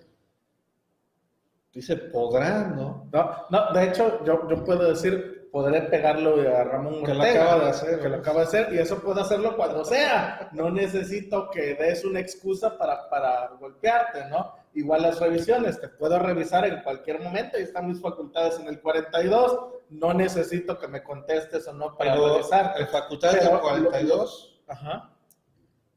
Dice, 1.74 1.96
podrán, 1.96 2.76
¿no? 2.76 3.08
No, 3.12 3.32
no 3.50 3.72
de 3.72 3.86
hecho, 3.86 4.24
yo, 4.26 4.48
yo 4.50 4.64
puedo 4.66 4.90
decir, 4.90 5.50
podré 5.52 5.82
pegarlo 5.84 6.36
a 6.36 6.64
Ramón 6.64 7.04
que 7.04 7.14
lo 7.14 7.24
acaba 7.24 7.64
de 7.64 7.70
hacer. 7.70 8.00
Que 8.00 8.10
lo 8.10 8.18
acaba 8.18 8.42
de 8.42 8.48
hacer 8.48 8.74
y 8.74 8.78
eso 8.78 9.00
puedo 9.00 9.22
hacerlo 9.22 9.56
cuando 9.56 9.86
sea. 9.86 10.50
No 10.52 10.70
necesito 10.70 11.50
que 11.50 11.76
des 11.76 12.04
una 12.04 12.20
excusa 12.20 12.78
para, 12.78 13.10
para 13.10 13.48
golpearte, 13.60 14.26
¿no? 14.30 14.54
Igual 14.74 15.04
las 15.04 15.20
revisiones, 15.20 15.80
te 15.80 15.90
puedo 15.90 16.20
revisar 16.20 16.66
en 16.66 16.82
cualquier 16.82 17.22
momento 17.22 17.60
y 17.60 17.64
están 17.64 17.88
mis 17.88 18.02
facultades 18.02 18.60
en 18.60 18.68
el 18.68 18.82
42. 18.82 19.60
No 19.90 20.14
necesito 20.14 20.78
que 20.78 20.88
me 20.88 21.04
contestes 21.04 21.68
o 21.68 21.74
no 21.74 21.98
para 21.98 22.16
revisar. 22.16 22.74
¿En 22.78 22.88
facultades 22.88 23.44
del 23.44 23.60
42? 23.60 24.62
ajá 24.68 25.11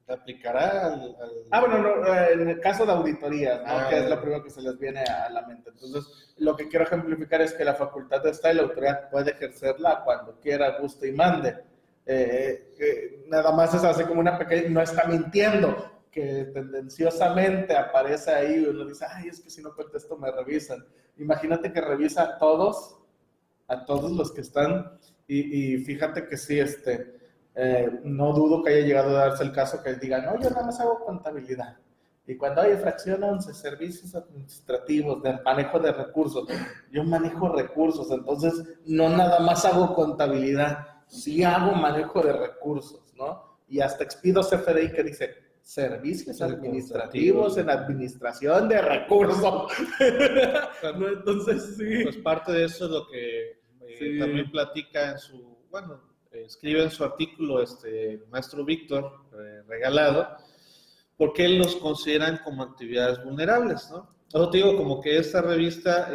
aplicará 0.09 0.93
al, 0.93 1.17
Ah, 1.51 1.61
bueno, 1.61 1.79
no, 1.79 2.15
eh, 2.15 2.33
en 2.33 2.49
el 2.49 2.61
caso 2.61 2.85
de 2.85 2.93
auditoría, 2.93 3.59
¿no? 3.59 3.65
Ah, 3.67 3.87
que 3.89 3.99
es 3.99 4.11
lo 4.11 4.21
primero 4.21 4.43
que 4.43 4.51
se 4.51 4.63
les 4.63 4.79
viene 4.79 5.01
a 5.01 5.31
la 5.31 5.47
mente. 5.47 5.71
Entonces, 5.71 6.35
lo 6.39 6.57
que 6.57 6.69
quiero 6.69 6.85
ejemplificar 6.85 7.41
es 7.41 7.55
que 7.55 7.65
la 7.65 7.75
facultad 7.75 8.27
está 8.27 8.53
y 8.53 8.57
la 8.57 8.63
autoridad 8.63 9.11
puede 9.11 9.33
ejercerla 9.33 10.03
cuando 10.05 10.39
quiera, 10.41 10.79
guste 10.79 11.09
y 11.09 11.13
mande. 11.13 11.57
Eh, 12.07 13.25
nada 13.29 13.53
más 13.53 13.75
es 13.75 13.85
así 13.85 14.05
como 14.05 14.21
una 14.21 14.39
pequeña, 14.39 14.69
no 14.69 14.83
está 14.83 15.07
mintiendo, 15.07 16.03
que 16.11 16.51
tendenciosamente 16.53 17.77
aparece 17.77 18.31
ahí 18.31 18.63
y 18.63 18.67
uno 18.67 18.85
dice, 18.85 19.07
ay, 19.09 19.29
es 19.29 19.41
que 19.41 19.51
si 19.51 19.63
no 19.63 19.75
contesto 19.75 20.17
me 20.17 20.31
revisan. 20.31 20.85
Imagínate 21.17 21.73
que 21.73 21.81
revisa 21.81 22.23
a 22.25 22.39
todos, 22.39 22.99
a 23.69 23.85
todos 23.85 24.13
los 24.13 24.33
que 24.33 24.43
están, 24.43 24.99
y, 25.27 25.75
y 25.75 25.79
fíjate 25.79 26.27
que 26.29 26.37
sí, 26.37 26.61
este, 26.61 27.14
eh, 27.55 28.01
no 28.05 28.33
dudo 28.33 28.63
que 28.63 28.71
haya 28.71 28.87
llegado 28.87 29.11
a 29.11 29.29
darse 29.29 29.45
el 29.45 29.53
caso 29.53 29.83
que 29.83 29.95
digan, 29.95 30.25
no, 30.25 30.41
yo 30.41 30.51
nada 30.51 30.67
más 30.67 30.81
hago 30.81 31.05
contabilidad. 31.05 31.77
Y 32.27 32.37
cuando 32.37 32.63
hay 32.63 32.77
fracción 32.77 33.23
11, 33.23 33.53
servicios 33.53 34.15
administrativos, 34.15 35.23
de 35.23 35.39
manejo 35.45 35.79
de 35.79 35.93
recursos, 35.93 36.49
yo 36.91 37.05
manejo 37.05 37.49
recursos, 37.51 38.11
entonces 38.11 38.79
no 38.87 39.11
nada 39.11 39.41
más 39.41 39.65
hago 39.67 39.95
contabilidad, 39.95 40.79
sí 41.07 41.45
hago 41.45 41.73
manejo 41.73 42.23
de 42.23 42.33
recursos, 42.33 43.13
¿no? 43.15 43.59
Y 43.69 43.81
hasta 43.81 44.05
expido 44.05 44.43
CFDI 44.43 44.93
que 44.93 45.03
dice, 45.03 45.35
servicios 45.65 46.41
administrativos 46.43 47.57
en 47.57 47.71
administración 47.71 48.69
de 48.69 48.83
recursos. 48.83 49.73
Entonces, 50.83 51.77
sí. 51.77 52.05
Pues 52.05 52.17
parte 52.19 52.53
de 52.53 52.65
eso 52.65 52.85
es 52.85 52.91
lo 52.91 53.07
que 53.09 53.51
eh, 53.81 54.19
también 54.19 54.51
platica 54.51 55.13
en 55.13 55.19
su, 55.19 55.59
bueno, 55.71 56.14
escribe 56.43 56.83
en 56.83 56.91
su 56.91 57.05
artículo 57.05 57.63
este 57.63 58.23
maestro 58.31 58.65
Víctor 58.65 59.13
eh, 59.33 59.63
regalado, 59.69 60.37
porque 61.17 61.45
él 61.45 61.59
los 61.59 61.77
consideran 61.77 62.41
como 62.45 62.63
actividades 62.63 63.23
vulnerables, 63.25 63.91
¿no? 63.91 64.15
Yo 64.33 64.51
te 64.51 64.57
digo, 64.59 64.77
como 64.77 65.01
que 65.01 65.17
esta 65.17 65.43
revista 65.43 66.11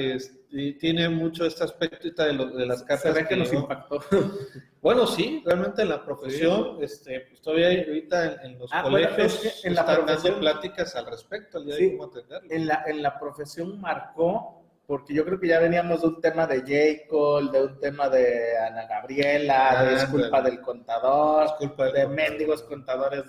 tiene 0.80 1.08
mucho 1.08 1.46
este 1.46 1.64
aspecto 1.64 2.24
de, 2.24 2.34
de 2.34 2.66
las 2.66 2.84
cartas. 2.84 3.26
que, 3.26 3.38
nos 3.38 3.54
impactó? 3.54 4.04
bueno, 4.82 5.08
sí, 5.08 5.42
realmente 5.46 5.84
en 5.84 5.90
la 5.90 6.04
profesión, 6.04 6.80
este, 6.82 7.22
pues 7.22 7.42
todavía 7.42 7.70
ahorita 7.70 8.44
en, 8.44 8.60
los 8.60 8.70
ah, 8.74 8.84
colegios 8.84 9.64
en 9.64 9.74
la 9.74 9.82
están 9.82 10.06
dando 10.06 10.40
pláticas 10.40 10.96
al 10.98 11.06
respecto, 11.06 11.60
al 11.60 11.66
día 11.66 11.76
de 11.76 11.98
cómo 11.98 12.10
atenderlo. 12.10 12.52
En 12.52 12.68
la, 12.68 12.84
en 12.88 13.02
la 13.02 13.18
profesión 13.18 13.80
marcó 13.80 14.59
porque 14.90 15.14
yo 15.14 15.24
creo 15.24 15.40
que 15.40 15.48
ya 15.48 15.60
veníamos 15.60 16.02
de 16.02 16.08
un 16.08 16.20
tema 16.20 16.48
de 16.48 16.62
J. 16.62 17.08
Cole, 17.08 17.52
de 17.52 17.64
un 17.64 17.80
tema 17.80 18.10
de 18.10 18.58
Ana 18.58 18.88
Gabriela, 18.88 19.84
de 19.84 19.94
disculpa 19.94 20.40
ah, 20.40 20.42
del 20.42 20.62
contador, 20.62 21.48
de 21.94 22.08
mendigos 22.08 22.64
contadores 22.64 23.26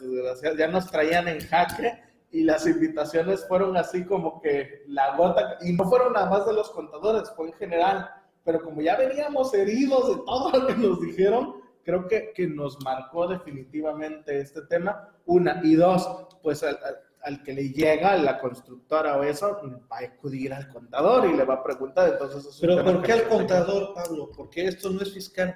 ya 0.57 0.69
nos 0.69 0.91
traían 0.91 1.29
en 1.29 1.39
jaque 1.39 2.03
y 2.31 2.45
las 2.45 2.67
invitaciones 2.67 3.47
fueron 3.47 3.77
así 3.77 4.07
como 4.07 4.41
que 4.41 4.85
la 4.87 5.15
gota, 5.19 5.59
y 5.61 5.75
no 5.75 5.85
fueron 5.85 6.15
nada 6.15 6.31
más 6.31 6.47
de 6.47 6.55
los 6.55 6.71
contadores, 6.71 7.31
fue 7.37 7.49
en 7.49 7.53
general, 7.53 8.11
pero 8.43 8.63
como 8.63 8.81
ya 8.81 8.97
veníamos 8.97 9.53
heridos 9.53 10.17
de 10.17 10.23
todo 10.25 10.59
lo 10.59 10.67
que 10.67 10.75
nos 10.77 10.99
dijeron, 11.03 11.57
creo 11.85 12.09
que, 12.09 12.33
que 12.35 12.47
nos 12.47 12.83
marcó 12.83 13.29
definitivamente 13.29 14.41
este 14.41 14.63
tema, 14.63 15.11
una, 15.27 15.61
y 15.63 15.75
dos, 15.75 16.09
pues 16.43 16.65
al 17.23 17.43
que 17.43 17.53
le 17.53 17.71
llega 17.71 18.17
la 18.17 18.39
constructora 18.39 19.17
o 19.17 19.23
eso, 19.23 19.61
va 19.91 19.99
a 19.99 20.05
acudir 20.05 20.53
al 20.53 20.69
contador 20.69 21.29
y 21.29 21.37
le 21.37 21.45
va 21.45 21.55
a 21.55 21.63
preguntar. 21.63 22.13
Entonces, 22.13 22.57
Pero 22.61 22.83
¿por 22.83 23.03
qué 23.03 23.13
al 23.13 23.29
contador, 23.29 23.95
Pablo? 23.95 24.31
Porque 24.35 24.67
esto 24.67 24.91
no 24.91 25.01
es 25.03 25.13
fiscal. 25.13 25.55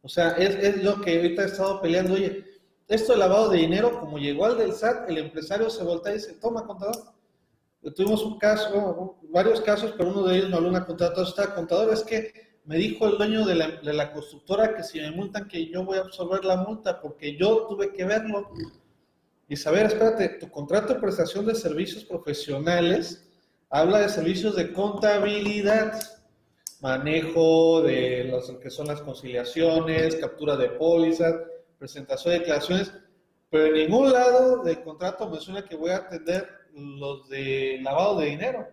O 0.00 0.08
sea, 0.08 0.30
es, 0.32 0.54
es, 0.56 0.82
lo 0.82 1.00
que 1.00 1.16
ahorita 1.16 1.42
he 1.42 1.46
estado 1.46 1.80
peleando. 1.80 2.14
Oye, 2.14 2.44
esto 2.86 3.12
de 3.12 3.18
lavado 3.18 3.50
de 3.50 3.58
dinero, 3.58 4.00
como 4.00 4.18
llegó 4.18 4.46
al 4.46 4.58
del 4.58 4.72
SAT, 4.72 5.10
el 5.10 5.18
empresario 5.18 5.68
se 5.68 5.84
voltea 5.84 6.12
y 6.12 6.16
dice, 6.16 6.34
toma, 6.34 6.66
contador. 6.66 6.96
Tuvimos 7.94 8.24
un 8.24 8.38
caso, 8.38 9.18
varios 9.30 9.60
casos, 9.60 9.94
pero 9.96 10.10
uno 10.10 10.24
de 10.24 10.36
ellos 10.36 10.50
no 10.50 10.56
habló 10.56 10.68
una 10.68 10.86
contratada. 10.86 11.22
Está 11.22 11.54
contador, 11.54 11.92
es 11.92 12.02
que 12.02 12.32
me 12.64 12.76
dijo 12.76 13.06
el 13.06 13.18
dueño 13.18 13.46
de 13.46 13.54
la, 13.54 13.68
de 13.68 13.92
la 13.92 14.12
constructora 14.12 14.74
que 14.74 14.82
si 14.82 15.00
me 15.00 15.10
multan, 15.10 15.48
que 15.48 15.66
yo 15.66 15.84
voy 15.84 15.98
a 15.98 16.02
absorber 16.02 16.44
la 16.44 16.56
multa, 16.56 17.00
porque 17.00 17.36
yo 17.36 17.66
tuve 17.68 17.92
que 17.92 18.04
verlo 18.04 18.50
y 19.48 19.56
saber, 19.56 19.86
espérate, 19.86 20.28
tu 20.40 20.50
contrato 20.50 20.94
de 20.94 21.00
prestación 21.00 21.46
de 21.46 21.54
servicios 21.54 22.04
profesionales 22.04 23.26
habla 23.70 24.00
de 24.00 24.08
servicios 24.08 24.56
de 24.56 24.72
contabilidad, 24.72 25.98
manejo 26.80 27.82
de 27.82 28.24
los 28.24 28.50
que 28.62 28.70
son 28.70 28.88
las 28.88 29.00
conciliaciones, 29.00 30.16
captura 30.16 30.56
de 30.56 30.70
pólizas, 30.70 31.34
presentación 31.78 32.34
de 32.34 32.40
declaraciones, 32.40 32.92
pero 33.50 33.66
en 33.66 33.72
ningún 33.74 34.12
lado 34.12 34.62
del 34.62 34.82
contrato 34.82 35.28
menciona 35.28 35.64
que 35.64 35.76
voy 35.76 35.90
a 35.90 35.96
atender 35.96 36.46
los 36.74 37.28
de 37.28 37.80
lavado 37.82 38.20
de 38.20 38.26
dinero. 38.26 38.68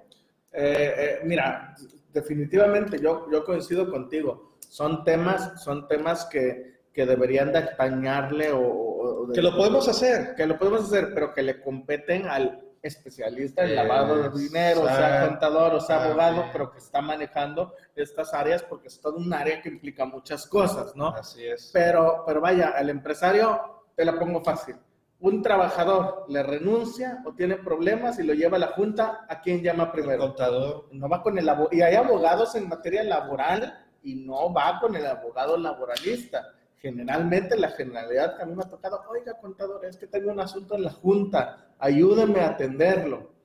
Eh, 0.52 0.94
eh, 0.98 1.20
mira, 1.24 1.74
definitivamente 2.14 3.00
yo, 3.02 3.28
yo 3.32 3.44
coincido 3.44 3.90
contigo. 3.90 4.58
Son 4.68 5.04
temas, 5.04 5.64
son 5.64 5.88
temas 5.88 6.26
que, 6.26 6.76
que 6.94 7.06
deberían 7.06 7.52
de 7.52 7.60
acompañarle 7.60 8.52
o, 8.52 8.95
que 9.34 9.42
lo 9.42 9.56
podemos 9.56 9.88
hacer. 9.88 10.36
Que 10.36 10.46
lo 10.46 10.58
podemos 10.58 10.84
hacer, 10.84 11.14
pero 11.14 11.34
que 11.34 11.44
le 11.44 11.62
competen 11.62 12.28
al 12.28 12.62
especialista 12.86 13.64
en 13.64 13.76
lavado 13.76 14.30
de 14.30 14.40
dinero, 14.40 14.82
o 14.82 14.88
sea 14.88 15.28
contador, 15.28 15.74
o 15.74 15.82
sea 15.82 16.04
abogado, 16.04 16.46
pero 16.52 16.72
que 16.72 16.78
está 16.78 17.02
manejando 17.02 17.74
estas 17.96 18.34
áreas 18.34 18.62
porque 18.64 18.90
es 18.90 19.02
todo 19.02 19.18
un 19.18 19.34
área 19.34 19.62
que 19.62 19.70
implica 19.70 20.06
muchas 20.06 20.46
cosas, 20.46 20.96
¿no? 20.96 21.08
Así 21.08 21.46
es. 21.46 21.72
Pero, 21.74 22.24
pero 22.26 22.42
vaya, 22.42 22.74
al 22.76 22.90
empresario 22.90 23.84
te 23.96 24.06
la 24.06 24.18
pongo 24.20 24.44
fácil. 24.44 24.76
Un 25.20 25.42
trabajador 25.42 26.26
le 26.28 26.44
renuncia 26.44 27.24
o 27.26 27.34
tiene 27.34 27.56
problemas 27.56 28.20
y 28.20 28.24
lo 28.24 28.34
lleva 28.34 28.58
a 28.58 28.60
la 28.60 28.68
junta, 28.68 29.26
¿a 29.28 29.42
quién 29.42 29.64
llama 29.64 29.92
primero? 29.92 30.24
El 30.24 30.30
contador. 30.30 30.90
No 30.92 31.10
va 31.10 31.24
con 31.24 31.38
el 31.40 31.50
abogado. 31.50 31.76
Y 31.76 31.82
hay 31.82 31.96
abogados 31.96 32.54
en 32.56 32.68
materia 32.68 33.04
laboral 33.04 33.86
y 34.04 34.16
no 34.16 34.54
va 34.54 34.80
con 34.80 34.96
el 34.96 35.06
abogado 35.06 35.58
laboralista 35.58 36.46
generalmente 36.82 37.58
la 37.58 37.70
generalidad 37.72 38.38
que 38.38 38.44
a 38.44 38.46
mí 38.46 38.56
me 38.56 38.64
ha 38.64 38.70
tocado, 38.70 39.02
oiga, 39.10 39.38
contador, 39.40 39.86
es 39.86 39.98
que 39.98 40.08
tengo 40.08 40.32
un 40.32 40.40
asunto 40.40 40.76
en 40.76 40.84
la 40.84 40.92
junta, 40.92 41.74
ayúdeme 41.80 42.42
a 42.42 42.50
atenderlo. 42.50 43.36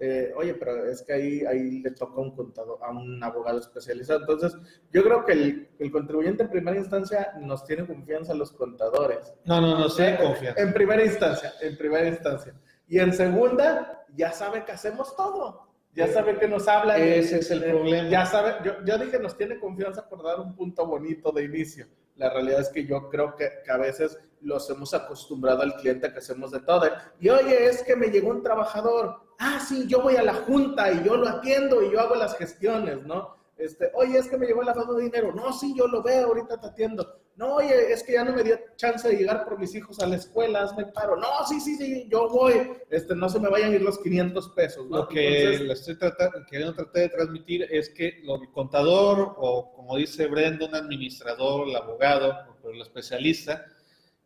Eh, 0.00 0.32
oye, 0.36 0.54
pero 0.54 0.88
es 0.88 1.02
que 1.02 1.12
ahí, 1.12 1.44
ahí 1.44 1.80
le 1.80 1.90
toca 1.90 2.20
un 2.20 2.30
contador, 2.34 2.78
a 2.82 2.90
un 2.90 3.22
abogado 3.22 3.58
especializado. 3.58 4.20
Entonces, 4.20 4.56
yo 4.92 5.02
creo 5.02 5.24
que 5.24 5.32
el, 5.32 5.68
el 5.78 5.90
contribuyente 5.90 6.44
en 6.44 6.50
primera 6.50 6.76
instancia 6.76 7.32
nos 7.40 7.64
tiene 7.64 7.84
confianza 7.84 8.32
a 8.32 8.36
los 8.36 8.52
contadores. 8.52 9.34
No, 9.44 9.60
no, 9.60 9.76
no, 9.76 9.88
sí, 9.88 10.04
confianza. 10.20 10.62
En 10.62 10.72
primera 10.72 11.04
instancia, 11.04 11.52
en 11.60 11.76
primera 11.76 12.06
instancia. 12.06 12.54
Y 12.86 13.00
en 13.00 13.12
segunda, 13.12 14.04
ya 14.14 14.30
sabe 14.30 14.64
que 14.64 14.72
hacemos 14.72 15.16
todo. 15.16 15.66
Ya 15.94 16.06
sabe 16.06 16.38
que 16.38 16.46
nos 16.46 16.68
habla. 16.68 16.96
Ese 16.96 17.40
es 17.40 17.50
el 17.50 17.64
problema. 17.64 18.08
Ya 18.08 18.24
sabe, 18.24 18.54
yo, 18.64 18.84
yo 18.84 18.98
dije, 18.98 19.18
nos 19.18 19.36
tiene 19.36 19.58
confianza 19.58 20.08
por 20.08 20.22
dar 20.22 20.38
un 20.38 20.54
punto 20.54 20.86
bonito 20.86 21.32
de 21.32 21.42
inicio 21.42 21.88
la 22.18 22.30
realidad 22.30 22.60
es 22.60 22.68
que 22.68 22.84
yo 22.84 23.08
creo 23.08 23.34
que, 23.36 23.48
a 23.70 23.76
veces 23.76 24.18
los 24.40 24.68
hemos 24.70 24.92
acostumbrado 24.92 25.62
al 25.62 25.74
cliente 25.76 26.12
que 26.12 26.18
hacemos 26.18 26.50
de 26.50 26.60
todo. 26.60 26.84
Y 27.20 27.28
oye, 27.28 27.66
es 27.66 27.82
que 27.82 27.96
me 27.96 28.08
llegó 28.08 28.30
un 28.30 28.42
trabajador. 28.42 29.20
Ah, 29.38 29.60
sí, 29.66 29.86
yo 29.86 30.02
voy 30.02 30.16
a 30.16 30.22
la 30.22 30.34
junta 30.34 30.90
y 30.92 31.04
yo 31.04 31.16
lo 31.16 31.28
atiendo 31.28 31.82
y 31.82 31.92
yo 31.92 32.00
hago 32.00 32.16
las 32.16 32.36
gestiones, 32.36 33.04
¿no? 33.04 33.36
Este, 33.56 33.90
oye, 33.94 34.18
es 34.18 34.28
que 34.28 34.36
me 34.36 34.46
llegó 34.46 34.60
el 34.60 34.66
lavado 34.66 34.94
de 34.94 35.04
dinero. 35.04 35.32
No, 35.32 35.52
sí, 35.52 35.74
yo 35.76 35.86
lo 35.86 36.02
veo, 36.02 36.26
ahorita 36.26 36.60
te 36.60 36.66
atiendo. 36.66 37.20
No, 37.38 37.54
oye, 37.54 37.92
es 37.92 38.02
que 38.02 38.14
ya 38.14 38.24
no 38.24 38.32
me 38.32 38.42
dio 38.42 38.58
chance 38.74 39.08
de 39.08 39.16
llegar 39.16 39.44
por 39.44 39.60
mis 39.60 39.72
hijos 39.72 40.00
a 40.00 40.08
la 40.08 40.16
escuela, 40.16 40.64
hazme 40.64 40.86
paro. 40.86 41.16
No, 41.16 41.46
sí, 41.48 41.60
sí, 41.60 41.76
sí, 41.76 42.08
yo 42.10 42.28
voy. 42.28 42.72
Este, 42.90 43.14
no 43.14 43.28
se 43.28 43.38
me 43.38 43.48
vayan 43.48 43.70
a 43.70 43.76
ir 43.76 43.82
los 43.82 44.00
500 44.00 44.48
pesos. 44.48 44.88
Lo 44.90 45.06
que 45.06 45.56
le 45.60 45.72
estoy 45.72 45.96
tratando, 45.96 46.44
queriendo 46.50 46.74
tratar 46.74 47.02
de 47.02 47.08
transmitir 47.10 47.62
es 47.70 47.90
que 47.90 48.08
el 48.08 48.50
contador, 48.50 49.36
o 49.38 49.72
como 49.72 49.96
dice 49.96 50.26
Brenda, 50.26 50.66
un 50.66 50.74
administrador, 50.74 51.68
el 51.68 51.76
abogado, 51.76 52.36
o 52.64 52.70
el 52.70 52.80
especialista, 52.80 53.66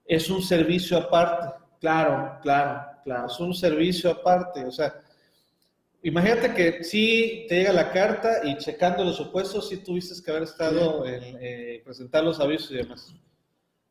es 0.07 0.31
un 0.31 0.41
servicio 0.41 0.97
aparte. 0.97 1.55
Claro, 1.81 2.39
claro, 2.41 2.99
claro. 3.05 3.27
Es 3.27 3.39
un 3.39 3.53
servicio 3.53 4.11
aparte. 4.11 4.65
O 4.65 4.73
sea, 4.73 5.02
imagínate 6.03 6.55
que 6.55 6.85
si 6.85 7.47
te 7.49 7.57
llega 7.57 7.73
la 7.73 7.91
carta 7.91 8.41
y 8.45 8.57
checando 8.59 9.05
los 9.05 9.17
supuestos, 9.17 9.69
si 9.69 9.79
tuviste 9.79 10.15
que 10.23 10.31
haber 10.31 10.45
estado 10.45 11.07
en 11.07 11.37
eh, 11.41 11.83
presentar 11.85 12.25
los 12.25 12.41
avisos 12.41 12.71
y 12.71 12.77
demás. 12.77 13.15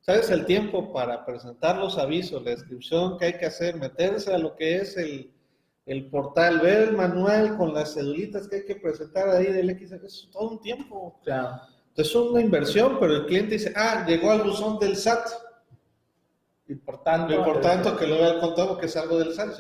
¿Sabes 0.02 0.32
el 0.32 0.46
tiempo 0.46 0.92
para 0.92 1.26
presentar 1.26 1.78
los 1.78 1.98
avisos, 1.98 2.44
la 2.44 2.52
descripción 2.52 3.18
que 3.18 3.26
hay 3.26 3.34
que 3.38 3.46
hacer, 3.46 3.76
meterse 3.76 4.34
a 4.34 4.40
lo 4.40 4.56
que 4.56 4.78
es 4.78 4.98
el, 4.98 5.32
el 5.86 6.10
portal, 6.10 6.60
ver 6.60 6.90
el 6.90 6.98
manual 6.98 7.56
con 7.58 7.74
las 7.74 7.94
cedulitas 7.94 8.48
que 8.48 8.58
hay 8.58 8.66
que 8.66 8.76
presentar 8.76 9.30
ahí 9.30 9.46
del 9.46 9.70
X, 9.70 9.92
es 9.92 10.30
todo 10.32 10.52
un 10.52 10.62
tiempo. 10.62 11.20
Claro. 11.24 11.62
Entonces 11.90 12.16
es 12.16 12.16
una 12.16 12.42
inversión, 12.42 12.98
pero 13.00 13.16
el 13.16 13.26
cliente 13.26 13.56
dice, 13.56 13.74
ah, 13.76 14.06
llegó 14.08 14.32
al 14.32 14.44
buzón 14.44 14.80
del 14.80 14.96
SAT. 14.96 15.28
Y 16.68 16.76
por 16.76 17.04
tanto, 17.04 17.34
y 17.34 17.38
por 17.38 17.60
tanto 17.60 17.98
que 17.98 18.08
lo 18.08 18.16
vea 18.16 18.40
contado 18.40 18.78
que 18.78 18.86
es 18.86 18.96
algo 18.96 19.18
del 19.18 19.34
SAT. 19.34 19.60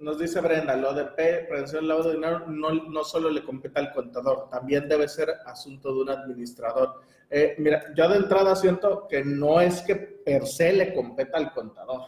Nos 0.00 0.18
dice 0.18 0.40
Brenda, 0.40 0.74
lo 0.76 0.92
de 0.92 1.04
prevención 1.04 1.82
del 1.82 1.88
lavado 1.88 2.08
de 2.08 2.14
dinero 2.16 2.46
no, 2.48 2.72
no 2.72 3.04
solo 3.04 3.30
le 3.30 3.44
compete 3.44 3.78
al 3.78 3.92
contador, 3.92 4.48
también 4.50 4.88
debe 4.88 5.06
ser 5.06 5.28
asunto 5.46 5.94
de 5.94 6.02
un 6.02 6.10
administrador. 6.10 7.02
Eh, 7.30 7.54
mira, 7.58 7.92
yo 7.94 8.08
de 8.08 8.16
entrada 8.16 8.56
siento 8.56 9.06
que 9.08 9.24
no 9.24 9.60
es 9.60 9.82
que 9.82 9.94
per 9.96 10.46
se 10.46 10.72
le 10.72 10.94
competa 10.94 11.38
al 11.38 11.52
contador. 11.52 12.02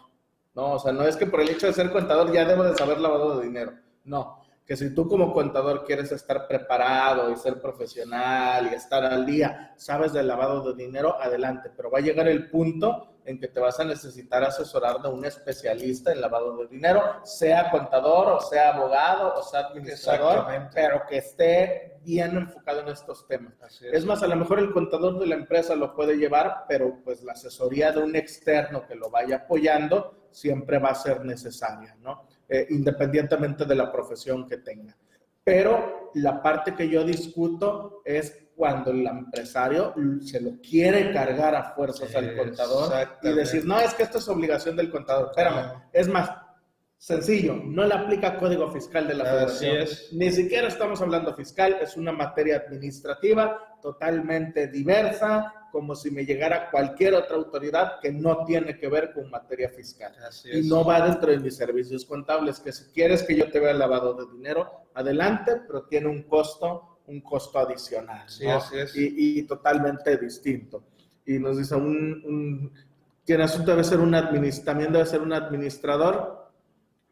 No, 0.55 0.72
o 0.72 0.79
sea, 0.79 0.92
no 0.92 1.05
es 1.05 1.16
que 1.16 1.26
por 1.26 1.40
el 1.40 1.50
hecho 1.50 1.66
de 1.66 1.74
ser 1.74 1.90
contador 1.90 2.33
ya 2.33 2.44
debo 2.46 2.64
de 2.64 2.74
saber 2.74 2.98
lavado 2.98 3.38
de 3.38 3.46
dinero. 3.46 3.72
No, 4.05 4.45
que 4.66 4.76
si 4.76 4.92
tú 4.92 5.09
como 5.09 5.33
contador 5.33 5.85
quieres 5.85 6.11
estar 6.11 6.48
preparado 6.48 7.31
y 7.31 7.37
ser 7.37 7.61
profesional 7.61 8.68
y 8.70 8.74
estar 8.74 9.05
al 9.05 9.24
día, 9.24 9.72
sabes 9.76 10.12
del 10.12 10.26
lavado 10.26 10.72
de 10.72 10.85
dinero, 10.85 11.16
adelante. 11.20 11.70
Pero 11.76 11.88
va 11.90 11.98
a 11.98 12.02
llegar 12.02 12.26
el 12.26 12.50
punto 12.50 13.16
en 13.24 13.38
que 13.38 13.48
te 13.48 13.61
vas 13.61 13.79
a 13.79 13.85
necesitar 13.85 14.42
asesorar 14.42 15.00
de 15.02 15.09
un 15.09 15.24
especialista 15.24 16.12
en 16.12 16.20
lavado 16.20 16.57
de 16.57 16.68
dinero, 16.68 17.02
sea 17.24 17.70
contador 17.70 18.29
o 18.29 18.40
sea 18.40 18.74
abogado 18.74 19.35
o 19.35 19.42
sea 19.42 19.61
administrador, 19.61 20.46
pero 20.72 21.02
que 21.09 21.18
esté 21.18 21.98
bien 22.02 22.37
enfocado 22.37 22.81
en 22.81 22.88
estos 22.88 23.26
temas. 23.26 23.55
Es. 23.62 23.83
es. 23.83 24.05
más, 24.05 24.22
a 24.22 24.29
lo 24.29 24.37
mejor 24.37 24.61
el 24.61 24.72
contador 24.72 25.18
de 25.18 25.26
la 25.26 25.35
empresa 25.35 25.74
lo 25.74 25.94
puede 25.94 26.16
llevar, 26.16 26.64
pero 26.68 27.00
pues 27.05 27.22
la 27.22 27.33
asesoría 27.33 27.92
de 27.92 28.00
un 28.00 28.14
externo 28.14 28.87
que 28.87 28.94
lo 28.94 29.11
vaya 29.11 29.37
apoyando 29.37 30.29
siempre 30.31 30.79
va 30.79 30.90
a 30.90 30.94
ser 30.94 31.24
necesaria, 31.24 31.96
¿no? 32.00 32.26
Eh, 32.48 32.66
independientemente 32.70 33.64
de 33.64 33.74
la 33.74 33.90
profesión 33.90 34.46
que 34.46 34.59
tenga. 34.59 34.96
Pero 35.42 36.11
la 36.14 36.40
parte 36.40 36.74
que 36.74 36.88
yo 36.88 37.02
discuto 37.04 38.02
es 38.04 38.46
cuando 38.54 38.92
el 38.92 39.04
empresario 39.04 39.92
se 40.20 40.40
lo 40.40 40.61
quiere 40.61 41.12
cargar 41.12 41.56
a 41.56 41.74
fuerzas 41.74 42.14
al 42.14 42.37
contador 42.37 42.92
y 43.22 43.32
decir, 43.32 43.66
no, 43.66 43.80
es 43.80 43.94
que 43.94 44.04
esto 44.04 44.18
es 44.18 44.28
obligación 44.28 44.76
del 44.76 44.90
contador. 44.90 45.30
Espérame, 45.30 45.82
es 45.92 46.09
más, 46.09 46.30
sencillo, 46.96 47.54
no 47.54 47.85
le 47.85 47.94
aplica 47.94 48.38
código 48.38 48.70
fiscal 48.70 49.09
de 49.09 49.14
la 49.14 49.24
federación. 49.24 49.87
Ni 50.12 50.30
siquiera 50.30 50.68
estamos 50.68 51.00
hablando 51.02 51.35
fiscal, 51.35 51.78
es 51.82 51.96
una 51.96 52.12
materia 52.12 52.56
administrativa 52.56 53.75
totalmente 53.80 54.68
diversa, 54.68 55.68
como 55.72 55.94
si 55.94 56.10
me 56.10 56.24
llegara 56.24 56.70
cualquier 56.70 57.14
otra 57.14 57.36
autoridad 57.36 58.00
que 58.00 58.12
no 58.12 58.44
tiene 58.44 58.78
que 58.78 58.88
ver 58.88 59.12
con 59.12 59.30
materia 59.30 59.68
fiscal. 59.68 60.12
y 60.52 60.68
no 60.68 60.84
va 60.84 61.06
dentro 61.06 61.30
de 61.30 61.38
mis 61.38 61.56
servicios 61.56 62.04
contables, 62.04 62.60
que 62.60 62.72
si 62.72 62.84
quieres 62.92 63.22
que 63.22 63.36
yo 63.36 63.50
te 63.50 63.60
vea 63.60 63.74
lavado 63.74 64.14
de 64.14 64.32
dinero, 64.32 64.88
adelante, 64.94 65.60
pero 65.66 65.84
tiene 65.84 66.08
un 66.08 66.22
costo 66.22 66.92
un 67.08 67.20
costo 67.20 67.58
adicional. 67.58 68.28
Sí, 68.28 68.46
así 68.46 68.78
es. 68.78 68.92
Y, 68.96 69.42
totalmente 69.44 70.16
distinto. 70.16 70.82
Y 71.24 71.38
nos 71.38 71.56
dice, 71.58 71.74
un, 71.74 72.22
un 72.24 72.72
quien 73.24 73.40
asunto 73.40 73.72
debe 73.72 73.84
ser 73.84 73.98
un 73.98 74.14
administrador, 74.14 74.64
también 74.64 74.92
debe 74.92 75.06
ser 75.06 75.20
un 75.20 75.32
administrador. 75.32 76.46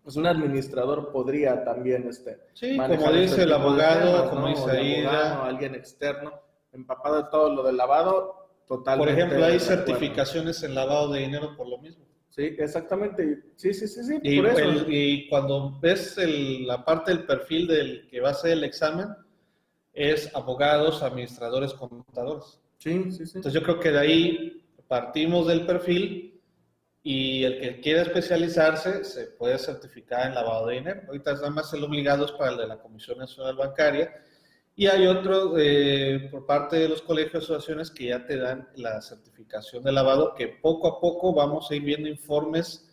Pues 0.02 0.16
un 0.16 0.26
administrador 0.26 1.10
podría 1.10 1.64
también 1.64 2.06
este, 2.06 2.38
sí, 2.52 2.76
como 2.76 3.10
dice 3.10 3.44
el 3.44 3.52
abogado, 3.54 4.28
como 4.28 4.48
dice 4.48 4.70
ahí, 4.70 5.02
alguien 5.06 5.74
externo, 5.74 6.30
empapado 6.74 7.16
de 7.16 7.28
todo 7.30 7.54
lo 7.54 7.62
del 7.62 7.76
lavado, 7.76 8.48
totalmente. 8.66 9.12
Por 9.12 9.20
ejemplo, 9.20 9.44
hay 9.44 9.60
certificaciones 9.60 10.62
en 10.62 10.74
lavado 10.74 11.12
de 11.12 11.20
dinero 11.20 11.56
por 11.56 11.68
lo 11.68 11.78
mismo. 11.78 12.04
Sí, 12.28 12.56
exactamente. 12.58 13.44
Sí, 13.54 13.72
sí, 13.72 13.86
sí, 13.86 14.02
sí. 14.02 14.18
Y, 14.22 14.40
por 14.40 14.50
eso. 14.50 14.84
y 14.88 15.28
cuando 15.28 15.78
ves 15.80 16.18
el, 16.18 16.66
la 16.66 16.84
parte 16.84 17.12
del 17.12 17.24
perfil 17.26 17.68
del 17.68 18.08
que 18.08 18.20
va 18.20 18.30
a 18.30 18.32
hacer 18.32 18.52
el 18.52 18.64
examen, 18.64 19.08
es 19.92 20.34
abogados, 20.34 21.02
administradores, 21.02 21.72
contadores. 21.74 22.60
Sí, 22.78 23.10
sí, 23.12 23.26
sí. 23.26 23.38
Entonces 23.38 23.52
yo 23.52 23.62
creo 23.62 23.78
que 23.78 23.92
de 23.92 23.98
ahí 23.98 24.64
partimos 24.88 25.46
del 25.46 25.64
perfil 25.64 26.42
y 27.04 27.44
el 27.44 27.60
que 27.60 27.80
quiera 27.80 28.02
especializarse 28.02 29.04
se 29.04 29.26
puede 29.26 29.58
certificar 29.58 30.26
en 30.26 30.34
lavado 30.34 30.66
de 30.66 30.74
dinero. 30.76 31.02
Ahorita 31.06 31.34
nada 31.34 31.50
más 31.50 31.72
el 31.72 31.84
obligado 31.84 32.24
es 32.24 32.32
para 32.32 32.52
el 32.52 32.56
de 32.56 32.66
la 32.66 32.78
Comisión 32.80 33.18
Nacional 33.18 33.56
Bancaria 33.56 34.12
y 34.76 34.86
hay 34.86 35.06
otro 35.06 35.56
eh, 35.56 36.28
por 36.30 36.46
parte 36.46 36.76
de 36.76 36.88
los 36.88 37.02
colegios 37.02 37.44
y 37.44 37.46
asociaciones 37.46 37.90
que 37.90 38.06
ya 38.06 38.26
te 38.26 38.36
dan 38.36 38.68
la 38.76 39.00
certificación 39.00 39.84
de 39.84 39.92
lavado, 39.92 40.34
que 40.34 40.48
poco 40.48 40.88
a 40.88 41.00
poco 41.00 41.32
vamos 41.32 41.70
a 41.70 41.76
ir 41.76 41.82
viendo 41.82 42.08
informes 42.08 42.90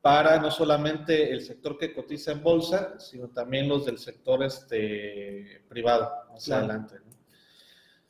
para 0.00 0.40
no 0.40 0.50
solamente 0.50 1.30
el 1.30 1.42
sector 1.42 1.78
que 1.78 1.94
cotiza 1.94 2.32
en 2.32 2.42
bolsa, 2.42 2.98
sino 2.98 3.28
también 3.28 3.68
los 3.68 3.86
del 3.86 3.98
sector 3.98 4.42
este, 4.42 5.64
privado, 5.68 6.10
más 6.32 6.50
adelante. 6.50 6.96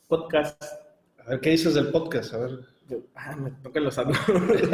Podcast. 0.08 0.62
A 1.18 1.30
ver, 1.30 1.40
¿qué 1.40 1.50
dices 1.50 1.74
del 1.74 1.88
podcast? 1.88 2.32
A 2.32 2.38
ver. 2.38 2.60
Ah, 3.14 3.36
me 3.36 3.50
toca 3.50 3.78
los 3.80 3.96
anuncios. 3.98 4.40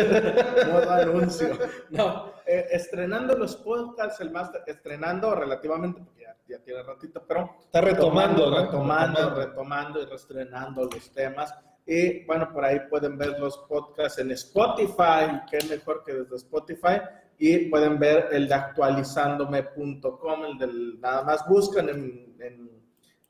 no 0.66 0.90
anuncio. 0.90 1.58
No, 1.90 2.32
eh, 2.46 2.66
estrenando 2.70 3.36
los 3.36 3.56
podcasts, 3.56 4.20
el 4.20 4.30
máster, 4.30 4.62
estrenando 4.66 5.34
relativamente, 5.34 6.00
porque 6.02 6.27
ya, 6.48 6.58
tiene 6.62 6.82
ratito, 6.82 7.22
pero. 7.26 7.56
Está 7.60 7.80
retomando, 7.80 8.50
retomando, 8.50 9.30
retomando, 9.30 9.34
retomando 9.34 10.02
y 10.02 10.06
reestrenando 10.06 10.84
los 10.84 11.10
temas. 11.12 11.54
Y 11.86 12.24
bueno, 12.26 12.52
por 12.52 12.64
ahí 12.64 12.80
pueden 12.90 13.16
ver 13.16 13.38
los 13.40 13.56
podcasts 13.58 14.18
en 14.18 14.30
Spotify, 14.32 15.40
que 15.50 15.56
es 15.56 15.70
mejor 15.70 16.04
que 16.04 16.12
desde 16.12 16.36
Spotify. 16.36 17.00
Y 17.38 17.70
pueden 17.70 17.98
ver 17.98 18.28
el 18.32 18.48
de 18.48 18.54
actualizándome.com, 18.54 20.44
el 20.44 20.58
del 20.58 21.00
nada 21.00 21.22
más 21.22 21.48
buscan 21.48 21.88
en, 21.88 22.36
en, 22.40 22.82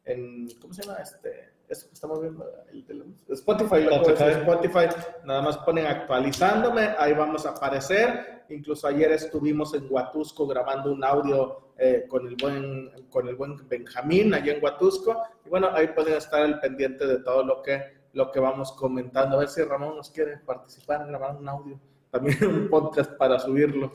en 0.04 0.48
¿cómo 0.60 0.72
se 0.72 0.82
llama? 0.82 0.98
Este, 0.98 1.50
esto 1.68 1.88
que 1.88 1.94
estamos 1.94 2.20
viendo, 2.20 2.44
el 2.72 2.86
de 2.86 3.34
Spotify, 3.34 3.86
Spotify. 3.86 4.24
Spotify, 4.30 4.86
nada 5.24 5.42
más 5.42 5.58
ponen 5.58 5.86
actualizándome, 5.86 6.94
ahí 6.98 7.12
vamos 7.12 7.44
a 7.46 7.50
aparecer. 7.50 8.44
Incluso 8.48 8.86
ayer 8.88 9.12
estuvimos 9.12 9.74
en 9.74 9.86
Huatusco 9.88 10.46
grabando 10.46 10.90
un 10.90 11.04
audio 11.04 11.67
eh, 11.78 12.04
con, 12.08 12.26
el 12.26 12.36
buen, 12.36 12.90
con 13.08 13.28
el 13.28 13.36
buen 13.36 13.56
Benjamín 13.68 14.34
allá 14.34 14.52
en 14.52 14.62
Huatusco. 14.62 15.22
Y 15.46 15.48
bueno, 15.48 15.70
ahí 15.72 15.88
pueden 15.88 16.14
estar 16.14 16.42
al 16.42 16.60
pendiente 16.60 17.06
de 17.06 17.18
todo 17.18 17.44
lo 17.44 17.62
que 17.62 17.98
lo 18.12 18.30
que 18.30 18.40
vamos 18.40 18.72
comentando. 18.72 19.36
A 19.36 19.40
ver 19.40 19.48
si 19.48 19.62
Ramón 19.62 19.96
nos 19.96 20.10
quiere 20.10 20.38
participar 20.38 21.02
en 21.02 21.08
grabar 21.08 21.36
un 21.36 21.48
audio, 21.48 21.80
también 22.10 22.44
un 22.44 22.68
podcast 22.68 23.12
para 23.12 23.38
subirlo. 23.38 23.92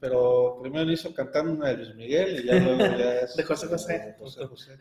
Pero 0.00 0.58
primero 0.62 0.90
hizo 0.90 1.12
cantando 1.12 1.52
una 1.52 1.68
de 1.68 1.76
Luis 1.76 1.94
Miguel 1.94 2.40
y 2.40 2.46
ya 2.46 2.54
luego 2.54 2.78
ya 2.78 3.14
es... 3.20 3.36
De 3.36 3.42
José 3.42 3.66
José. 3.66 4.16
José 4.18 4.46
José. 4.46 4.78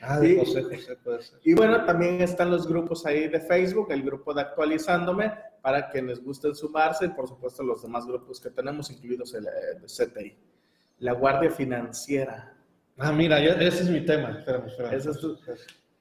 Ah, 0.00 0.20
de 0.20 0.36
José 0.36 0.62
José 0.62 0.96
puede 0.96 1.22
ser. 1.22 1.40
Y 1.44 1.54
bueno, 1.54 1.84
también 1.84 2.20
están 2.20 2.50
los 2.50 2.66
grupos 2.66 3.04
ahí 3.06 3.28
de 3.28 3.40
Facebook, 3.40 3.90
el 3.90 4.02
grupo 4.02 4.32
de 4.34 4.42
Actualizándome, 4.42 5.32
para 5.60 5.88
quienes 5.90 6.22
gusten 6.22 6.54
sumarse, 6.54 7.06
y 7.06 7.08
por 7.08 7.28
supuesto 7.28 7.62
los 7.62 7.82
demás 7.82 8.06
grupos 8.06 8.40
que 8.40 8.50
tenemos, 8.50 8.90
incluidos 8.90 9.34
el, 9.34 9.44
de 9.44 9.86
CTI. 9.86 10.36
La 11.02 11.14
Guardia 11.14 11.50
Financiera. 11.50 12.54
Ah, 12.96 13.10
mira, 13.10 13.40
ese 13.40 13.82
es 13.82 13.88
mi 13.88 14.02
tema. 14.02 14.30
Espérame, 14.30 14.68
espérame. 14.68 14.94
Ese 14.94 15.10
es 15.10 15.18
tu... 15.18 15.36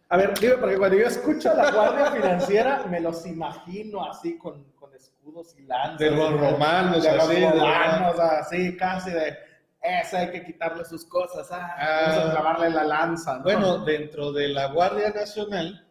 A 0.10 0.18
ver, 0.18 0.38
dime, 0.40 0.58
porque 0.58 0.78
cuando 0.78 0.98
yo 0.98 1.08
escucho 1.08 1.50
a 1.50 1.56
la 1.56 1.72
Guardia 1.72 2.12
Financiera, 2.12 2.86
me 2.86 3.00
los 3.00 3.26
imagino 3.26 4.06
así 4.08 4.38
con, 4.38 4.64
con 4.74 4.94
escudos 4.94 5.56
y 5.58 5.64
lanzas. 5.64 5.98
De 5.98 6.12
los 6.12 6.40
romanos, 6.40 7.02
de 7.02 7.10
así. 7.10 7.42
Los 7.42 7.52
romanos, 7.54 8.16
de... 8.16 8.24
así, 8.24 8.78
casi 8.78 9.10
de. 9.10 9.36
Ese 9.82 10.18
hay 10.18 10.30
que 10.30 10.44
quitarle 10.44 10.86
sus 10.86 11.04
cosas, 11.06 11.52
ah, 11.52 11.76
ah 11.80 12.28
a 12.28 12.32
clavarle 12.32 12.70
la 12.70 12.84
lanza. 12.84 13.40
Bueno, 13.40 13.80
dentro 13.80 14.32
de 14.32 14.50
la 14.50 14.68
Guardia 14.68 15.10
Nacional, 15.10 15.88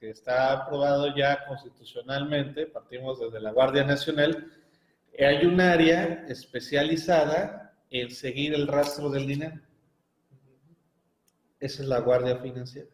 que 0.00 0.08
está 0.08 0.52
aprobado 0.52 1.14
ya 1.14 1.44
constitucionalmente, 1.44 2.66
partimos 2.68 3.20
desde 3.20 3.38
la 3.38 3.52
Guardia 3.52 3.84
Nacional, 3.84 4.50
hay 5.18 5.44
un 5.44 5.60
área 5.60 6.24
especializada 6.28 7.61
en 7.92 8.10
seguir 8.10 8.54
el 8.54 8.66
rastro 8.66 9.10
del 9.10 9.26
dinero. 9.26 9.60
Esa 11.60 11.82
es 11.82 11.88
la 11.88 12.00
Guardia 12.00 12.38
Financiera. 12.38 12.88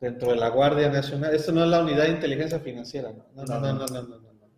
Dentro 0.00 0.30
de 0.30 0.36
la 0.36 0.48
Guardia 0.48 0.88
Nacional, 0.88 1.34
esto 1.34 1.52
no 1.52 1.64
es 1.64 1.68
la 1.68 1.82
unidad 1.82 2.04
de 2.04 2.12
inteligencia 2.12 2.60
financiera, 2.60 3.12
no, 3.12 3.44
no, 3.44 3.60
no, 3.60 3.72
no, 3.74 3.86
no, 3.86 4.02
no. 4.02 4.18
no, 4.18 4.50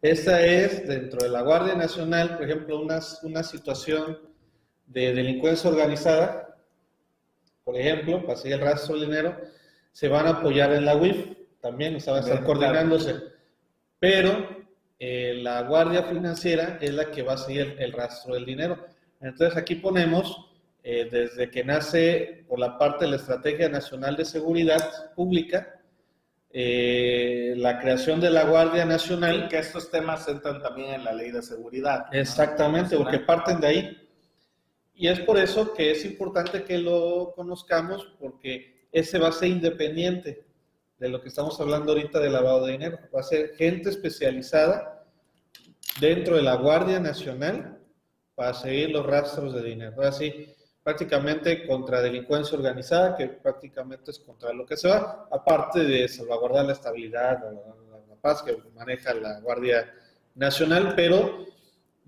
Esta 0.00 0.42
es 0.46 0.88
dentro 0.88 1.22
de 1.22 1.28
la 1.28 1.42
Guardia 1.42 1.74
Nacional, 1.74 2.38
por 2.38 2.44
ejemplo, 2.46 2.80
una, 2.80 3.00
una 3.24 3.42
situación 3.42 4.18
de 4.86 5.12
delincuencia 5.12 5.68
organizada, 5.68 6.56
por 7.64 7.76
ejemplo, 7.76 8.24
para 8.24 8.38
seguir 8.38 8.54
el 8.54 8.62
rastro 8.62 8.94
del 8.96 9.10
dinero, 9.10 9.36
se 9.92 10.08
van 10.08 10.26
a 10.26 10.30
apoyar 10.30 10.72
en 10.72 10.86
la 10.86 10.96
UIF 10.96 11.36
también, 11.60 11.96
o 11.96 12.00
sea, 12.00 12.14
van 12.14 12.22
a 12.22 12.26
estar 12.26 12.44
coordinándose. 12.44 13.16
pero 13.98 14.59
eh, 15.02 15.32
la 15.40 15.62
guardia 15.62 16.02
financiera 16.02 16.76
es 16.78 16.92
la 16.92 17.10
que 17.10 17.22
va 17.22 17.32
a 17.32 17.38
seguir 17.38 17.74
el, 17.78 17.90
rastro 17.90 18.34
del 18.34 18.44
dinero. 18.44 18.86
Entonces 19.18 19.56
aquí 19.56 19.76
ponemos, 19.76 20.50
eh, 20.84 21.08
desde 21.10 21.50
que 21.50 21.64
nace 21.64 22.44
por 22.46 22.58
la 22.58 22.76
parte 22.76 23.06
de 23.06 23.12
la 23.12 23.16
Estrategia 23.16 23.70
Nacional 23.70 24.14
de 24.14 24.26
Seguridad 24.26 25.14
Pública, 25.14 25.80
eh, 26.52 27.54
la 27.56 27.78
creación 27.78 28.20
de 28.20 28.28
la 28.28 28.44
Guardia 28.44 28.84
Nacional. 28.84 29.48
que 29.48 29.58
estos 29.58 29.90
temas 29.90 30.28
entran 30.28 30.60
también 30.60 30.90
en 30.90 31.04
la 31.04 31.14
ley 31.14 31.30
de 31.30 31.40
seguridad. 31.40 32.04
Exactamente, 32.12 32.94
porque 32.98 33.20
parten 33.20 33.58
de 33.58 33.66
ahí. 33.66 34.08
Y 34.94 35.08
es 35.08 35.20
por 35.20 35.38
eso 35.38 35.72
que 35.72 35.92
es 35.92 36.04
importante 36.04 36.62
que 36.62 36.76
lo 36.76 37.32
conozcamos, 37.34 38.06
porque 38.20 38.86
ese 38.92 39.18
va 39.18 39.28
a 39.28 39.32
ser 39.32 39.48
independiente 39.48 40.44
de 41.00 41.08
lo 41.08 41.22
que 41.22 41.28
estamos 41.28 41.58
hablando 41.58 41.92
ahorita 41.92 42.20
de 42.20 42.28
lavado 42.28 42.66
de 42.66 42.72
dinero. 42.72 42.98
Va 43.14 43.20
a 43.20 43.24
ser 43.24 43.56
gente 43.56 43.88
especializada 43.88 45.06
dentro 45.98 46.36
de 46.36 46.42
la 46.42 46.56
Guardia 46.56 47.00
Nacional 47.00 47.80
para 48.34 48.52
seguir 48.52 48.90
los 48.90 49.06
rastros 49.06 49.54
de 49.54 49.62
dinero. 49.62 50.02
Así, 50.02 50.54
prácticamente 50.82 51.66
contra 51.66 52.02
delincuencia 52.02 52.56
organizada, 52.56 53.16
que 53.16 53.28
prácticamente 53.28 54.10
es 54.10 54.18
contra 54.18 54.52
lo 54.52 54.66
que 54.66 54.76
se 54.76 54.88
va, 54.88 55.26
aparte 55.30 55.84
de 55.84 56.06
salvaguardar 56.06 56.66
la 56.66 56.74
estabilidad, 56.74 57.44
la, 57.44 57.96
la 58.06 58.16
paz 58.20 58.42
que 58.42 58.58
maneja 58.74 59.14
la 59.14 59.40
Guardia 59.40 59.90
Nacional, 60.34 60.92
pero 60.94 61.46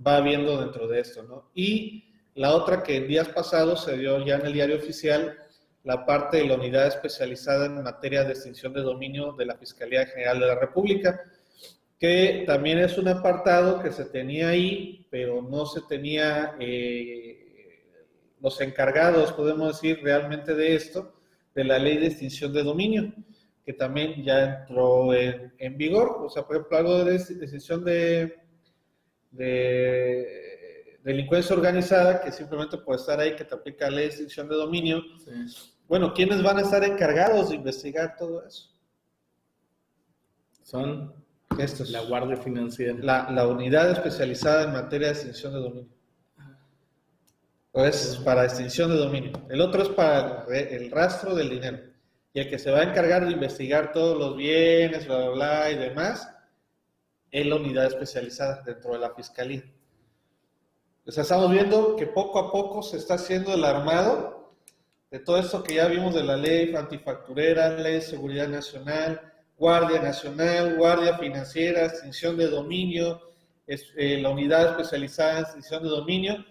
va 0.07 0.20
viendo 0.20 0.61
dentro 0.61 0.87
de 0.87 1.00
esto, 1.00 1.22
¿no? 1.22 1.50
Y 1.55 2.12
la 2.35 2.55
otra 2.55 2.83
que 2.83 2.96
en 2.96 3.09
días 3.09 3.28
pasados 3.28 3.85
se 3.85 3.96
dio 3.96 4.22
ya 4.24 4.37
en 4.37 4.46
el 4.46 4.52
diario 4.52 4.76
oficial, 4.76 5.38
la 5.85 6.07
parte 6.07 6.38
de 6.38 6.47
la 6.47 6.55
unidad 6.55 6.87
especializada 6.87 7.66
en 7.66 7.83
materia 7.83 8.25
de 8.25 8.33
extinción 8.33 8.73
de 8.73 8.83
dominio 8.83 9.33
de 9.33 9.47
la 9.47 9.57
Fiscalía 9.57 10.07
General 10.07 10.38
de 10.38 10.47
la 10.47 10.55
República, 10.55 11.21
que 11.99 12.45
también 12.47 12.79
es 12.79 12.99
un 12.99 13.09
apartado 13.09 13.81
que 13.81 13.92
se 13.92 14.05
tenía 14.05 14.49
ahí, 14.49 15.07
pero 15.11 15.42
no 15.42 15.66
se 15.66 15.81
tenía 15.83 16.57
eh, 16.59 17.42
los 18.40 18.61
encargados, 18.61 19.33
podemos 19.33 19.81
decir, 19.81 20.01
realmente 20.03 20.55
de 20.55 20.75
esto, 20.75 21.14
de 21.55 21.64
la 21.64 21.79
ley 21.79 21.99
de 21.99 22.07
extinción 22.07 22.53
de 22.53 22.62
dominio, 22.62 23.12
que 23.64 23.73
también 23.73 24.23
ya 24.25 24.62
entró 24.62 25.14
en, 25.14 25.77
vigor. 25.77 26.23
O 26.25 26.29
sea, 26.29 26.42
por 26.45 26.57
ejemplo, 26.57 26.79
algo 26.79 27.05
de 27.05 27.16
extinción 27.16 27.85
de, 27.85 28.35
de 29.31 30.99
delincuencia 31.05 31.55
organizada, 31.55 32.21
que 32.21 32.33
simplemente 32.33 32.79
por 32.79 32.97
estar 32.97 33.21
ahí, 33.21 33.37
que 33.37 33.45
te 33.45 33.55
aplica 33.55 33.85
la 33.85 33.97
ley 33.97 34.05
de 34.07 34.11
extinción 34.11 34.49
de 34.49 34.57
dominio. 34.57 35.03
Bueno, 35.88 36.14
¿quiénes 36.14 36.42
van 36.42 36.59
a 36.59 36.62
estar 36.62 36.83
encargados 36.85 37.51
de 37.51 37.57
investigar 37.57 38.16
todo 38.16 38.45
eso? 38.47 38.71
Son 40.62 41.12
estos. 41.59 41.90
La 41.90 42.01
Guardia 42.03 42.37
Financiera. 42.37 42.97
La, 43.31 43.47
unidad 43.47 43.90
especializada 43.90 44.64
en 44.64 44.73
materia 44.73 45.09
de 45.09 45.14
extinción 45.14 45.53
de 45.53 45.61
dominio. 45.61 45.90
Es 47.75 48.21
para 48.25 48.45
extinción 48.45 48.90
de 48.90 48.97
dominio. 48.97 49.33
El 49.49 49.61
otro 49.61 49.83
es 49.83 49.88
para 49.90 50.47
el 50.49 50.90
rastro 50.90 51.35
del 51.35 51.51
dinero. 51.51 51.79
Y 52.35 52.40
el 52.40 52.49
que 52.49 52.59
se 52.59 52.71
va 52.71 52.81
a 52.81 52.85
encargar 52.85 53.27
de 53.27 53.33
investigar 53.33 53.92
todos 53.92 54.18
los 54.18 54.37
bienes, 54.37 55.07
bla, 55.07 55.18
bla, 55.18 55.31
bla 55.31 55.71
y 55.71 55.77
demás, 55.77 56.29
es 57.31 57.47
la 57.47 57.57
unidad 57.57 57.87
especializada 57.87 58.62
dentro 58.62 58.92
de 58.92 58.99
la 58.99 59.14
fiscalía. 59.14 59.64
O 61.07 61.11
sea, 61.11 61.23
estamos 61.23 61.51
viendo 61.51 61.97
que 61.97 62.07
poco 62.07 62.38
a 62.38 62.53
poco 62.53 62.83
se 62.83 62.97
está 62.97 63.14
haciendo 63.14 63.55
el 63.55 63.64
armado 63.64 64.41
de 65.12 65.18
todo 65.18 65.37
esto 65.37 65.62
que 65.62 65.75
ya 65.75 65.88
vimos 65.88 66.14
de 66.14 66.25
la 66.25 66.38
ley 66.38 66.75
antifacturera, 66.75 67.77
ley 67.77 67.96
de 67.96 68.01
seguridad 68.01 68.48
nacional, 68.48 69.20
Guardia 69.59 70.01
Nacional, 70.01 70.79
Guardia 70.79 71.18
Financiera, 71.18 71.85
extinción 71.85 72.38
de 72.38 72.48
dominio, 72.48 73.20
eh, 73.66 74.18
la 74.22 74.31
unidad 74.31 74.70
especializada 74.70 75.33
en 75.33 75.44
extinción 75.44 75.83
de 75.83 75.90
dominio. 75.90 76.42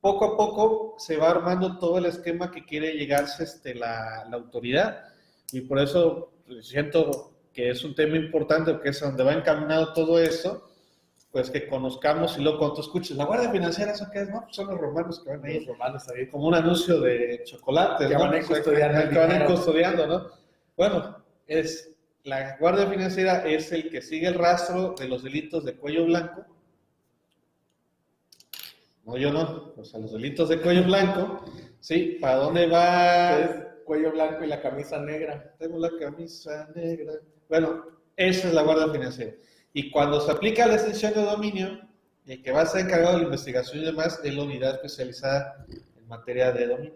Poco 0.00 0.26
a 0.26 0.36
poco 0.36 0.94
se 0.96 1.16
va 1.16 1.30
armando 1.30 1.76
todo 1.76 1.98
el 1.98 2.06
esquema 2.06 2.52
que 2.52 2.64
quiere 2.64 2.92
llegarse 2.92 3.42
este, 3.42 3.74
la, 3.74 4.22
autoridad 4.32 5.08
y 5.50 5.62
por 5.62 5.80
eso 5.80 6.34
pues, 6.46 6.68
siento 6.68 7.32
que 7.52 7.70
es 7.70 7.82
un 7.82 7.96
tema 7.96 8.16
importante 8.16 8.74
porque 8.74 8.90
es 8.90 9.00
donde 9.00 9.24
va 9.24 9.32
encaminado 9.32 9.92
todo 9.92 10.20
eso 10.20 10.70
pues 11.34 11.50
que 11.50 11.66
conozcamos 11.66 12.38
y 12.38 12.42
luego 12.42 12.58
cuando 12.58 12.76
tú 12.76 12.82
escuches, 12.82 13.16
la 13.16 13.24
Guardia 13.24 13.50
Financiera, 13.50 13.90
¿eso 13.90 14.06
qué 14.12 14.20
es? 14.20 14.28
No, 14.30 14.42
pues 14.42 14.54
son 14.54 14.68
los 14.68 14.78
romanos 14.78 15.20
que 15.20 15.30
van 15.30 15.44
ahí. 15.44 15.58
Los 15.58 15.66
romanos 15.66 16.08
ahí. 16.08 16.28
Como 16.28 16.46
un 16.46 16.54
anuncio 16.54 17.00
de 17.00 17.42
chocolate. 17.44 18.06
Que 18.06 18.14
van 18.14 18.34
ahí 18.34 18.42
custodiando. 18.44 19.10
Que 19.10 19.18
van 19.18 19.44
custodiando, 19.46 20.06
¿no? 20.06 20.26
Bueno, 20.76 21.24
es, 21.48 21.90
la 22.22 22.56
Guardia 22.58 22.86
Financiera 22.86 23.44
es 23.48 23.72
el 23.72 23.90
que 23.90 24.00
sigue 24.00 24.28
el 24.28 24.34
rastro 24.34 24.94
de 24.96 25.08
los 25.08 25.24
delitos 25.24 25.64
de 25.64 25.74
cuello 25.74 26.04
blanco. 26.04 26.46
No, 29.04 29.16
yo 29.16 29.32
no. 29.32 29.72
O 29.76 29.84
sea, 29.84 29.98
los 29.98 30.12
delitos 30.12 30.48
de 30.48 30.60
cuello 30.60 30.84
blanco, 30.84 31.44
¿sí? 31.80 32.16
¿Para 32.20 32.36
dónde 32.36 32.68
va? 32.68 33.72
Cuello 33.84 34.12
blanco 34.12 34.44
y 34.44 34.46
la 34.46 34.62
camisa 34.62 35.00
negra. 35.00 35.52
Tengo 35.58 35.80
la 35.80 35.90
camisa 35.98 36.68
negra. 36.76 37.14
Bueno, 37.48 37.86
esa 38.14 38.46
es 38.46 38.54
la 38.54 38.62
Guardia 38.62 38.92
Financiera. 38.92 39.32
Y 39.76 39.90
cuando 39.90 40.20
se 40.20 40.30
aplica 40.30 40.66
la 40.68 40.74
extensión 40.74 41.12
de 41.14 41.22
dominio, 41.22 41.80
el 42.26 42.40
que 42.42 42.52
va 42.52 42.62
a 42.62 42.66
ser 42.66 42.82
encargado 42.82 43.14
de 43.14 43.18
la 43.18 43.24
investigación 43.24 43.82
y 43.82 43.86
demás 43.86 44.20
es 44.22 44.34
la 44.34 44.44
unidad 44.44 44.76
especializada 44.76 45.66
en 45.68 46.06
materia 46.06 46.52
de 46.52 46.68
dominio, 46.68 46.94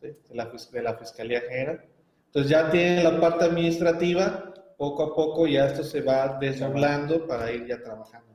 de, 0.00 0.82
la, 0.82 0.94
Fiscalía 0.96 1.40
General. 1.42 1.84
Entonces 2.26 2.50
ya 2.50 2.68
tiene 2.70 3.04
la 3.04 3.20
parte 3.20 3.44
administrativa, 3.44 4.52
poco 4.76 5.04
a 5.04 5.14
poco 5.14 5.46
ya 5.46 5.66
esto 5.66 5.84
se 5.84 6.02
va 6.02 6.36
desdoblando 6.40 7.24
para 7.24 7.52
ir 7.52 7.66
ya 7.66 7.80
trabajando. 7.80 8.26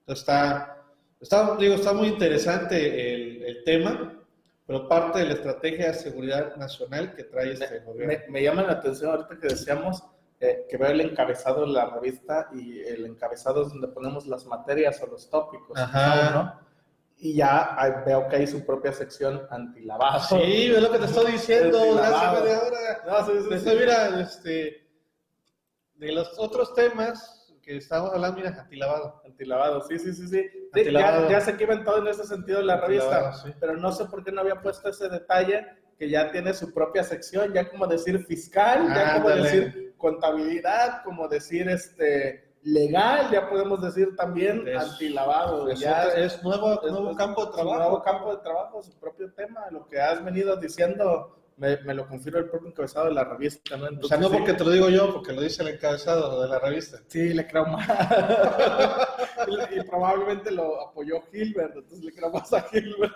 Entonces 0.00 0.22
está, 0.22 0.82
está, 1.20 1.56
digo, 1.56 1.74
está 1.74 1.92
muy 1.92 2.08
interesante 2.08 3.14
el, 3.14 3.42
el, 3.42 3.64
tema, 3.64 4.18
pero 4.66 4.88
parte 4.88 5.18
de 5.18 5.26
la 5.26 5.34
estrategia 5.34 5.88
de 5.88 5.94
seguridad 5.94 6.56
nacional 6.56 7.14
que 7.14 7.24
trae 7.24 7.52
este 7.52 7.80
gobierno. 7.80 8.14
Me, 8.14 8.32
me 8.32 8.42
llama 8.42 8.62
la 8.62 8.72
atención 8.72 9.10
ahorita 9.10 9.38
que 9.38 9.48
decíamos 9.48 10.02
eh, 10.38 10.66
que 10.68 10.76
veo 10.76 10.90
el 10.90 11.00
encabezado 11.00 11.62
de 11.62 11.72
la 11.72 11.88
revista 11.88 12.50
y 12.52 12.80
el 12.80 13.06
encabezado 13.06 13.62
es 13.62 13.70
donde 13.70 13.88
ponemos 13.88 14.26
las 14.26 14.44
materias 14.44 15.02
o 15.02 15.06
los 15.06 15.30
tópicos, 15.30 15.78
¿no? 15.92 16.60
Y 17.18 17.34
ya 17.36 18.02
veo 18.04 18.28
que 18.28 18.36
hay 18.36 18.46
su 18.46 18.66
propia 18.66 18.92
sección 18.92 19.46
antilavado. 19.48 20.20
Sí, 20.20 20.70
es 20.70 20.82
lo 20.82 20.92
que 20.92 20.98
te 20.98 21.06
estoy 21.06 21.32
diciendo 21.32 21.78
media 21.80 22.60
hora. 22.60 23.26
No, 23.26 23.74
mira, 23.74 24.20
este, 24.20 24.86
de 25.94 26.12
los 26.12 26.38
otros 26.38 26.74
temas 26.74 27.50
que 27.62 27.78
estamos 27.78 28.12
hablando, 28.12 28.36
mira, 28.36 28.60
antilavado. 28.60 29.22
Antilavado, 29.24 29.80
sí, 29.88 29.98
sí, 29.98 30.12
sí, 30.12 30.28
sí. 30.28 30.92
ya, 30.92 31.28
ya, 31.30 31.40
sé 31.40 31.56
que 31.56 31.66
todo 31.78 31.98
en 31.98 32.08
ese 32.08 32.24
sentido 32.24 32.60
en 32.60 32.66
la 32.66 32.76
revista, 32.76 33.32
pero 33.58 33.78
no 33.78 33.90
sé 33.90 34.04
por 34.04 34.22
qué 34.22 34.32
no 34.32 34.42
había 34.42 34.60
puesto 34.60 34.90
ese 34.90 35.08
detalle 35.08 35.66
que 35.98 36.10
ya 36.10 36.30
tiene 36.30 36.52
su 36.52 36.74
propia 36.74 37.02
sección, 37.02 37.54
ya 37.54 37.70
como 37.70 37.86
decir 37.86 38.22
fiscal, 38.26 38.86
ya 38.94 39.14
como 39.14 39.30
decir 39.30 39.85
contabilidad, 39.96 41.02
como 41.04 41.28
decir 41.28 41.68
este 41.68 42.46
legal, 42.62 43.30
ya 43.30 43.48
podemos 43.48 43.80
decir 43.80 44.16
también 44.16 44.64
antilavado. 44.76 45.70
ya 45.72 46.08
es, 46.08 46.42
nuevo, 46.42 46.80
nuevo 46.82 47.14
campo 47.14 47.46
de 47.46 47.52
trabajo. 47.52 47.78
Nuevo 47.78 48.02
campo 48.02 48.36
de 48.36 48.42
trabajo, 48.42 48.82
su 48.82 48.92
propio 48.98 49.32
tema, 49.32 49.70
lo 49.70 49.86
que 49.86 50.00
has 50.00 50.24
venido 50.24 50.56
diciendo 50.56 51.36
me, 51.56 51.78
me, 51.78 51.94
lo 51.94 52.06
confirma 52.06 52.40
el 52.40 52.50
propio 52.50 52.68
encabezado 52.68 53.06
de 53.06 53.14
la 53.14 53.24
revista, 53.24 53.76
¿no? 53.76 53.88
o 54.02 54.06
sea, 54.06 54.18
no 54.18 54.30
porque 54.30 54.52
te 54.52 54.64
lo 54.64 54.70
digo 54.70 54.90
yo, 54.90 55.12
porque 55.12 55.32
lo 55.32 55.40
dice 55.40 55.62
el 55.62 55.68
encabezado 55.68 56.42
de 56.42 56.48
la 56.48 56.58
revista. 56.58 56.98
Sí, 57.06 57.32
le 57.32 57.46
creo 57.46 57.64
más. 57.66 57.88
y, 59.72 59.80
probablemente 59.88 60.50
lo 60.50 60.88
apoyó 60.88 61.22
Gilbert, 61.32 61.74
entonces 61.74 62.04
le 62.04 62.12
creo 62.12 62.30
más 62.30 62.52
a 62.52 62.62
Gilbert. 62.62 63.14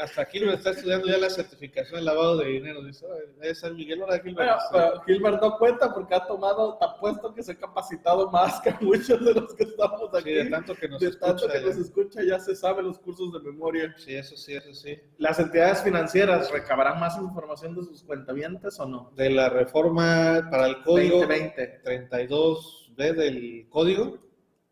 Hasta 0.00 0.24
Gilbert 0.26 0.58
está 0.58 0.70
estudiando 0.70 1.06
ya 1.08 1.18
la 1.18 1.28
certificación 1.28 2.00
de 2.00 2.06
lavado 2.06 2.38
de 2.38 2.48
dinero. 2.48 2.82
Dice, 2.82 3.06
debe 3.40 3.54
ser 3.54 3.74
Miguel 3.74 4.02
Hora 4.02 4.18
Gilbert. 4.20 4.58
Bueno, 4.70 5.02
Gilbert 5.06 5.42
no 5.42 5.58
cuenta 5.58 5.92
porque 5.92 6.14
ha 6.14 6.26
tomado, 6.26 6.78
te 6.78 6.86
apuesto 6.86 7.34
que 7.34 7.42
se 7.42 7.52
ha 7.52 7.56
capacitado 7.56 8.30
más 8.30 8.60
que 8.60 8.74
muchos 8.80 9.22
de 9.22 9.34
los 9.34 9.54
que 9.54 9.64
estamos 9.64 10.14
aquí. 10.14 10.32
de 10.32 10.46
tanto 10.46 10.74
que 10.74 10.88
nos 10.88 11.00
de 11.00 11.08
escucha. 11.08 11.26
Tanto 11.26 11.48
que 11.48 11.60
nos 11.60 11.76
escucha, 11.76 12.22
ya 12.22 12.38
se 12.38 12.56
sabe 12.56 12.82
los 12.82 12.98
cursos 12.98 13.32
de 13.34 13.40
memoria. 13.40 13.94
Sí, 13.98 14.14
eso 14.14 14.36
sí, 14.36 14.54
eso 14.54 14.72
sí. 14.72 14.98
Las 15.18 15.38
entidades 15.38 15.82
financieras 15.82 16.50
recabarán 16.50 16.98
más 16.98 17.18
información 17.18 17.74
de 17.74 17.81
sus 17.84 18.02
cuentavientes 18.02 18.78
o 18.80 18.86
no? 18.86 19.12
De 19.16 19.30
la 19.30 19.48
reforma 19.48 20.48
para 20.50 20.66
el 20.66 20.82
código 20.82 21.18
2020. 21.18 21.82
32B 21.84 23.14
del 23.14 23.66
código, 23.68 24.18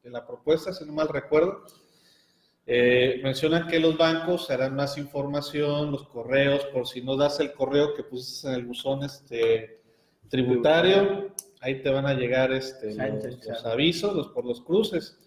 de 0.02 0.10
la 0.10 0.26
propuesta, 0.26 0.72
si 0.72 0.84
no 0.84 0.92
mal 0.92 1.08
recuerdo. 1.08 1.64
Eh, 2.66 3.20
mencionan 3.22 3.66
que 3.66 3.80
los 3.80 3.96
bancos 3.98 4.50
harán 4.50 4.76
más 4.76 4.96
información, 4.96 5.90
los 5.90 6.06
correos, 6.06 6.64
por 6.66 6.86
si 6.86 7.02
no 7.02 7.16
das 7.16 7.40
el 7.40 7.52
correo 7.52 7.94
que 7.94 8.04
pusiste 8.04 8.48
en 8.48 8.54
el 8.54 8.64
buzón 8.64 9.02
este, 9.02 9.80
tributario, 10.28 11.34
ahí 11.60 11.82
te 11.82 11.90
van 11.90 12.06
a 12.06 12.14
llegar 12.14 12.52
este, 12.52 12.94
los, 12.94 13.66
avisos 13.66 14.14
los, 14.14 14.28
por 14.28 14.44
los 14.44 14.60
cruces. 14.60 15.18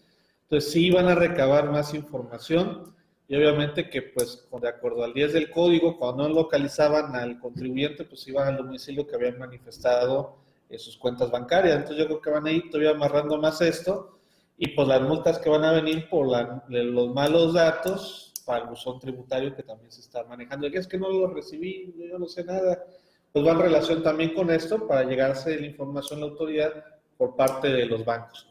Entonces 0.43 0.71
sí 0.71 0.89
van 0.89 1.07
a 1.07 1.15
recabar 1.15 1.69
más 1.69 1.93
información 1.93 2.95
y 3.33 3.35
obviamente 3.35 3.89
que 3.89 4.03
pues 4.03 4.47
de 4.61 4.67
acuerdo 4.67 5.03
al 5.03 5.11
10 5.11 5.33
del 5.33 5.49
código, 5.49 5.97
cuando 5.97 6.27
no 6.27 6.35
localizaban 6.35 7.15
al 7.15 7.39
contribuyente, 7.39 8.03
pues 8.03 8.27
iban 8.27 8.47
al 8.47 8.57
domicilio 8.57 9.07
que 9.07 9.15
habían 9.15 9.39
manifestado 9.39 10.35
en 10.69 10.77
sus 10.77 10.97
cuentas 10.97 11.31
bancarias. 11.31 11.77
Entonces 11.77 11.97
yo 11.97 12.05
creo 12.05 12.21
que 12.21 12.29
van 12.29 12.45
a 12.45 12.51
ir 12.51 12.69
todavía 12.69 12.91
amarrando 12.91 13.39
más 13.39 13.59
esto 13.61 14.19
y 14.55 14.67
pues 14.75 14.87
las 14.87 15.01
multas 15.01 15.39
que 15.39 15.49
van 15.49 15.63
a 15.63 15.71
venir 15.71 16.07
por 16.09 16.27
los 16.69 17.13
malos 17.15 17.55
datos 17.55 18.33
para 18.45 18.65
el 18.65 18.69
buzón 18.69 18.99
tributario 18.99 19.55
que 19.55 19.63
también 19.63 19.91
se 19.91 20.01
está 20.01 20.23
manejando. 20.25 20.67
Y 20.67 20.77
es 20.77 20.85
que 20.85 20.99
no 20.99 21.09
lo 21.09 21.25
recibí, 21.25 21.91
yo 21.97 22.19
no 22.19 22.27
sé 22.27 22.43
nada. 22.43 22.85
Pues 23.31 23.43
va 23.43 23.53
en 23.53 23.59
relación 23.61 24.03
también 24.03 24.35
con 24.35 24.51
esto 24.51 24.87
para 24.87 25.05
llegarse 25.05 25.59
la 25.59 25.65
información 25.65 26.19
a 26.19 26.25
la 26.25 26.31
autoridad 26.33 26.71
por 27.17 27.35
parte 27.35 27.69
de 27.69 27.87
los 27.87 28.05
bancos. 28.05 28.47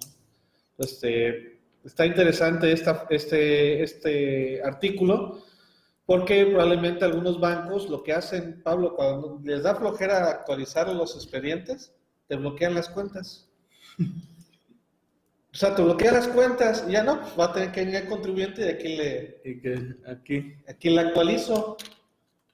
Este, 0.76 1.51
está 1.84 2.06
interesante 2.06 2.72
esta, 2.72 3.06
este, 3.10 3.82
este 3.82 4.62
artículo 4.62 5.42
porque 6.06 6.46
probablemente 6.46 7.04
algunos 7.04 7.40
bancos 7.40 7.88
lo 7.88 8.02
que 8.02 8.12
hacen, 8.12 8.60
Pablo, 8.62 8.94
cuando 8.94 9.40
les 9.44 9.62
da 9.62 9.74
flojera 9.74 10.30
actualizar 10.30 10.92
los 10.94 11.14
expedientes, 11.14 11.94
te 12.26 12.36
bloquean 12.36 12.74
las 12.74 12.88
cuentas. 12.88 13.48
O 13.98 15.54
sea, 15.54 15.74
te 15.74 15.82
bloquean 15.82 16.14
las 16.14 16.28
cuentas 16.28 16.84
y 16.88 16.92
ya 16.92 17.02
no, 17.02 17.20
pues 17.20 17.38
va 17.38 17.44
a 17.44 17.52
tener 17.52 17.72
que 17.72 17.80
venir 17.80 17.96
el 17.96 18.08
contribuyente 18.08 18.62
y 18.64 18.68
aquí 18.70 18.96
le, 18.96 19.40
y 19.44 19.60
que 19.60 19.96
aquí. 20.06 20.54
aquí 20.66 20.90
le 20.90 21.00
actualizo. 21.00 21.76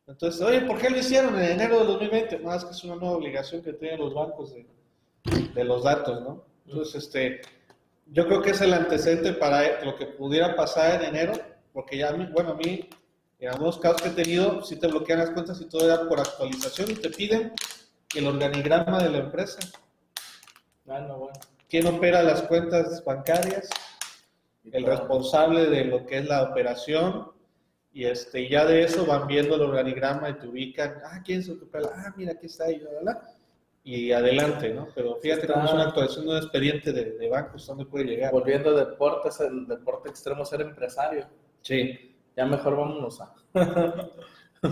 Entonces, 0.06 0.40
oye, 0.42 0.62
¿por 0.62 0.78
qué 0.78 0.90
lo 0.90 0.98
hicieron 0.98 1.38
en 1.38 1.52
enero 1.52 1.78
de 1.78 1.84
2020? 1.84 2.38
Más 2.40 2.64
que 2.64 2.72
es 2.72 2.82
una 2.82 2.96
nueva 2.96 3.16
obligación 3.16 3.62
que 3.62 3.72
tienen 3.74 4.00
los 4.00 4.14
bancos 4.14 4.52
de, 4.52 4.66
de 5.54 5.64
los 5.64 5.84
datos, 5.84 6.20
¿no? 6.22 6.44
Entonces, 6.66 7.04
este, 7.04 7.40
yo 8.10 8.26
creo 8.26 8.42
que 8.42 8.50
es 8.50 8.60
el 8.60 8.72
antecedente 8.72 9.32
para 9.34 9.84
lo 9.84 9.96
que 9.96 10.06
pudiera 10.06 10.56
pasar 10.56 11.02
en 11.02 11.14
enero, 11.14 11.32
porque 11.72 11.98
ya, 11.98 12.12
bueno, 12.32 12.50
a 12.50 12.54
mí, 12.54 12.88
en 13.38 13.48
algunos 13.50 13.78
casos 13.78 14.02
que 14.02 14.08
he 14.08 14.12
tenido, 14.12 14.62
si 14.62 14.76
te 14.76 14.86
bloquean 14.88 15.18
las 15.20 15.30
cuentas 15.30 15.60
y 15.60 15.68
todo 15.68 15.84
era 15.84 16.08
por 16.08 16.18
actualización 16.18 16.90
y 16.90 16.94
te 16.94 17.10
piden 17.10 17.52
el 18.14 18.26
organigrama 18.26 19.02
de 19.02 19.10
la 19.10 19.18
empresa. 19.18 19.58
Ah, 20.88 21.00
no, 21.00 21.18
bueno. 21.18 21.38
¿Quién 21.68 21.86
opera 21.86 22.22
las 22.22 22.42
cuentas 22.42 23.04
bancarias? 23.04 23.68
El 24.72 24.84
responsable 24.84 25.66
de 25.66 25.84
lo 25.84 26.06
que 26.06 26.18
es 26.18 26.26
la 26.26 26.42
operación. 26.42 27.30
Y 27.92 28.06
este, 28.06 28.48
ya 28.48 28.64
de 28.64 28.84
eso 28.84 29.04
van 29.04 29.26
viendo 29.26 29.56
el 29.56 29.62
organigrama 29.62 30.30
y 30.30 30.38
te 30.38 30.48
ubican. 30.48 31.02
Ah, 31.04 31.20
¿quién 31.24 31.42
se 31.42 31.52
ocupa? 31.52 31.80
Ah, 31.94 32.14
mira, 32.16 32.32
aquí 32.32 32.46
está. 32.46 32.70
Y, 32.70 32.82
y 33.88 34.12
adelante, 34.12 34.74
¿no? 34.74 34.88
Pero 34.94 35.16
fíjate 35.16 35.46
cómo 35.46 35.64
es 35.64 35.72
una 35.72 35.84
actualización 35.84 36.26
de 36.26 36.30
un 36.32 36.36
expediente 36.36 36.92
de, 36.92 37.12
de 37.12 37.28
bancos, 37.28 37.66
¿dónde 37.66 37.86
puede 37.86 38.04
llegar? 38.04 38.32
Volviendo 38.32 38.70
a 38.70 38.84
deportes, 38.84 39.40
el 39.40 39.66
deporte 39.66 40.10
extremo 40.10 40.44
ser 40.44 40.60
empresario. 40.60 41.26
Sí. 41.62 42.14
Ya 42.36 42.44
mejor 42.44 42.76
vámonos 42.76 43.20
a... 43.20 43.34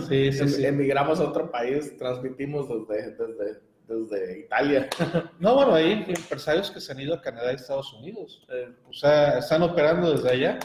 sí, 0.07 0.31
sí, 0.31 0.47
sí. 0.47 0.65
Emigramos 0.65 1.19
a 1.19 1.29
otro 1.29 1.49
país, 1.49 1.97
transmitimos 1.97 2.67
desde, 2.69 3.11
desde 3.15 3.67
desde 3.87 4.39
Italia. 4.39 4.89
No, 5.39 5.55
bueno, 5.55 5.75
hay 5.75 6.03
empresarios 6.07 6.69
que 6.71 6.79
se 6.79 6.91
han 6.91 6.99
ido 6.99 7.13
a 7.13 7.21
Canadá 7.21 7.51
y 7.51 7.55
Estados 7.55 7.93
Unidos. 7.93 8.45
Eh, 8.49 8.69
o 8.87 8.93
sea, 8.93 9.39
están 9.39 9.63
operando 9.63 10.13
desde 10.13 10.29
allá. 10.29 10.59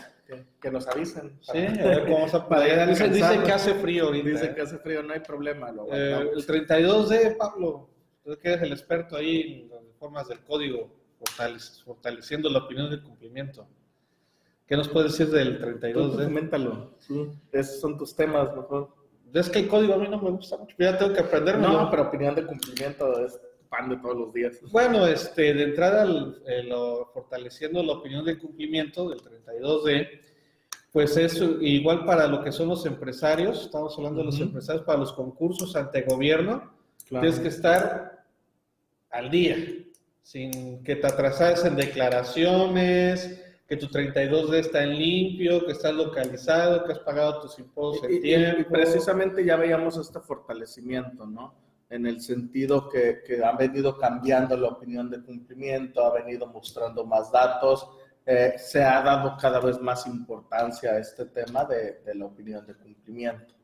Que, 0.60 0.70
nos 0.70 0.88
avisen. 0.88 1.38
Sí, 1.42 1.58
a 1.58 1.88
ver 1.88 2.04
cómo 2.04 2.14
vamos 2.14 2.34
a 2.34 2.48
poder. 2.48 2.88
Dicen, 2.88 3.42
que 3.42 3.52
hace 3.52 3.74
frío 3.74 4.06
ahorita. 4.06 4.28
Dicen 4.30 4.50
¿eh? 4.50 4.54
que 4.54 4.62
hace 4.62 4.78
frío, 4.78 5.02
no 5.02 5.12
hay 5.12 5.20
problema. 5.20 5.70
Eh, 5.92 6.30
el 6.34 6.46
32D, 6.46 7.36
Pablo, 7.36 7.90
tú 8.24 8.36
que 8.38 8.48
eres 8.48 8.62
el 8.62 8.72
experto 8.72 9.16
ahí 9.16 9.62
en 9.62 9.70
las 9.70 9.84
reformas 9.84 10.28
del 10.28 10.40
código, 10.40 10.90
fortaleciendo 11.84 12.48
la 12.50 12.60
opinión 12.60 12.90
del 12.90 13.02
cumplimiento. 13.02 13.66
¿Qué 14.66 14.76
nos 14.76 14.88
puedes 14.88 15.12
decir 15.12 15.32
del 15.32 15.60
32D? 15.60 16.24
Coméntalo. 16.24 16.94
Sí. 16.98 17.28
Esos 17.52 17.80
son 17.80 17.98
tus 17.98 18.14
temas, 18.14 18.54
mejor. 18.56 18.94
Es 19.32 19.48
que 19.48 19.60
el 19.60 19.68
código 19.68 19.94
a 19.94 19.98
mí 19.98 20.08
no 20.08 20.20
me 20.20 20.30
gusta 20.30 20.56
mucho, 20.56 20.76
ya 20.78 20.96
tengo 20.98 21.12
que 21.12 21.20
aprenderme. 21.20 21.66
No, 21.66 21.90
pero 21.90 22.04
opinión 22.04 22.34
de 22.34 22.46
cumplimiento 22.46 23.24
es 23.24 23.40
pan 23.68 23.88
de 23.88 23.96
todos 23.96 24.16
los 24.16 24.32
días. 24.32 24.60
Bueno, 24.70 25.06
este, 25.06 25.54
de 25.54 25.62
entrada, 25.64 26.04
eh, 26.46 26.62
lo, 26.64 27.10
fortaleciendo 27.14 27.82
la 27.82 27.94
opinión 27.94 28.24
de 28.24 28.38
cumplimiento 28.38 29.08
del 29.08 29.20
32D, 29.20 30.20
pues 30.92 31.16
es 31.16 31.42
igual 31.62 32.04
para 32.04 32.26
lo 32.26 32.44
que 32.44 32.52
son 32.52 32.68
los 32.68 32.84
empresarios, 32.84 33.62
estamos 33.62 33.96
hablando 33.96 34.20
de 34.20 34.26
los 34.26 34.40
empresarios, 34.40 34.84
para 34.84 34.98
los 34.98 35.14
concursos 35.14 35.74
ante 35.74 36.02
gobierno, 36.02 36.70
tienes 37.20 37.40
que 37.40 37.48
estar 37.48 38.24
al 39.10 39.30
día, 39.30 39.56
sin 40.22 40.82
que 40.82 40.96
te 40.96 41.06
atrases 41.06 41.64
en 41.64 41.76
declaraciones, 41.76 43.42
que 43.68 43.76
tu 43.76 43.86
32D 43.86 44.54
está 44.58 44.84
en 44.84 44.98
limpio, 44.98 45.64
que 45.64 45.72
estás 45.72 45.94
localizado, 45.94 46.84
que 46.84 46.92
has 46.92 46.98
pagado 46.98 47.40
tus 47.40 47.58
impuestos 47.58 48.08
en 48.08 48.20
tiempo. 48.20 48.60
Y 48.60 48.64
precisamente 48.64 49.44
ya 49.44 49.56
veíamos 49.56 49.96
este 49.96 50.20
fortalecimiento, 50.20 51.26
¿no? 51.26 51.54
En 51.88 52.06
el 52.06 52.20
sentido 52.20 52.88
que, 52.88 53.22
que 53.26 53.44
han 53.44 53.56
venido 53.56 53.96
cambiando 53.98 54.56
la 54.56 54.68
opinión 54.68 55.10
de 55.10 55.22
cumplimiento, 55.22 56.04
ha 56.04 56.12
venido 56.12 56.46
mostrando 56.46 57.04
más 57.04 57.30
datos, 57.30 57.88
eh, 58.24 58.54
se 58.56 58.82
ha 58.82 59.02
dado 59.02 59.36
cada 59.40 59.60
vez 59.60 59.80
más 59.80 60.06
importancia 60.06 60.92
a 60.92 60.98
este 60.98 61.26
tema 61.26 61.64
de, 61.64 62.00
de 62.04 62.14
la 62.14 62.26
opinión 62.26 62.66
de 62.66 62.74
cumplimiento. 62.74 63.54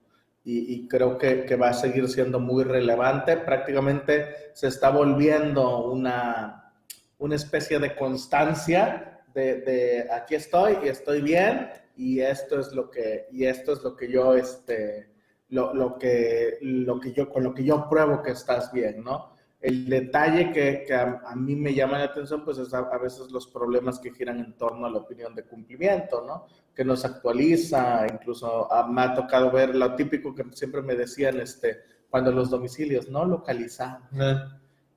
Y, 0.51 0.89
creo 0.89 1.19
que, 1.19 1.57
va 1.57 1.69
a 1.69 1.75
seguir 1.75 2.09
siendo 2.09 2.41
muy 2.41 2.65
relevante. 2.65 3.37
Prácticamente 3.37 4.51
se 4.55 4.69
está 4.69 4.89
volviendo 4.89 5.91
una, 5.91 6.73
una 7.19 7.35
especie 7.35 7.79
de 7.79 7.95
constancia 7.95 9.21
de, 9.35 10.09
aquí 10.11 10.35
estoy 10.35 10.79
y 10.83 10.89
estoy 10.89 11.21
bien 11.21 11.69
y 11.97 12.21
esto 12.21 12.59
es 12.59 12.73
lo 12.73 12.91
que, 12.91 13.27
y 13.31 13.45
esto 13.45 13.73
es 13.73 13.83
lo 13.83 13.95
que 13.95 14.11
yo, 14.11 14.35
este, 14.35 15.11
lo, 15.51 15.75
lo, 15.75 15.99
que, 15.99 16.57
lo 16.63 16.99
que 16.99 17.13
yo, 17.13 17.29
con 17.29 17.45
lo 17.45 17.53
que 17.53 17.65
yo 17.65 17.87
pruebo 17.89 18.23
que 18.23 18.31
estás 18.31 18.73
bien, 18.73 19.05
¿no? 19.05 19.37
El 19.61 19.89
detalle 19.89 20.53
que, 20.53 20.85
que 20.87 20.95
a, 20.95 21.35
mí 21.35 21.57
me 21.57 21.75
llama 21.75 21.99
la 21.99 22.05
atención, 22.05 22.45
pues 22.45 22.59
es 22.59 22.73
a, 22.73 22.83
veces 22.99 23.31
los 23.33 23.49
problemas 23.49 23.99
que 23.99 24.13
giran 24.13 24.39
en 24.39 24.57
torno 24.57 24.87
a 24.87 24.91
la 24.91 24.99
opinión 24.99 25.35
de 25.35 25.45
cumplimiento, 25.45 26.25
¿no? 26.25 26.47
Que 26.75 26.85
nos 26.85 27.05
actualiza, 27.05 28.07
incluso 28.13 28.73
a, 28.73 28.87
me 28.87 29.03
ha 29.03 29.15
tocado 29.15 29.51
ver 29.51 29.75
lo 29.75 29.95
típico 29.97 30.35
que 30.35 30.45
siempre 30.53 30.81
me 30.83 30.95
decían, 30.95 31.41
este, 31.41 31.79
cuando 32.09 32.31
los 32.31 32.51
domicilios 32.51 33.09
no 33.09 33.25
localizados. 33.25 34.03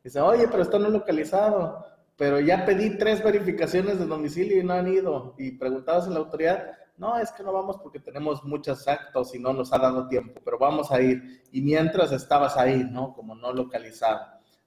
Dice, 0.03 0.19
oye, 0.19 0.47
pero 0.47 0.63
está 0.63 0.77
no 0.77 0.89
localizado 0.89 1.91
pero 2.21 2.39
ya 2.39 2.67
pedí 2.67 2.99
tres 2.99 3.23
verificaciones 3.23 3.97
de 3.97 4.05
domicilio 4.05 4.59
y 4.59 4.63
no 4.63 4.73
han 4.73 4.87
ido. 4.87 5.33
Y 5.39 5.53
preguntabas 5.53 6.05
a 6.05 6.11
la 6.11 6.19
autoridad, 6.19 6.67
no, 6.95 7.17
es 7.17 7.31
que 7.31 7.41
no 7.41 7.51
vamos 7.51 7.77
porque 7.81 7.99
tenemos 7.99 8.43
muchos 8.43 8.87
actos 8.87 9.33
y 9.33 9.39
no 9.39 9.53
nos 9.53 9.73
ha 9.73 9.79
dado 9.79 10.07
tiempo, 10.07 10.39
pero 10.45 10.59
vamos 10.59 10.91
a 10.91 11.01
ir. 11.01 11.41
Y 11.51 11.63
mientras 11.63 12.11
estabas 12.11 12.57
ahí, 12.57 12.87
¿no? 12.91 13.15
Como 13.15 13.33
no 13.33 13.51
localizado. 13.51 14.21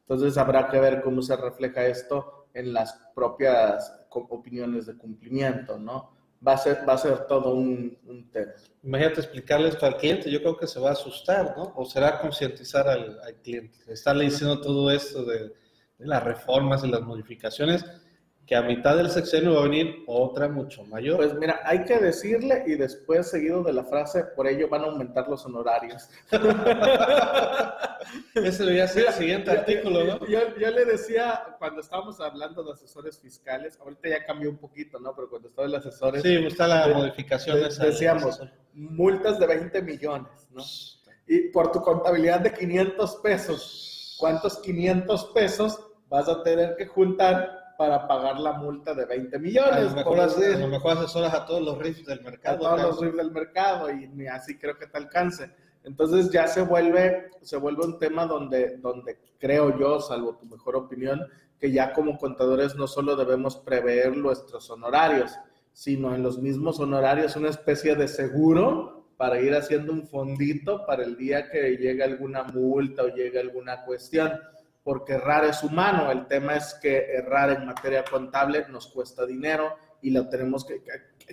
Entonces 0.06 0.36
habrá 0.36 0.68
que 0.68 0.78
ver 0.78 1.02
cómo 1.02 1.22
se 1.22 1.36
refleja 1.36 1.86
esto 1.86 2.48
en 2.52 2.72
las 2.72 2.94
propias 3.14 4.06
opiniones 4.10 4.86
de 4.86 4.96
cumplimiento, 4.96 5.78
¿no? 5.78 6.12
Va 6.46 6.52
a 6.52 6.58
ser, 6.58 6.86
va 6.86 6.92
a 6.92 6.98
ser 6.98 7.26
todo 7.26 7.54
un, 7.54 7.98
un 8.06 8.30
tema. 8.30 8.52
Imagínate 8.82 9.20
explicarle 9.20 9.68
esto 9.68 9.86
al 9.86 9.96
cliente, 9.96 10.30
yo 10.30 10.40
creo 10.40 10.56
que 10.56 10.66
se 10.66 10.78
va 10.78 10.90
a 10.90 10.92
asustar, 10.92 11.54
¿no? 11.56 11.72
O 11.74 11.86
será 11.86 12.20
concientizar 12.20 12.86
al, 12.86 13.18
al 13.20 13.34
cliente. 13.36 13.78
Estarle 13.88 14.24
diciendo 14.24 14.60
todo 14.60 14.90
esto 14.90 15.24
de 15.24 15.54
las 15.98 16.22
reformas 16.22 16.84
y 16.84 16.88
las 16.88 17.00
modificaciones, 17.00 17.84
que 18.46 18.54
a 18.54 18.62
mitad 18.62 18.96
del 18.96 19.10
sexenio 19.10 19.54
va 19.54 19.60
a 19.60 19.64
venir 19.64 20.04
otra 20.06 20.48
mucho 20.48 20.84
mayor. 20.84 21.16
Pues 21.16 21.34
mira, 21.34 21.60
hay 21.64 21.84
que 21.84 21.98
decirle 21.98 22.62
y 22.66 22.74
después 22.74 23.30
seguido 23.30 23.62
de 23.62 23.72
la 23.72 23.84
frase, 23.84 24.24
por 24.36 24.46
ello 24.46 24.68
van 24.68 24.82
a 24.82 24.86
aumentar 24.86 25.28
los 25.28 25.46
honorarios. 25.46 26.10
Ese 28.34 28.64
debería 28.64 28.86
ser 28.86 29.06
el 29.06 29.14
siguiente 29.14 29.50
artículo, 29.50 30.04
¿no? 30.04 30.26
Yo, 30.26 30.40
yo, 30.58 30.70
le 30.70 30.84
decía, 30.84 31.56
cuando 31.58 31.80
estábamos 31.80 32.20
hablando 32.20 32.62
de 32.62 32.72
asesores 32.72 33.18
fiscales, 33.18 33.78
ahorita 33.80 34.10
ya 34.10 34.26
cambió 34.26 34.50
un 34.50 34.58
poquito, 34.58 35.00
¿no? 35.00 35.14
Pero 35.16 35.30
cuando 35.30 35.48
estaba 35.48 35.66
el 35.66 35.74
asesores... 35.76 36.22
Sí, 36.22 36.34
está 36.46 36.68
la 36.68 36.88
modificación. 36.88 37.56
De, 37.56 37.68
decíamos, 37.68 38.42
multas 38.74 39.38
de 39.38 39.46
20 39.46 39.80
millones, 39.82 40.48
¿no? 40.50 40.62
Y 41.26 41.48
por 41.48 41.72
tu 41.72 41.80
contabilidad 41.80 42.40
de 42.40 42.52
500 42.52 43.16
pesos, 43.16 44.18
¿cuántos 44.20 44.58
500 44.58 45.24
pesos 45.34 45.80
vas 46.10 46.28
a 46.28 46.42
tener 46.42 46.76
que 46.76 46.86
juntar 46.86 47.63
para 47.84 48.08
pagar 48.08 48.40
la 48.40 48.54
multa 48.54 48.94
de 48.94 49.04
20 49.04 49.38
millones. 49.38 49.72
A 49.72 49.80
lo 49.82 49.90
mejor, 49.90 50.20
a 50.20 50.26
lo 50.26 50.68
mejor 50.68 50.92
asesoras 50.92 51.34
a 51.34 51.44
todos 51.44 51.62
los 51.62 51.78
RIFs 51.78 52.06
del 52.06 52.22
mercado. 52.22 52.66
A 52.66 52.76
todos 52.76 52.82
los 52.82 53.00
RIFs 53.00 53.16
del 53.18 53.30
mercado 53.30 53.90
y 53.90 54.08
ni 54.08 54.26
así 54.26 54.56
creo 54.56 54.78
que 54.78 54.86
te 54.86 54.96
alcance. 54.96 55.50
Entonces 55.84 56.30
ya 56.30 56.48
se 56.48 56.62
vuelve, 56.62 57.30
se 57.42 57.58
vuelve 57.58 57.84
un 57.84 57.98
tema 57.98 58.24
donde, 58.24 58.78
donde 58.78 59.18
creo 59.38 59.78
yo, 59.78 60.00
salvo 60.00 60.36
tu 60.36 60.46
mejor 60.46 60.76
opinión, 60.76 61.20
que 61.60 61.70
ya 61.70 61.92
como 61.92 62.16
contadores 62.16 62.74
no 62.74 62.86
solo 62.86 63.16
debemos 63.16 63.56
prever 63.56 64.16
nuestros 64.16 64.70
honorarios, 64.70 65.32
sino 65.74 66.14
en 66.14 66.22
los 66.22 66.38
mismos 66.38 66.80
honorarios 66.80 67.36
una 67.36 67.50
especie 67.50 67.96
de 67.96 68.08
seguro 68.08 69.04
para 69.18 69.38
ir 69.42 69.54
haciendo 69.54 69.92
un 69.92 70.06
fondito 70.06 70.86
para 70.86 71.04
el 71.04 71.18
día 71.18 71.50
que 71.50 71.76
llegue 71.76 72.02
alguna 72.02 72.44
multa 72.44 73.02
o 73.02 73.08
llegue 73.08 73.40
alguna 73.40 73.84
cuestión 73.84 74.32
porque 74.84 75.14
errar 75.14 75.44
es 75.46 75.64
humano. 75.64 76.12
El 76.12 76.26
tema 76.26 76.54
es 76.54 76.74
que 76.74 77.14
errar 77.14 77.50
en 77.50 77.66
materia 77.66 78.04
contable 78.04 78.66
nos 78.68 78.86
cuesta 78.88 79.26
dinero 79.26 79.74
y 80.02 80.10
lo 80.10 80.28
tenemos 80.28 80.64
que... 80.64 80.82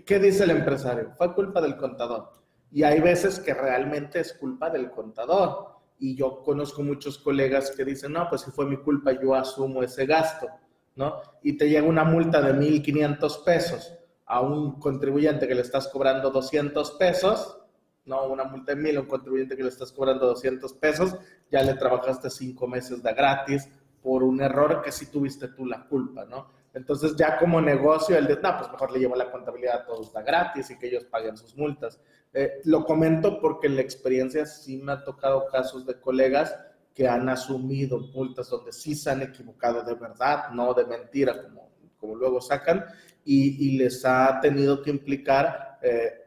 ¿Qué 0.05 0.19
dice 0.19 0.45
el 0.45 0.51
empresario? 0.51 1.13
Fue 1.17 1.35
culpa 1.35 1.61
del 1.61 1.75
contador. 1.75 2.31
Y 2.71 2.83
hay 2.83 3.01
veces 3.01 3.39
que 3.39 3.53
realmente 3.53 4.21
es 4.21 4.33
culpa 4.33 4.69
del 4.69 4.89
contador. 4.89 5.69
y 5.99 6.15
yo 6.15 6.41
conozco 6.41 6.81
muchos 6.81 7.19
colegas 7.19 7.69
que 7.77 7.85
dicen, 7.85 8.13
no, 8.13 8.27
pues 8.27 8.41
si 8.41 8.49
fue 8.49 8.65
mi 8.65 8.77
culpa, 8.77 9.11
yo 9.11 9.35
asumo 9.35 9.83
ese 9.83 10.07
gasto, 10.07 10.47
¿no? 10.95 11.21
Y 11.43 11.57
te 11.57 11.69
llega 11.69 11.85
una 11.85 12.03
multa 12.03 12.41
de 12.41 12.53
1.500 12.55 13.43
pesos 13.43 13.93
a 14.25 14.41
un 14.41 14.79
contribuyente 14.79 15.47
que 15.47 15.53
le 15.53 15.61
estás 15.61 15.89
cobrando 15.89 16.31
200 16.31 16.91
pesos, 16.93 17.60
no 18.05 18.27
una 18.27 18.43
multa 18.45 18.73
de 18.73 18.81
1.000 18.81 18.97
a 18.97 18.99
un 19.01 19.07
contribuyente 19.07 19.55
que 19.55 19.63
le 19.63 19.69
estás 19.69 19.91
cobrando 19.91 20.27
200 20.27 20.73
pesos, 20.73 21.15
ya 21.51 21.61
le 21.61 21.73
trabajaste 21.75 22.29
cinco 22.29 22.67
meses 22.67 23.01
de 23.03 23.13
gratis 23.13 23.67
por 24.01 24.23
un 24.23 24.41
error 24.41 24.81
que 24.81 24.91
sí 24.91 25.07
tuviste 25.07 25.49
tú 25.49 25.65
la 25.65 25.85
culpa, 25.87 26.25
¿no? 26.25 26.49
Entonces 26.73 27.15
ya 27.15 27.37
como 27.37 27.59
negocio, 27.61 28.17
el 28.17 28.27
de, 28.27 28.35
no, 28.35 28.57
pues 28.57 28.71
mejor 28.71 28.91
le 28.91 28.99
llevo 28.99 29.15
la 29.15 29.29
contabilidad 29.29 29.81
a 29.81 29.85
todos 29.85 30.07
está 30.07 30.21
gratis 30.21 30.71
y 30.71 30.79
que 30.79 30.87
ellos 30.87 31.03
paguen 31.03 31.35
sus 31.35 31.55
multas. 31.57 31.99
Eh, 32.33 32.61
lo 32.63 32.85
comento 32.85 33.41
porque 33.41 33.67
en 33.67 33.75
la 33.75 33.81
experiencia 33.81 34.45
sí 34.45 34.77
me 34.77 34.93
ha 34.93 35.03
tocado 35.03 35.47
casos 35.51 35.85
de 35.85 35.99
colegas 35.99 36.55
que 36.93 37.07
han 37.07 37.27
asumido 37.27 37.99
multas 37.99 38.49
donde 38.49 38.71
sí 38.71 38.95
se 38.95 39.11
han 39.11 39.21
equivocado 39.21 39.83
de 39.83 39.95
verdad, 39.95 40.49
no 40.51 40.73
de 40.73 40.85
mentira 40.85 41.41
como, 41.43 41.71
como 41.99 42.15
luego 42.15 42.41
sacan, 42.41 42.85
y, 43.25 43.67
y 43.67 43.77
les 43.77 44.05
ha 44.05 44.39
tenido 44.41 44.81
que 44.81 44.91
implicar 44.91 45.77
eh, 45.81 46.20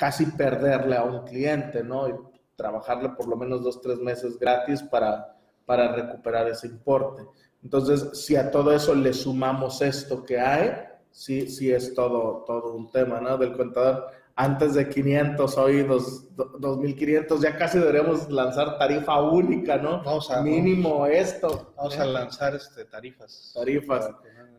casi 0.00 0.24
perderle 0.24 0.96
a 0.96 1.04
un 1.04 1.26
cliente, 1.26 1.84
¿no? 1.84 2.08
Y 2.08 2.14
trabajarle 2.56 3.10
por 3.10 3.28
lo 3.28 3.36
menos 3.36 3.62
dos, 3.62 3.82
tres 3.82 3.98
meses 3.98 4.38
gratis 4.38 4.82
para, 4.82 5.36
para 5.66 5.94
recuperar 5.94 6.48
ese 6.48 6.68
importe. 6.68 7.22
Entonces, 7.62 8.08
si 8.14 8.34
a 8.34 8.50
todo 8.50 8.72
eso 8.72 8.94
le 8.94 9.12
sumamos 9.12 9.82
esto 9.82 10.24
que 10.24 10.40
hay, 10.40 10.72
sí, 11.10 11.48
sí 11.48 11.70
es 11.70 11.92
todo, 11.92 12.44
todo 12.46 12.72
un 12.72 12.90
tema, 12.90 13.20
¿no? 13.20 13.36
Del 13.36 13.52
contador. 13.52 14.06
Antes 14.36 14.72
de 14.72 14.88
500, 14.88 15.58
hoy 15.58 15.82
dos, 15.82 16.34
2500, 16.34 17.42
ya 17.42 17.58
casi 17.58 17.78
deberíamos 17.78 18.30
lanzar 18.30 18.78
tarifa 18.78 19.20
única, 19.20 19.76
¿no? 19.76 20.02
Vamos 20.02 20.30
a, 20.30 20.40
Mínimo 20.40 21.04
esto. 21.04 21.74
Vamos 21.76 21.98
a 21.98 22.06
lanzar 22.06 22.54
este, 22.54 22.86
tarifas. 22.86 23.52
Tarifas, 23.54 24.10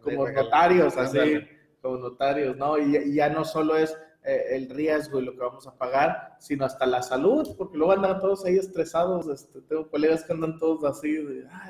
como 0.04 0.30
notarios, 0.30 0.96
así, 0.98 1.48
como 1.82 1.98
notarios, 1.98 2.56
¿no? 2.58 2.78
y 2.78 3.16
ya 3.16 3.30
no 3.30 3.44
solo 3.44 3.76
es 3.76 3.98
eh, 4.24 4.56
el 4.56 4.70
riesgo 4.70 5.20
y 5.20 5.26
lo 5.26 5.32
que 5.32 5.40
vamos 5.40 5.66
a 5.66 5.76
pagar, 5.76 6.36
sino 6.38 6.64
hasta 6.64 6.86
la 6.86 7.02
salud, 7.02 7.56
porque 7.58 7.76
luego 7.76 7.94
andan 7.94 8.20
todos 8.20 8.46
ahí 8.46 8.56
estresados. 8.56 9.28
Este, 9.28 9.62
tengo 9.62 9.90
colegas 9.90 10.24
que 10.24 10.34
andan 10.34 10.60
todos 10.60 10.84
así. 10.84 11.18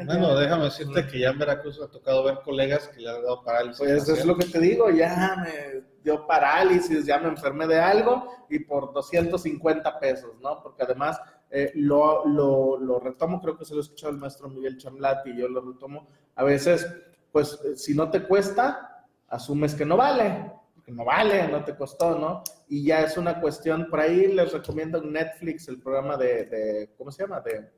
bueno, 0.05 0.35
déjame 0.35 0.65
decirte 0.65 1.07
que 1.07 1.19
ya 1.19 1.29
en 1.29 1.39
Veracruz 1.39 1.79
me 1.79 1.85
ha 1.85 1.87
tocado 1.87 2.25
ver 2.25 2.39
colegas 2.43 2.89
que 2.89 2.99
le 2.99 3.09
han 3.09 3.23
dado 3.23 3.41
parálisis. 3.45 3.79
Pues 3.79 3.91
eso 3.91 4.13
es 4.13 4.25
lo 4.25 4.35
que 4.35 4.47
te 4.47 4.59
digo, 4.59 4.89
ya 4.89 5.37
me 5.41 5.85
dio 6.03 6.27
parálisis, 6.27 7.05
ya 7.05 7.19
me 7.19 7.29
enfermé 7.29 7.67
de 7.67 7.79
algo 7.79 8.27
y 8.49 8.59
por 8.59 8.91
250 8.91 9.97
pesos, 9.97 10.31
¿no? 10.41 10.61
Porque 10.61 10.83
además 10.83 11.21
eh, 11.49 11.71
lo, 11.75 12.27
lo, 12.27 12.77
lo, 12.77 12.99
retomo, 12.99 13.41
creo 13.41 13.57
que 13.57 13.63
se 13.63 13.75
lo 13.75 13.79
escuchó 13.79 14.09
el 14.09 14.17
maestro 14.17 14.49
Miguel 14.49 14.77
Chamlati 14.77 15.29
y 15.29 15.37
yo 15.37 15.47
lo 15.47 15.61
retomo. 15.61 16.05
A 16.35 16.43
veces, 16.43 16.85
pues 17.31 17.57
si 17.77 17.95
no 17.95 18.11
te 18.11 18.23
cuesta, 18.23 19.05
asumes 19.29 19.73
que 19.73 19.85
no 19.85 19.95
vale 19.95 20.59
no 20.91 21.05
vale, 21.05 21.47
no 21.47 21.63
te 21.63 21.75
costó, 21.75 22.17
¿no? 22.17 22.43
Y 22.67 22.85
ya 22.85 23.01
es 23.01 23.17
una 23.17 23.39
cuestión, 23.39 23.87
por 23.89 23.99
ahí 23.99 24.27
les 24.27 24.51
recomiendo 24.51 24.97
en 24.97 25.13
Netflix 25.13 25.67
el 25.67 25.79
programa 25.79 26.17
de, 26.17 26.93
¿cómo 26.97 27.11
se 27.11 27.23
llama? 27.23 27.41
De 27.41 27.71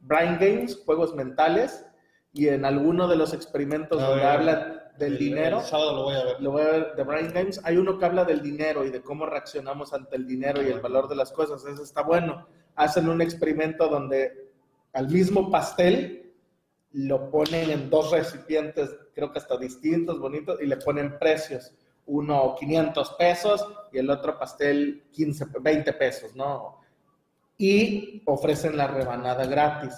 Brain 0.00 0.36
Games, 0.38 0.82
juegos 0.84 1.14
mentales, 1.14 1.86
y 2.32 2.48
en 2.48 2.64
alguno 2.64 3.08
de 3.08 3.16
los 3.16 3.32
experimentos 3.32 4.00
donde 4.00 4.24
hablan 4.24 4.82
del 4.98 5.18
dinero, 5.18 5.62
lo 5.72 6.04
voy 6.04 6.14
a 6.14 6.24
ver. 6.24 6.40
Lo 6.40 6.50
voy 6.52 6.62
a 6.62 6.70
ver, 6.70 6.94
de 6.94 7.02
Brain 7.02 7.32
Games, 7.32 7.60
hay 7.64 7.76
uno 7.76 7.98
que 7.98 8.04
habla 8.04 8.24
del 8.24 8.42
dinero 8.42 8.84
y 8.84 8.90
de 8.90 9.02
cómo 9.02 9.26
reaccionamos 9.26 9.92
ante 9.92 10.16
el 10.16 10.26
dinero 10.26 10.62
y 10.62 10.66
el 10.66 10.80
valor 10.80 11.08
de 11.08 11.16
las 11.16 11.32
cosas, 11.32 11.64
eso 11.64 11.82
está 11.82 12.02
bueno. 12.02 12.46
Hacen 12.74 13.08
un 13.08 13.20
experimento 13.20 13.88
donde 13.88 14.50
al 14.92 15.08
mismo 15.08 15.50
pastel 15.50 16.34
lo 16.92 17.30
ponen 17.30 17.70
en 17.70 17.90
dos 17.90 18.10
recipientes, 18.10 18.94
creo 19.14 19.30
que 19.30 19.38
hasta 19.38 19.56
distintos, 19.56 20.18
bonitos, 20.18 20.60
y 20.60 20.66
le 20.66 20.76
ponen 20.78 21.18
precios 21.18 21.72
uno 22.06 22.54
500 22.58 23.10
pesos 23.14 23.66
y 23.92 23.98
el 23.98 24.10
otro 24.10 24.38
pastel 24.38 25.04
15, 25.12 25.46
20 25.60 25.92
pesos, 25.94 26.34
¿no? 26.34 26.80
Y 27.58 28.22
ofrecen 28.26 28.76
la 28.76 28.86
rebanada 28.86 29.46
gratis, 29.46 29.94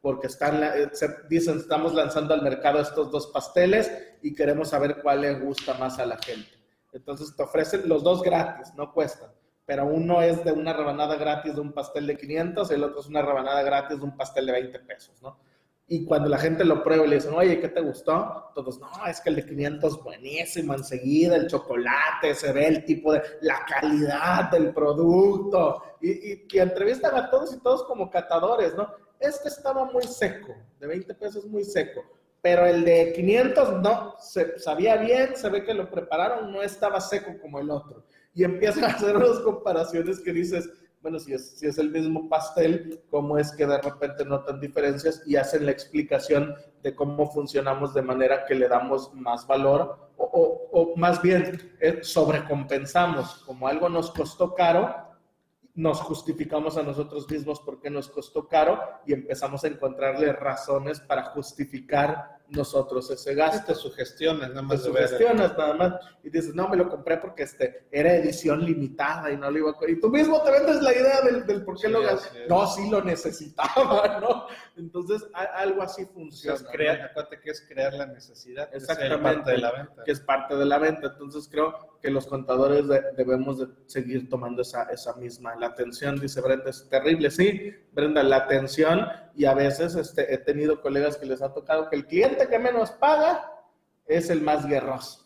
porque 0.00 0.26
están, 0.26 0.62
eh, 0.62 0.90
dicen, 1.28 1.58
estamos 1.58 1.94
lanzando 1.94 2.34
al 2.34 2.42
mercado 2.42 2.80
estos 2.80 3.10
dos 3.10 3.28
pasteles 3.28 3.90
y 4.22 4.34
queremos 4.34 4.70
saber 4.70 5.00
cuál 5.02 5.20
le 5.20 5.34
gusta 5.34 5.74
más 5.74 5.98
a 5.98 6.06
la 6.06 6.18
gente. 6.18 6.50
Entonces 6.92 7.34
te 7.36 7.42
ofrecen 7.42 7.88
los 7.88 8.02
dos 8.02 8.22
gratis, 8.22 8.74
no 8.76 8.92
cuestan, 8.92 9.30
pero 9.64 9.86
uno 9.86 10.20
es 10.20 10.44
de 10.44 10.52
una 10.52 10.72
rebanada 10.72 11.16
gratis 11.16 11.54
de 11.54 11.60
un 11.60 11.72
pastel 11.72 12.06
de 12.06 12.16
500 12.16 12.70
y 12.70 12.74
el 12.74 12.84
otro 12.84 13.00
es 13.00 13.06
una 13.06 13.22
rebanada 13.22 13.62
gratis 13.62 13.98
de 13.98 14.04
un 14.04 14.16
pastel 14.16 14.46
de 14.46 14.52
20 14.52 14.78
pesos, 14.80 15.22
¿no? 15.22 15.38
Y 15.92 16.06
cuando 16.06 16.30
la 16.30 16.38
gente 16.38 16.64
lo 16.64 16.82
prueba 16.82 17.04
y 17.04 17.08
le 17.10 17.16
dicen, 17.16 17.34
oye, 17.34 17.60
¿qué 17.60 17.68
te 17.68 17.82
gustó? 17.82 18.50
Todos, 18.54 18.80
no, 18.80 18.88
es 19.06 19.20
que 19.20 19.28
el 19.28 19.36
de 19.36 19.44
500 19.44 19.92
es 19.92 20.02
buenísimo, 20.02 20.72
enseguida 20.72 21.36
el 21.36 21.48
chocolate, 21.48 22.34
se 22.34 22.50
ve 22.50 22.66
el 22.66 22.86
tipo 22.86 23.12
de, 23.12 23.20
la 23.42 23.62
calidad 23.66 24.50
del 24.50 24.72
producto. 24.72 25.82
Y, 26.00 26.32
y, 26.32 26.58
entrevistan 26.58 27.14
a 27.14 27.28
todos 27.28 27.52
y 27.52 27.60
todos 27.60 27.84
como 27.84 28.08
catadores, 28.08 28.74
¿no? 28.74 28.88
Este 29.20 29.50
estaba 29.50 29.84
muy 29.84 30.04
seco, 30.04 30.56
de 30.80 30.86
20 30.86 31.12
pesos 31.12 31.44
muy 31.44 31.62
seco, 31.62 32.02
pero 32.40 32.64
el 32.64 32.86
de 32.86 33.12
500 33.12 33.82
no, 33.82 34.14
se, 34.18 34.58
sabía 34.60 34.96
bien, 34.96 35.36
se 35.36 35.50
ve 35.50 35.62
que 35.62 35.74
lo 35.74 35.90
prepararon, 35.90 36.50
no 36.50 36.62
estaba 36.62 37.02
seco 37.02 37.32
como 37.38 37.58
el 37.58 37.70
otro. 37.70 38.06
Y 38.32 38.44
empiezan 38.44 38.84
a 38.84 38.94
hacer 38.94 39.14
unas 39.14 39.40
comparaciones 39.40 40.20
que 40.20 40.32
dices, 40.32 40.70
bueno, 41.02 41.18
si 41.18 41.34
es, 41.34 41.78
el 41.78 41.90
mismo 41.90 42.28
pastel, 42.28 43.02
¿cómo 43.10 43.36
es 43.36 43.50
que 43.52 43.66
de 43.66 43.78
repente 43.78 44.24
notan 44.24 44.60
diferencias 44.60 45.22
y 45.26 45.34
hacen 45.34 45.66
la 45.66 45.72
explicación 45.72 46.54
de 46.82 46.94
cómo 46.94 47.28
funcionamos 47.30 47.92
de 47.92 48.02
manera 48.02 48.44
que 48.44 48.54
le 48.54 48.68
damos 48.68 49.12
más 49.12 49.46
valor 49.46 50.10
o 50.16 50.94
más 50.96 51.20
bien 51.20 51.74
eh, 51.80 51.98
sobrecompensamos, 52.02 53.42
como 53.44 53.66
algo 53.66 53.88
nos 53.88 54.12
costó 54.12 54.54
caro, 54.54 54.94
nos 55.74 56.00
justificamos 56.00 56.76
a 56.76 56.82
nosotros 56.82 57.28
mismos 57.30 57.60
porque 57.60 57.90
nos 57.90 58.08
costó 58.08 58.46
caro 58.46 58.80
y 59.06 59.14
empezamos 59.14 59.64
a 59.64 59.68
encontrarle 59.68 60.32
razones 60.32 61.00
para 61.00 61.24
justificar 61.24 62.41
nosotros 62.48 63.10
ese 63.10 63.34
gasto. 63.34 63.74
sugestiones, 63.74 64.48
nada 64.50 64.62
más. 64.62 64.82
sugestiones, 64.82 65.56
nada 65.56 65.74
más. 65.74 65.94
Y 66.22 66.30
dices, 66.30 66.54
no, 66.54 66.68
me 66.68 66.76
lo 66.76 66.88
compré 66.88 67.16
porque 67.16 67.44
este, 67.44 67.86
era 67.90 68.14
edición 68.14 68.64
limitada 68.64 69.30
y 69.30 69.36
no 69.36 69.50
lo 69.50 69.58
iba 69.58 69.70
a... 69.70 69.90
Y 69.90 70.00
tú 70.00 70.10
mismo 70.10 70.42
te 70.42 70.50
vendes 70.50 70.82
la 70.82 70.92
idea 70.92 71.20
del, 71.22 71.46
del 71.46 71.64
por 71.64 71.80
qué 71.80 71.88
lo 71.88 72.02
gasté. 72.02 72.46
No, 72.48 72.66
sí 72.66 72.88
lo 72.90 73.02
necesitaba, 73.02 74.18
¿no? 74.20 74.46
Entonces, 74.76 75.26
algo 75.32 75.82
así 75.82 76.06
funciona. 76.06 76.58
Crear, 76.70 77.00
Acuérdate 77.02 77.40
que 77.40 77.50
es 77.50 77.66
crear 77.66 77.94
la 77.94 78.06
necesidad. 78.06 78.68
Exactamente. 78.72 79.14
Es 79.14 79.36
parte 79.36 79.50
de 79.50 79.58
la 79.58 79.72
venta. 79.72 80.04
Que 80.04 80.12
es 80.12 80.20
parte 80.20 80.56
de 80.56 80.64
la 80.64 80.78
venta. 80.78 81.06
Entonces, 81.08 81.48
creo 81.50 81.98
que 82.00 82.10
los 82.10 82.26
contadores 82.26 82.84
debemos 83.16 83.58
de 83.58 83.66
seguir 83.86 84.28
tomando 84.28 84.62
esa, 84.62 84.84
esa 84.84 85.14
misma. 85.14 85.54
La 85.56 85.68
atención, 85.68 86.20
dice 86.20 86.40
Brenda, 86.40 86.70
es 86.70 86.88
terrible. 86.88 87.30
Sí, 87.30 87.72
Brenda, 87.92 88.22
la 88.22 88.36
atención 88.36 89.06
y 89.34 89.44
a 89.44 89.54
veces 89.54 89.94
este, 89.94 90.32
he 90.32 90.38
tenido 90.38 90.80
colegas 90.80 91.16
que 91.16 91.26
les 91.26 91.42
ha 91.42 91.52
tocado 91.52 91.88
que 91.88 91.96
el 91.96 92.06
cliente 92.06 92.48
que 92.48 92.58
menos 92.58 92.90
paga 92.92 93.50
es 94.06 94.30
el 94.30 94.40
más 94.40 94.66
guerroso. 94.66 95.20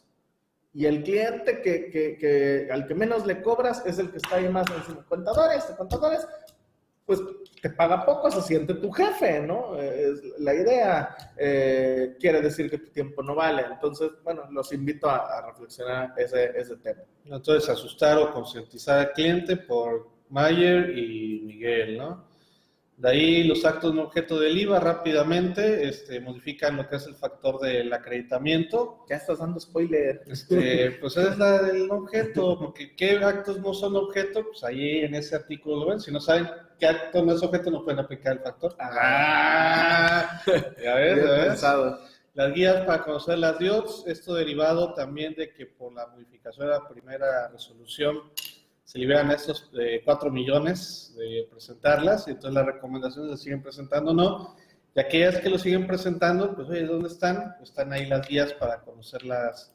Y 0.72 0.84
el 0.84 1.02
cliente 1.02 1.62
que, 1.62 1.90
que, 1.90 2.18
que, 2.18 2.68
al 2.70 2.86
que 2.86 2.94
menos 2.94 3.24
le 3.24 3.40
cobras 3.40 3.82
es 3.86 3.98
el 3.98 4.10
que 4.10 4.18
está 4.18 4.36
ahí 4.36 4.48
más 4.48 4.66
encima. 4.70 5.06
Contadores, 5.08 5.64
contadores, 5.76 6.26
pues 7.06 7.20
te 7.62 7.70
paga 7.70 8.04
poco, 8.04 8.30
se 8.30 8.42
siente 8.42 8.74
tu 8.74 8.90
jefe, 8.92 9.40
¿no? 9.40 9.76
Es 9.80 10.22
la 10.38 10.52
idea 10.54 11.16
eh, 11.36 12.16
quiere 12.20 12.42
decir 12.42 12.68
que 12.68 12.78
tu 12.78 12.90
tiempo 12.90 13.22
no 13.22 13.34
vale. 13.34 13.64
Entonces, 13.72 14.10
bueno, 14.22 14.42
los 14.50 14.70
invito 14.72 15.08
a, 15.08 15.38
a 15.38 15.46
reflexionar 15.46 16.12
ese, 16.18 16.52
ese 16.58 16.76
tema. 16.76 17.02
Entonces, 17.24 17.70
asustar 17.70 18.18
o 18.18 18.32
concientizar 18.32 18.98
al 18.98 19.12
cliente 19.12 19.56
por 19.56 20.10
Mayer 20.28 20.90
y 20.98 21.42
Miguel, 21.46 21.96
¿no? 21.96 22.25
De 22.96 23.10
ahí 23.10 23.44
los 23.44 23.62
actos 23.66 23.92
no 23.94 24.04
objeto 24.04 24.40
del 24.40 24.56
IVA 24.56 24.80
rápidamente 24.80 25.86
este, 25.86 26.18
modifican 26.18 26.78
lo 26.78 26.88
que 26.88 26.96
es 26.96 27.06
el 27.06 27.14
factor 27.14 27.60
del 27.60 27.92
acreditamiento. 27.92 29.04
Ya 29.10 29.16
estás 29.16 29.38
dando 29.38 29.60
spoiler. 29.60 30.22
Este, 30.26 30.92
pues 31.00 31.16
es 31.18 31.36
la 31.36 31.62
del 31.62 31.90
objeto, 31.90 32.58
porque 32.58 32.96
qué 32.96 33.18
actos 33.18 33.60
no 33.60 33.74
son 33.74 33.96
objeto, 33.96 34.44
pues 34.46 34.64
ahí 34.64 35.00
en 35.00 35.14
ese 35.14 35.36
artículo 35.36 35.80
lo 35.80 35.90
ven. 35.90 36.00
Si 36.00 36.10
no 36.10 36.20
saben 36.20 36.48
qué 36.78 36.86
acto 36.86 37.22
no 37.22 37.34
es 37.34 37.42
objeto, 37.42 37.70
no 37.70 37.84
pueden 37.84 38.00
aplicar 38.00 38.32
el 38.32 38.42
factor. 38.42 38.74
Ah, 38.80 40.40
ya 40.82 40.94
ves, 40.94 41.60
ya 41.60 41.76
ves. 41.76 42.16
Las 42.32 42.52
guías 42.52 42.84
para 42.84 43.02
conocer 43.02 43.38
las 43.38 43.58
DIOTS, 43.58 44.04
esto 44.06 44.34
derivado 44.34 44.92
también 44.92 45.34
de 45.34 45.54
que 45.54 45.64
por 45.64 45.92
la 45.94 46.06
modificación 46.08 46.66
de 46.66 46.72
la 46.72 46.86
primera 46.86 47.48
resolución 47.48 48.30
se 48.86 49.00
liberan 49.00 49.32
estos 49.32 49.68
eh, 49.78 50.00
4 50.04 50.30
millones 50.30 51.12
de 51.18 51.48
presentarlas, 51.50 52.28
y 52.28 52.30
entonces 52.30 52.54
las 52.54 52.66
recomendaciones 52.66 53.32
se 53.32 53.44
siguen 53.44 53.60
presentando 53.60 54.12
o 54.12 54.14
no. 54.14 54.56
Y 54.94 55.00
aquellas 55.00 55.40
que 55.40 55.50
lo 55.50 55.58
siguen 55.58 55.88
presentando, 55.88 56.54
pues 56.54 56.68
oye, 56.68 56.86
¿dónde 56.86 57.08
están? 57.08 57.56
Pues 57.58 57.70
están 57.70 57.92
ahí 57.92 58.06
las 58.06 58.26
guías 58.28 58.52
para 58.52 58.80
conocer 58.82 59.24
las, 59.24 59.74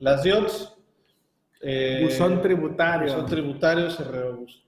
las 0.00 0.24
DIOTs. 0.24 0.74
Eh, 1.60 2.00
buzón 2.02 2.42
tributario. 2.42 3.14
Buzón 3.14 3.26
tributario 3.26 3.90
se, 3.90 4.02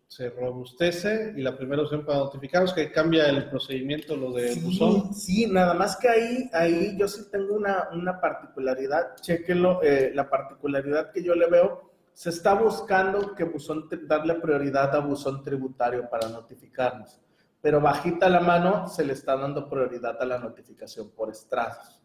se 0.06 0.30
robustece 0.30 1.34
y 1.36 1.42
la 1.42 1.56
primera 1.56 1.82
opción 1.82 2.06
para 2.06 2.18
notificar 2.18 2.62
es 2.62 2.72
que 2.72 2.92
cambia 2.92 3.28
el 3.28 3.50
procedimiento, 3.50 4.14
lo 4.14 4.30
de 4.30 4.54
buzón. 4.54 5.12
Sí, 5.12 5.48
nada 5.50 5.74
más 5.74 5.96
que 5.96 6.08
ahí, 6.08 6.50
ahí 6.52 6.96
yo 6.96 7.08
sí 7.08 7.22
tengo 7.28 7.56
una, 7.56 7.88
una 7.92 8.20
particularidad, 8.20 9.16
chequenlo, 9.20 9.82
eh, 9.82 10.12
la 10.14 10.30
particularidad 10.30 11.10
que 11.10 11.24
yo 11.24 11.34
le 11.34 11.50
veo, 11.50 11.93
se 12.14 12.30
está 12.30 12.54
buscando 12.54 13.34
que 13.34 13.44
buzón, 13.44 13.88
darle 14.06 14.36
prioridad 14.36 14.94
a 14.94 15.00
buzón 15.00 15.42
tributario 15.42 16.08
para 16.08 16.28
notificarnos, 16.28 17.20
pero 17.60 17.80
bajita 17.80 18.28
la 18.28 18.40
mano 18.40 18.88
se 18.88 19.04
le 19.04 19.12
está 19.12 19.36
dando 19.36 19.68
prioridad 19.68 20.16
a 20.22 20.24
la 20.24 20.38
notificación 20.38 21.10
por 21.10 21.30
estrados. 21.30 22.00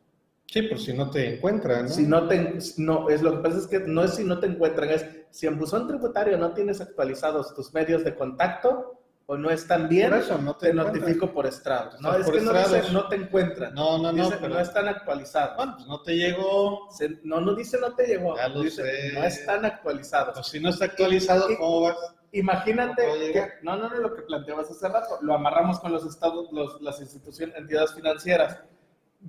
Sí, 0.47 0.63
pues 0.63 0.83
si 0.83 0.93
no 0.93 1.11
te 1.11 1.35
encuentran, 1.35 1.83
¿no? 1.83 1.89
Si 1.89 2.07
no 2.07 2.27
te, 2.27 2.57
no, 2.77 3.07
es 3.07 3.21
lo 3.21 3.33
que 3.33 3.37
pasa 3.37 3.59
es 3.59 3.67
que 3.67 3.79
no 3.81 4.03
es 4.03 4.15
si 4.15 4.23
no 4.23 4.39
te 4.39 4.47
encuentran, 4.47 4.89
es 4.89 5.05
si 5.29 5.45
en 5.45 5.59
buzón 5.59 5.87
tributario 5.87 6.37
no 6.39 6.53
tienes 6.53 6.81
actualizados 6.81 7.53
tus 7.53 7.71
medios 7.71 8.03
de 8.03 8.15
contacto 8.15 8.98
o 9.31 9.37
no 9.37 9.51
están 9.51 9.87
bien, 9.87 10.11
eso, 10.15 10.39
no 10.39 10.55
te, 10.55 10.73
notifico 10.73 11.31
por 11.31 11.45
estrado. 11.45 11.91
No, 11.99 12.15
es 12.15 12.27
que 12.31 12.41
no, 12.41 13.07
te 13.07 13.15
encuentran. 13.15 13.75
No, 13.75 13.99
no, 13.99 14.11
no. 14.11 14.27
no 14.27 14.59
están 14.59 14.87
actualizados. 14.87 15.55
Bueno, 15.55 15.75
pues 15.75 15.87
no 15.87 16.01
te 16.01 16.17
llegó. 16.17 16.89
no, 17.25 17.39
no 17.39 17.53
dice 17.53 17.77
no 17.79 17.93
te 17.93 18.07
llegó. 18.07 18.35
Ya 18.35 18.47
lo 18.47 18.63
dice, 18.63 18.81
sé. 18.81 19.13
No 19.13 19.23
están 19.23 19.65
actualizados. 19.65 20.33
Pues 20.33 20.47
si 20.47 20.59
no 20.59 20.69
está 20.69 20.85
actualizado, 20.85 21.45
¿cómo 21.59 21.81
vas? 21.81 21.95
Imagínate 22.31 23.03
que, 23.31 23.47
no, 23.61 23.77
no, 23.77 23.87
no, 23.87 23.97
lo 23.97 24.15
que 24.15 24.23
planteabas 24.23 24.71
hace 24.71 24.87
rato, 24.87 25.19
lo 25.21 25.35
amarramos 25.35 25.79
con 25.79 25.91
los 25.91 26.03
estados, 26.07 26.51
los, 26.51 26.81
las 26.81 26.99
instituciones, 26.99 27.55
entidades 27.55 27.93
financieras 27.93 28.57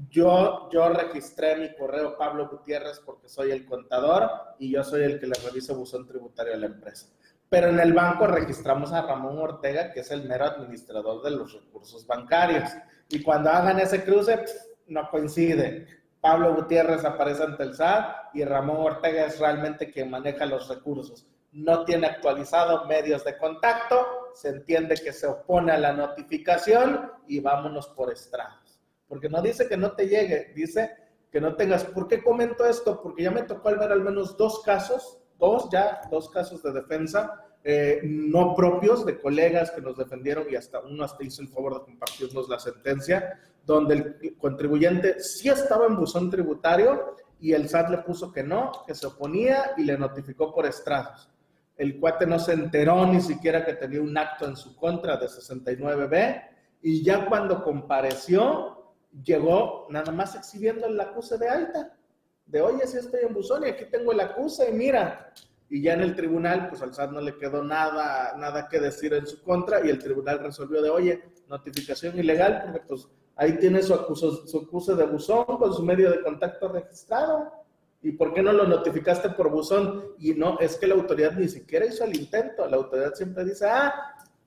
yo, 0.08 0.68
yo 0.70 0.88
registré 0.88 1.56
mi 1.56 1.74
correo 1.74 2.16
Pablo 2.16 2.48
Gutiérrez 2.48 3.00
porque 3.00 3.28
soy 3.28 3.50
el 3.50 3.66
contador 3.66 4.30
y 4.58 4.70
yo 4.70 4.84
soy 4.84 5.02
el 5.02 5.18
que 5.18 5.26
le 5.26 5.34
reviso 5.44 5.74
buzón 5.74 6.06
tributario 6.06 6.54
a 6.54 6.58
la 6.58 6.66
empresa. 6.66 7.08
Pero 7.50 7.68
en 7.68 7.78
el 7.78 7.92
banco 7.92 8.26
registramos 8.26 8.92
a 8.92 9.02
Ramón 9.02 9.38
Ortega, 9.38 9.92
que 9.92 10.00
es 10.00 10.10
el 10.10 10.26
mero 10.26 10.46
administrador 10.46 11.22
de 11.22 11.32
los 11.32 11.52
recursos 11.52 12.06
bancarios. 12.06 12.70
Y 13.10 13.22
cuando 13.22 13.50
hagan 13.50 13.78
ese 13.78 14.02
cruce, 14.02 14.42
no 14.86 15.10
coincide. 15.10 15.86
Pablo 16.22 16.54
Gutiérrez 16.54 17.04
aparece 17.04 17.42
ante 17.42 17.64
el 17.64 17.74
SAT 17.74 18.34
y 18.34 18.44
Ramón 18.44 18.78
Ortega 18.78 19.26
es 19.26 19.38
realmente 19.38 19.90
quien 19.90 20.10
maneja 20.10 20.46
los 20.46 20.66
recursos. 20.68 21.26
No 21.52 21.84
tiene 21.84 22.06
actualizado 22.06 22.86
medios 22.86 23.24
de 23.24 23.36
contacto, 23.36 24.30
se 24.34 24.48
entiende 24.48 24.94
que 24.94 25.12
se 25.12 25.26
opone 25.26 25.72
a 25.72 25.78
la 25.78 25.92
notificación 25.92 27.10
y 27.26 27.40
vámonos 27.40 27.88
por 27.88 28.10
estrado 28.10 28.60
porque 29.10 29.28
no 29.28 29.42
dice 29.42 29.68
que 29.68 29.76
no 29.76 29.90
te 29.90 30.08
llegue, 30.08 30.52
dice 30.54 30.96
que 31.32 31.40
no 31.40 31.56
tengas. 31.56 31.84
¿Por 31.84 32.06
qué 32.06 32.22
comento 32.22 32.64
esto? 32.64 33.02
Porque 33.02 33.24
ya 33.24 33.32
me 33.32 33.42
tocó 33.42 33.68
al 33.68 33.76
ver 33.76 33.90
al 33.90 34.02
menos 34.02 34.36
dos 34.36 34.62
casos, 34.62 35.19
dos 35.40 35.68
ya, 35.72 36.02
dos 36.10 36.30
casos 36.30 36.62
de 36.62 36.72
defensa 36.72 37.50
eh, 37.62 38.00
no 38.02 38.54
propios 38.54 39.04
de 39.04 39.20
colegas 39.20 39.70
que 39.70 39.82
nos 39.82 39.96
defendieron 39.98 40.46
y 40.50 40.56
hasta 40.56 40.80
uno 40.80 41.04
hasta 41.04 41.22
hizo 41.24 41.42
el 41.42 41.48
favor 41.48 41.74
de 41.74 41.84
compartirnos 41.84 42.48
la 42.48 42.58
sentencia, 42.58 43.38
donde 43.66 43.94
el 43.94 44.36
contribuyente 44.38 45.20
sí 45.20 45.50
estaba 45.50 45.86
en 45.86 45.96
buzón 45.96 46.30
tributario 46.30 47.16
y 47.38 47.52
el 47.52 47.68
SAT 47.68 47.90
le 47.90 47.98
puso 47.98 48.32
que 48.32 48.42
no, 48.42 48.72
que 48.86 48.94
se 48.94 49.06
oponía 49.06 49.72
y 49.76 49.84
le 49.84 49.98
notificó 49.98 50.54
por 50.54 50.64
estrados. 50.64 51.28
El 51.76 52.00
cuate 52.00 52.26
no 52.26 52.38
se 52.38 52.54
enteró 52.54 53.04
ni 53.06 53.20
siquiera 53.20 53.64
que 53.64 53.74
tenía 53.74 54.00
un 54.00 54.16
acto 54.16 54.46
en 54.46 54.56
su 54.56 54.74
contra 54.74 55.18
de 55.18 55.26
69B 55.26 56.42
y 56.82 57.04
ya 57.04 57.26
cuando 57.28 57.62
compareció 57.62 58.94
llegó 59.22 59.86
nada 59.90 60.12
más 60.12 60.34
exhibiendo 60.34 60.86
el 60.86 60.98
acuse 60.98 61.36
de 61.36 61.48
alta, 61.48 61.94
de 62.50 62.60
oye, 62.60 62.86
si 62.86 62.98
estoy 62.98 63.20
en 63.22 63.34
buzón 63.34 63.64
y 63.64 63.68
aquí 63.68 63.84
tengo 63.86 64.12
el 64.12 64.20
acuse, 64.20 64.72
mira. 64.72 65.32
Y 65.68 65.82
ya 65.82 65.94
en 65.94 66.00
el 66.00 66.16
tribunal, 66.16 66.68
pues 66.68 66.82
al 66.82 66.92
SAT 66.92 67.12
no 67.12 67.20
le 67.20 67.38
quedó 67.38 67.62
nada, 67.62 68.36
nada 68.36 68.68
que 68.68 68.80
decir 68.80 69.14
en 69.14 69.26
su 69.26 69.40
contra 69.42 69.86
y 69.86 69.88
el 69.88 70.00
tribunal 70.00 70.40
resolvió 70.40 70.82
de, 70.82 70.90
oye, 70.90 71.22
notificación 71.48 72.18
ilegal, 72.18 72.62
porque 72.64 72.80
pues 72.88 73.08
ahí 73.36 73.56
tiene 73.58 73.80
su 73.82 73.94
acuse, 73.94 74.26
su 74.46 74.58
acuse 74.58 74.96
de 74.96 75.06
buzón 75.06 75.44
con 75.44 75.72
su 75.72 75.82
medio 75.84 76.10
de 76.10 76.22
contacto 76.22 76.68
registrado. 76.68 77.52
¿Y 78.02 78.12
por 78.12 78.32
qué 78.32 78.42
no 78.42 78.52
lo 78.52 78.66
notificaste 78.66 79.30
por 79.30 79.50
buzón? 79.50 80.14
Y 80.18 80.32
no, 80.32 80.58
es 80.58 80.76
que 80.76 80.86
la 80.86 80.94
autoridad 80.94 81.32
ni 81.32 81.48
siquiera 81.48 81.86
hizo 81.86 82.02
el 82.04 82.16
intento. 82.16 82.66
La 82.66 82.76
autoridad 82.76 83.14
siempre 83.14 83.44
dice, 83.44 83.66
ah, 83.66 83.94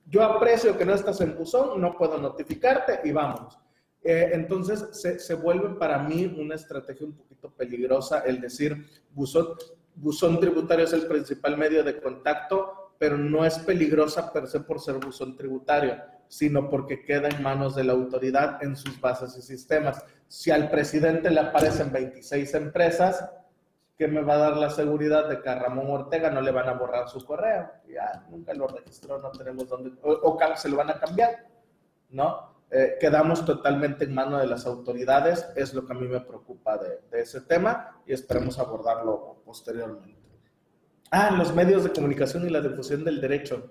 yo 0.06 0.22
aprecio 0.22 0.76
que 0.76 0.84
no 0.84 0.92
estás 0.92 1.20
en 1.20 1.36
buzón, 1.36 1.80
no 1.80 1.96
puedo 1.96 2.18
notificarte 2.18 3.00
y 3.04 3.12
vamos. 3.12 3.58
Eh, 4.06 4.32
entonces 4.34 4.86
se, 4.92 5.34
vuelve 5.34 5.70
para 5.76 5.98
mí 5.98 6.26
una 6.38 6.56
estrategia 6.56 7.06
un 7.06 7.14
poquito 7.14 7.50
peligrosa 7.50 8.20
el 8.20 8.38
decir 8.38 8.86
buzón, 9.10 9.54
buzón 9.94 10.38
tributario 10.38 10.84
es 10.84 10.92
el 10.92 11.06
principal 11.06 11.56
medio 11.56 11.82
de 11.82 11.98
contacto, 12.02 12.92
pero 12.98 13.16
no 13.16 13.46
es 13.46 13.58
peligrosa 13.60 14.30
per 14.30 14.46
se 14.46 14.60
por 14.60 14.78
ser 14.78 14.96
buzón 14.96 15.36
tributario, 15.36 15.96
sino 16.28 16.68
porque 16.68 17.02
queda 17.02 17.28
en 17.28 17.42
manos 17.42 17.74
de 17.76 17.84
la 17.84 17.94
autoridad 17.94 18.62
en 18.62 18.76
sus 18.76 19.00
bases 19.00 19.38
y 19.38 19.42
sistemas. 19.42 20.04
Si 20.28 20.50
al 20.50 20.70
presidente 20.70 21.30
le 21.30 21.40
aparecen 21.40 21.90
26 21.90 22.54
empresas, 22.54 23.26
¿qué 23.96 24.06
me 24.06 24.20
va 24.20 24.34
a 24.34 24.38
dar 24.38 24.56
la 24.58 24.68
seguridad 24.68 25.30
de 25.30 25.40
que 25.40 25.48
a 25.48 25.58
Ramón 25.58 25.90
Ortega 25.90 26.28
no 26.28 26.42
le 26.42 26.50
van 26.50 26.68
a 26.68 26.74
borrar 26.74 27.08
su 27.08 27.24
correo? 27.24 27.70
Ya, 27.88 28.26
nunca 28.28 28.52
lo 28.52 28.66
registró, 28.66 29.18
no 29.18 29.30
tenemos 29.30 29.66
dónde, 29.66 29.92
o, 30.02 30.12
o 30.12 30.56
se 30.56 30.68
lo 30.68 30.76
van 30.76 30.90
a 30.90 31.00
cambiar, 31.00 31.46
¿no? 32.10 32.53
Eh, 32.70 32.96
quedamos 32.98 33.44
totalmente 33.44 34.04
en 34.04 34.14
manos 34.14 34.40
de 34.40 34.46
las 34.46 34.66
autoridades, 34.66 35.46
es 35.54 35.74
lo 35.74 35.86
que 35.86 35.92
a 35.92 35.96
mí 35.96 36.08
me 36.08 36.20
preocupa 36.20 36.76
de, 36.78 37.20
ese 37.20 37.40
tema 37.42 38.00
y 38.06 38.12
esperemos 38.12 38.58
abordarlo 38.58 39.42
posteriormente. 39.44 40.18
Ah, 41.10 41.30
los 41.30 41.54
medios 41.54 41.84
de 41.84 41.92
comunicación 41.92 42.46
y 42.46 42.50
la 42.50 42.60
difusión 42.60 43.04
del 43.04 43.20
derecho. 43.20 43.70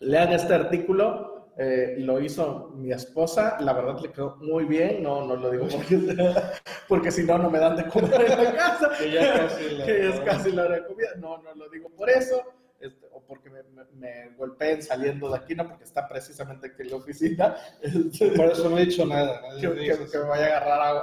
Lean 0.00 0.32
este 0.32 0.52
artículo, 0.52 1.52
eh, 1.56 1.96
lo 2.00 2.20
hizo 2.20 2.72
mi 2.74 2.92
esposa, 2.92 3.56
la 3.60 3.72
verdad 3.72 3.98
le 4.02 4.12
quedó 4.12 4.36
muy 4.36 4.66
bien, 4.66 5.02
no, 5.02 5.24
no 5.24 5.36
lo 5.36 5.50
digo 5.50 5.66
porque, 5.68 5.98
porque 6.88 7.10
si 7.10 7.22
no, 7.22 7.38
no 7.38 7.48
me 7.48 7.58
dan 7.58 7.76
de 7.76 7.86
comer 7.86 8.30
en 8.30 8.44
la 8.44 8.54
casa, 8.54 8.90
que 8.98 9.10
ya 9.10 9.48
casi 9.48 9.76
que 9.82 10.08
es 10.08 10.20
casi 10.20 10.52
la 10.52 10.64
hora 10.64 10.74
de 10.74 10.86
comida, 10.86 11.08
no, 11.16 11.38
no 11.38 11.54
lo 11.54 11.70
digo 11.70 11.88
por 11.88 12.10
eso, 12.10 12.42
este, 12.80 13.06
o 13.12 13.22
porque 13.24 13.50
me, 13.50 13.62
me, 13.94 14.34
golpeen 14.36 14.82
saliendo 14.82 15.30
de 15.30 15.36
aquí, 15.36 15.54
no 15.54 15.68
porque 15.68 15.84
está 15.84 16.08
precisamente 16.08 16.68
aquí 16.68 16.82
en 16.82 16.90
la 16.90 16.96
oficina. 16.96 17.56
Este, 17.82 18.30
Por 18.32 18.46
eso 18.46 18.68
no 18.68 18.78
he 18.78 18.86
dicho 18.86 19.04
nada. 19.06 19.40
Que, 19.60 19.68
me 19.68 20.28
vaya 20.28 20.44
a 20.44 20.56
agarrar 20.58 20.96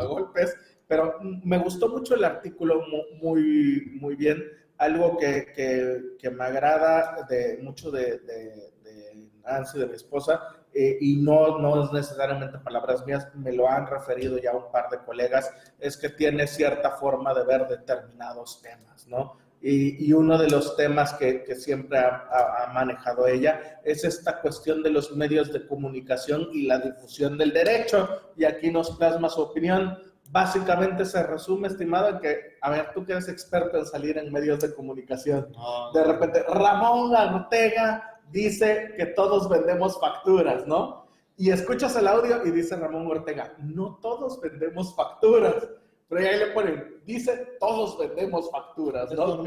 a, 0.00 0.04
golpes. 0.06 0.56
Pero 0.86 1.18
me 1.20 1.58
gustó 1.58 1.88
mucho 1.88 2.14
el 2.14 2.24
artículo, 2.24 2.82
muy, 3.20 3.98
muy 4.00 4.16
bien. 4.16 4.42
Algo 4.78 5.18
que, 5.18 5.52
que, 5.54 6.16
que 6.18 6.30
me 6.30 6.44
agrada 6.44 7.26
de 7.28 7.58
mucho 7.62 7.90
de, 7.90 8.18
de, 8.20 8.72
de 8.82 9.28
Nancy, 9.42 9.78
de 9.78 9.86
mi 9.86 9.94
esposa, 9.94 10.40
eh, 10.72 10.98
y 11.00 11.16
no, 11.16 11.58
no 11.58 11.84
es 11.84 11.92
necesariamente 11.92 12.58
palabras 12.58 13.04
mías, 13.06 13.28
me 13.34 13.52
lo 13.52 13.68
han 13.68 13.86
referido 13.86 14.38
ya 14.38 14.54
un 14.54 14.70
par 14.70 14.88
de 14.90 14.98
colegas, 14.98 15.50
es 15.78 15.96
que 15.96 16.10
tiene 16.10 16.46
cierta 16.46 16.92
forma 16.92 17.34
de 17.34 17.44
ver 17.44 17.66
determinados 17.66 18.62
temas, 18.62 19.06
¿no? 19.06 19.38
Y, 19.60 20.12
uno 20.12 20.38
de 20.38 20.48
los 20.48 20.76
temas 20.76 21.14
que, 21.14 21.42
que 21.42 21.56
siempre 21.56 21.98
ha, 21.98 22.70
manejado 22.72 23.26
ella 23.26 23.80
es 23.84 24.04
esta 24.04 24.40
cuestión 24.40 24.82
de 24.82 24.90
los 24.90 25.16
medios 25.16 25.52
de 25.52 25.66
comunicación 25.66 26.48
y 26.52 26.66
la 26.66 26.78
difusión 26.78 27.36
del 27.36 27.52
derecho. 27.52 28.08
Y 28.36 28.44
aquí 28.44 28.70
nos 28.70 28.92
plasma 28.92 29.28
su 29.28 29.40
opinión. 29.42 29.98
Básicamente 30.30 31.04
se 31.04 31.22
resume, 31.22 31.68
estimado, 31.68 32.08
en 32.10 32.18
que, 32.20 32.58
a 32.60 32.70
ver, 32.70 32.92
tú 32.94 33.04
que 33.04 33.12
eres 33.12 33.28
experto 33.28 33.78
en 33.78 33.86
salir 33.86 34.18
en 34.18 34.32
medios 34.32 34.60
de 34.60 34.74
comunicación, 34.74 35.52
de 35.94 36.04
repente, 36.04 36.44
Ramón 36.48 37.14
Ortega 37.14 38.20
dice 38.30 38.92
que 38.96 39.06
todos 39.06 39.48
vendemos 39.48 39.98
facturas, 39.98 40.66
¿no? 40.66 41.06
Y 41.36 41.50
escuchas 41.50 41.96
el 41.96 42.08
audio 42.08 42.44
y 42.44 42.50
dice 42.50 42.76
Ramón 42.76 43.06
Ortega, 43.06 43.54
no 43.58 43.98
todos 44.02 44.40
vendemos 44.40 44.94
facturas 44.94 45.68
pero 46.08 46.26
ahí 46.26 46.38
le 46.38 46.46
ponen, 46.48 47.00
dice, 47.04 47.56
todos 47.60 47.98
vendemos 47.98 48.50
facturas, 48.50 49.12
¿no? 49.12 49.44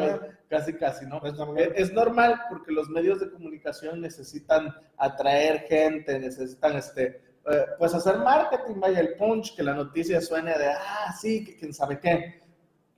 Casi, 0.47 0.73
casi, 0.73 1.05
¿no? 1.07 1.19
Es 1.25 1.33
normal. 1.33 1.73
Es, 1.75 1.91
normal 1.91 2.39
porque 2.49 2.71
los 2.71 2.87
medios 2.89 3.19
de 3.19 3.31
comunicación 3.31 3.99
necesitan 3.99 4.73
atraer 4.97 5.61
gente, 5.61 6.19
necesitan, 6.19 6.75
este, 6.75 7.21
eh, 7.51 7.65
pues 7.79 7.95
hacer 7.95 8.19
marketing, 8.19 8.79
vaya 8.79 8.99
el 8.99 9.15
punch, 9.15 9.55
que 9.55 9.63
la 9.63 9.73
noticia 9.73 10.21
suene 10.21 10.55
de, 10.55 10.67
ah, 10.67 11.11
sí, 11.19 11.43
que 11.43 11.57
quién 11.57 11.73
sabe 11.73 11.99
qué. 11.99 12.41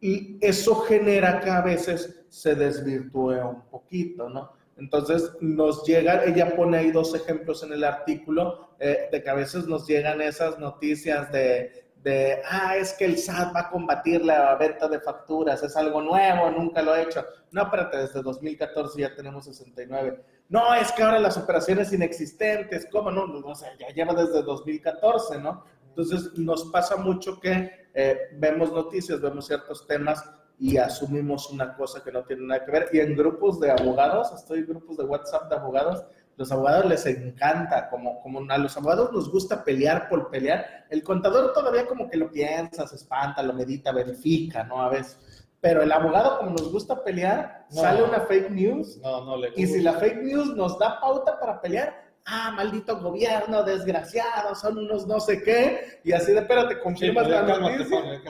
Y 0.02 0.38
eso 0.46 0.76
genera 0.82 1.40
que 1.40 1.50
a 1.50 1.62
veces 1.62 2.26
se 2.28 2.56
desvirtúe 2.56 3.40
un 3.48 3.62
poquito, 3.70 4.30
¿no? 4.30 4.52
Entonces 4.76 5.32
nos 5.40 5.86
llega, 5.86 6.26
ella 6.26 6.56
pone 6.56 6.78
ahí 6.78 6.92
dos 6.92 7.16
ejemplos 7.16 7.64
en 7.64 7.74
el 7.74 7.84
artículo 7.84 8.76
eh, 8.80 9.08
de 9.12 9.24
que 9.24 9.30
a 9.30 9.36
veces 9.36 9.68
nos 9.68 9.88
llegan 9.88 10.20
esas 10.22 10.60
noticias 10.60 11.32
de 11.32 11.83
de, 12.04 12.42
ah, 12.50 12.76
es 12.76 12.94
que 12.94 13.06
el 13.06 13.18
SAT 13.18 13.56
va 13.56 13.62
a 13.62 13.70
combatir 13.70 14.26
la 14.26 14.56
venta 14.56 14.90
de 14.90 15.00
facturas, 15.00 15.64
es 15.64 15.76
algo 15.78 16.02
nuevo, 16.02 16.52
nunca 16.52 16.82
lo 16.82 16.96
he 16.96 17.04
hecho. 17.04 17.26
No, 17.52 17.64
espérate, 17.64 17.98
desde 17.98 18.22
2014 18.22 19.00
ya 19.00 19.16
tenemos 19.16 19.46
69. 19.46 20.22
No, 20.50 20.74
es 20.76 20.92
que 20.92 21.02
ahora 21.02 21.20
las 21.20 21.38
operaciones 21.38 21.94
inexistentes, 21.94 22.88
¿cómo 22.92 23.10
no? 23.10 23.26
No 23.28 23.56
sé, 23.56 23.68
ya 23.80 23.88
lleva 23.94 24.14
desde 24.14 24.44
2014, 24.44 25.40
¿no? 25.40 25.64
Entonces 25.88 26.38
nos 26.38 26.66
pasa 26.66 26.98
mucho 26.98 27.40
que 27.40 27.88
eh, 27.94 28.18
vemos 28.34 28.74
noticias, 28.74 29.22
vemos 29.22 29.48
ciertos 29.48 29.88
temas 29.88 30.30
y 30.60 30.78
asumimos 30.78 31.50
una 31.52 31.76
cosa 31.76 32.04
que 32.04 32.12
no 32.12 32.24
tiene 32.24 32.48
nada 32.48 32.66
que 32.66 32.72
ver. 32.72 32.90
Y 32.92 33.00
en 33.00 33.16
grupos 33.16 33.60
de 33.60 33.72
abogados, 33.72 34.34
estoy 34.34 34.60
en 34.60 34.68
grupos 34.68 34.98
de 34.98 35.06
WhatsApp 35.06 35.50
de 35.50 35.56
abogados, 35.56 36.04
los 36.36 36.52
abogados 36.52 36.86
les 36.86 37.06
encanta, 37.06 37.90
como, 37.90 38.22
como 38.22 38.42
a 38.52 38.58
los 38.58 38.76
abogados 38.78 39.12
nos 39.12 39.32
gusta 39.32 39.64
pelear 39.64 40.10
por 40.10 40.30
pelear. 40.30 40.86
El 40.90 41.04
contador 41.04 41.54
todavía 41.54 41.86
como 41.86 42.10
que 42.10 42.18
lo 42.18 42.32
piensa, 42.32 42.88
se 42.88 42.96
espanta, 42.96 43.44
lo 43.44 43.54
medita, 43.54 43.92
verifica, 43.92 44.64
¿no? 44.64 44.82
A 44.82 44.90
veces. 44.90 45.18
Pero 45.62 45.82
el 45.82 45.92
abogado, 45.92 46.40
como 46.40 46.52
nos 46.52 46.72
gusta 46.72 47.04
pelear, 47.04 47.66
sale 47.70 48.04
una 48.04 48.22
fake 48.22 48.50
news. 48.50 48.98
No, 48.98 49.24
no 49.24 49.38
le 49.38 49.52
Y 49.56 49.66
si 49.66 49.82
la 49.82 49.94
fake 49.94 50.24
news 50.24 50.56
nos 50.56 50.78
da 50.78 51.00
pauta 51.00 51.40
para 51.40 51.62
pelear, 51.62 52.04
ah, 52.26 52.52
maldito 52.56 53.00
gobierno, 53.00 53.64
desgraciado, 53.64 54.56
son 54.56 54.78
unos 54.78 55.06
no 55.08 55.20
sé 55.20 55.42
qué, 55.44 56.00
y 56.04 56.12
así 56.12 56.32
de, 56.32 56.40
espérate, 56.40 56.80
confirmas 56.80 57.28
la 57.28 57.42
noticia. 57.42 58.22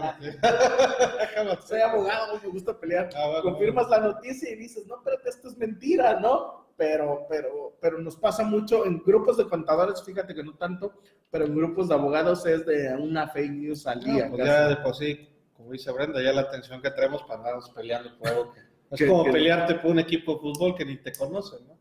Soy 1.65 1.81
abogado, 1.81 2.39
me 2.41 2.49
gusta 2.49 2.77
pelear. 2.77 3.09
Ah, 3.15 3.39
confirmas 3.41 3.89
la 3.89 3.99
noticia 3.99 4.51
y 4.51 4.55
dices, 4.55 4.85
no, 4.87 4.97
espérate, 4.97 5.29
esto 5.29 5.49
es 5.49 5.57
mentira, 5.57 6.19
¿no? 6.19 6.63
Pero, 6.75 7.27
pero, 7.29 7.77
pero 7.79 7.99
nos 7.99 8.15
pasa 8.15 8.43
mucho 8.43 8.85
en 8.85 8.99
grupos 9.03 9.37
de 9.37 9.45
contadores, 9.45 10.03
fíjate 10.03 10.33
que 10.33 10.43
no 10.43 10.55
tanto, 10.55 10.93
pero 11.29 11.45
en 11.45 11.55
grupos 11.55 11.87
de 11.87 11.93
abogados 11.93 12.45
es 12.45 12.65
de 12.65 12.95
una 12.95 13.27
fake 13.27 13.51
news 13.51 13.85
al 13.85 14.03
día. 14.03 14.27
pues 14.29 14.45
ya 14.45 14.69
de 14.69 14.77
por 14.77 14.95
sí, 14.95 15.29
como 15.55 15.71
dice 15.71 15.91
Brenda, 15.91 16.21
ya 16.21 16.33
la 16.33 16.41
atención 16.41 16.81
que 16.81 16.89
traemos 16.89 17.21
para 17.23 17.35
andarnos 17.35 17.69
peleando 17.69 18.17
por 18.17 18.27
algo 18.27 18.53
que... 18.53 18.61
Es 18.93 19.09
como 19.09 19.23
pelearte 19.23 19.73
por 19.75 19.89
un 19.89 19.97
equipo 19.97 20.35
de 20.35 20.39
fútbol 20.41 20.75
que 20.75 20.85
ni 20.85 20.97
te 20.97 21.11
conoce, 21.13 21.55
¿no? 21.65 21.79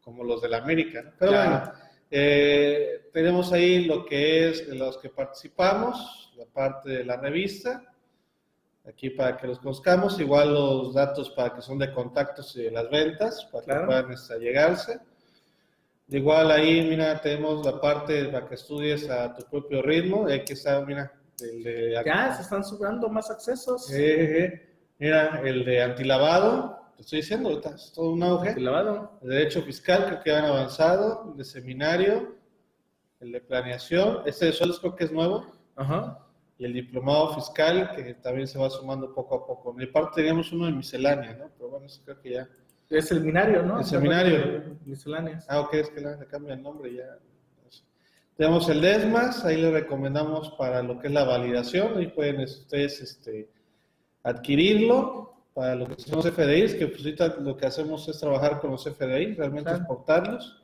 Como 0.00 0.24
los 0.24 0.42
de 0.42 0.48
la 0.48 0.58
América. 0.58 1.12
Pero 1.18 1.32
bueno, 1.32 1.72
eh, 2.10 3.08
tenemos 3.12 3.52
ahí 3.52 3.84
lo 3.84 4.04
que 4.04 4.48
es 4.48 4.68
de 4.68 4.74
los 4.74 4.98
que 4.98 5.10
participamos, 5.10 6.32
la 6.36 6.46
parte 6.46 6.90
de 6.90 7.04
la 7.04 7.16
revista, 7.16 7.82
aquí 8.86 9.10
para 9.10 9.36
que 9.36 9.46
los 9.46 9.58
conozcamos, 9.58 10.18
igual 10.18 10.52
los 10.52 10.94
datos 10.94 11.30
para 11.30 11.54
que 11.54 11.62
son 11.62 11.78
de 11.78 11.92
contactos 11.92 12.56
y 12.56 12.64
de 12.64 12.70
las 12.70 12.90
ventas, 12.90 13.48
para 13.52 13.64
que 13.80 13.86
puedan 13.86 14.12
este, 14.12 14.38
llegarse. 14.38 14.98
Igual 16.08 16.50
ahí, 16.50 16.82
mira, 16.88 17.20
tenemos 17.20 17.64
la 17.64 17.80
parte 17.80 18.24
para 18.26 18.48
que 18.48 18.56
estudies 18.56 19.08
a 19.08 19.32
tu 19.32 19.44
propio 19.48 19.80
ritmo, 19.80 20.26
hay 20.26 20.44
que 20.44 20.54
está, 20.54 20.80
mira, 20.84 21.12
el 21.40 21.62
de... 21.62 22.02
Ya, 22.04 22.34
se 22.34 22.42
están 22.42 22.64
subiendo 22.64 23.08
más 23.08 23.30
accesos. 23.30 23.88
mira, 24.98 25.40
el 25.44 25.64
de 25.64 25.82
antilavado, 25.82 26.79
estoy 27.00 27.20
diciendo, 27.20 27.50
es 27.50 27.92
todo 27.92 28.10
un 28.10 28.22
auge. 28.22 28.58
Lavado. 28.60 29.18
El 29.22 29.30
derecho 29.30 29.62
fiscal, 29.62 30.06
creo 30.06 30.20
que 30.20 30.32
han 30.32 30.44
avanzado, 30.44 31.30
el 31.30 31.38
de 31.38 31.44
seminario, 31.44 32.34
el 33.20 33.32
de 33.32 33.40
planeación, 33.40 34.22
este 34.26 34.46
de 34.46 34.52
sueldos 34.52 34.80
creo 34.80 34.96
que 34.96 35.04
es 35.04 35.12
nuevo. 35.12 35.46
Ajá. 35.76 36.26
Y 36.58 36.64
el 36.66 36.74
diplomado 36.74 37.34
fiscal, 37.34 37.92
que 37.96 38.14
también 38.14 38.46
se 38.46 38.58
va 38.58 38.68
sumando 38.68 39.14
poco 39.14 39.34
a 39.34 39.46
poco. 39.46 39.70
En 39.70 39.76
mi 39.76 39.86
parte 39.86 40.16
teníamos 40.16 40.52
uno 40.52 40.66
de 40.66 40.72
miscelánea, 40.72 41.34
¿no? 41.34 41.50
Pero 41.56 41.70
bueno, 41.70 41.86
eso 41.86 42.02
creo 42.04 42.20
que 42.20 42.30
ya. 42.32 42.48
Es 42.90 43.10
el 43.10 43.18
seminario, 43.18 43.62
¿no? 43.62 43.78
El 43.78 43.84
seminario. 43.84 44.78
Misceláneas. 44.84 45.46
Ah, 45.48 45.60
ok, 45.60 45.74
es 45.74 45.90
que 45.90 46.00
le 46.00 46.26
cambia 46.26 46.54
el 46.54 46.62
nombre 46.62 46.94
ya. 46.94 47.18
Tenemos 48.36 48.68
el 48.70 48.80
DESMAS, 48.80 49.44
ahí 49.44 49.60
le 49.60 49.70
recomendamos 49.70 50.50
para 50.52 50.82
lo 50.82 50.98
que 50.98 51.08
es 51.08 51.12
la 51.12 51.24
validación, 51.24 51.98
ahí 51.98 52.06
pueden 52.06 52.40
ustedes 52.40 53.00
este, 53.02 53.50
adquirirlo 54.22 55.29
para 55.54 55.74
lo 55.74 55.86
que 55.88 56.00
son 56.00 56.16
los 56.16 56.30
FDIs, 56.30 56.74
que 56.74 56.86
pues 56.86 57.00
ahorita 57.00 57.36
lo 57.40 57.56
que 57.56 57.66
hacemos 57.66 58.08
es 58.08 58.18
trabajar 58.18 58.60
con 58.60 58.70
los 58.70 58.84
FDI, 58.84 59.34
realmente 59.34 59.70
exportarlos. 59.70 60.62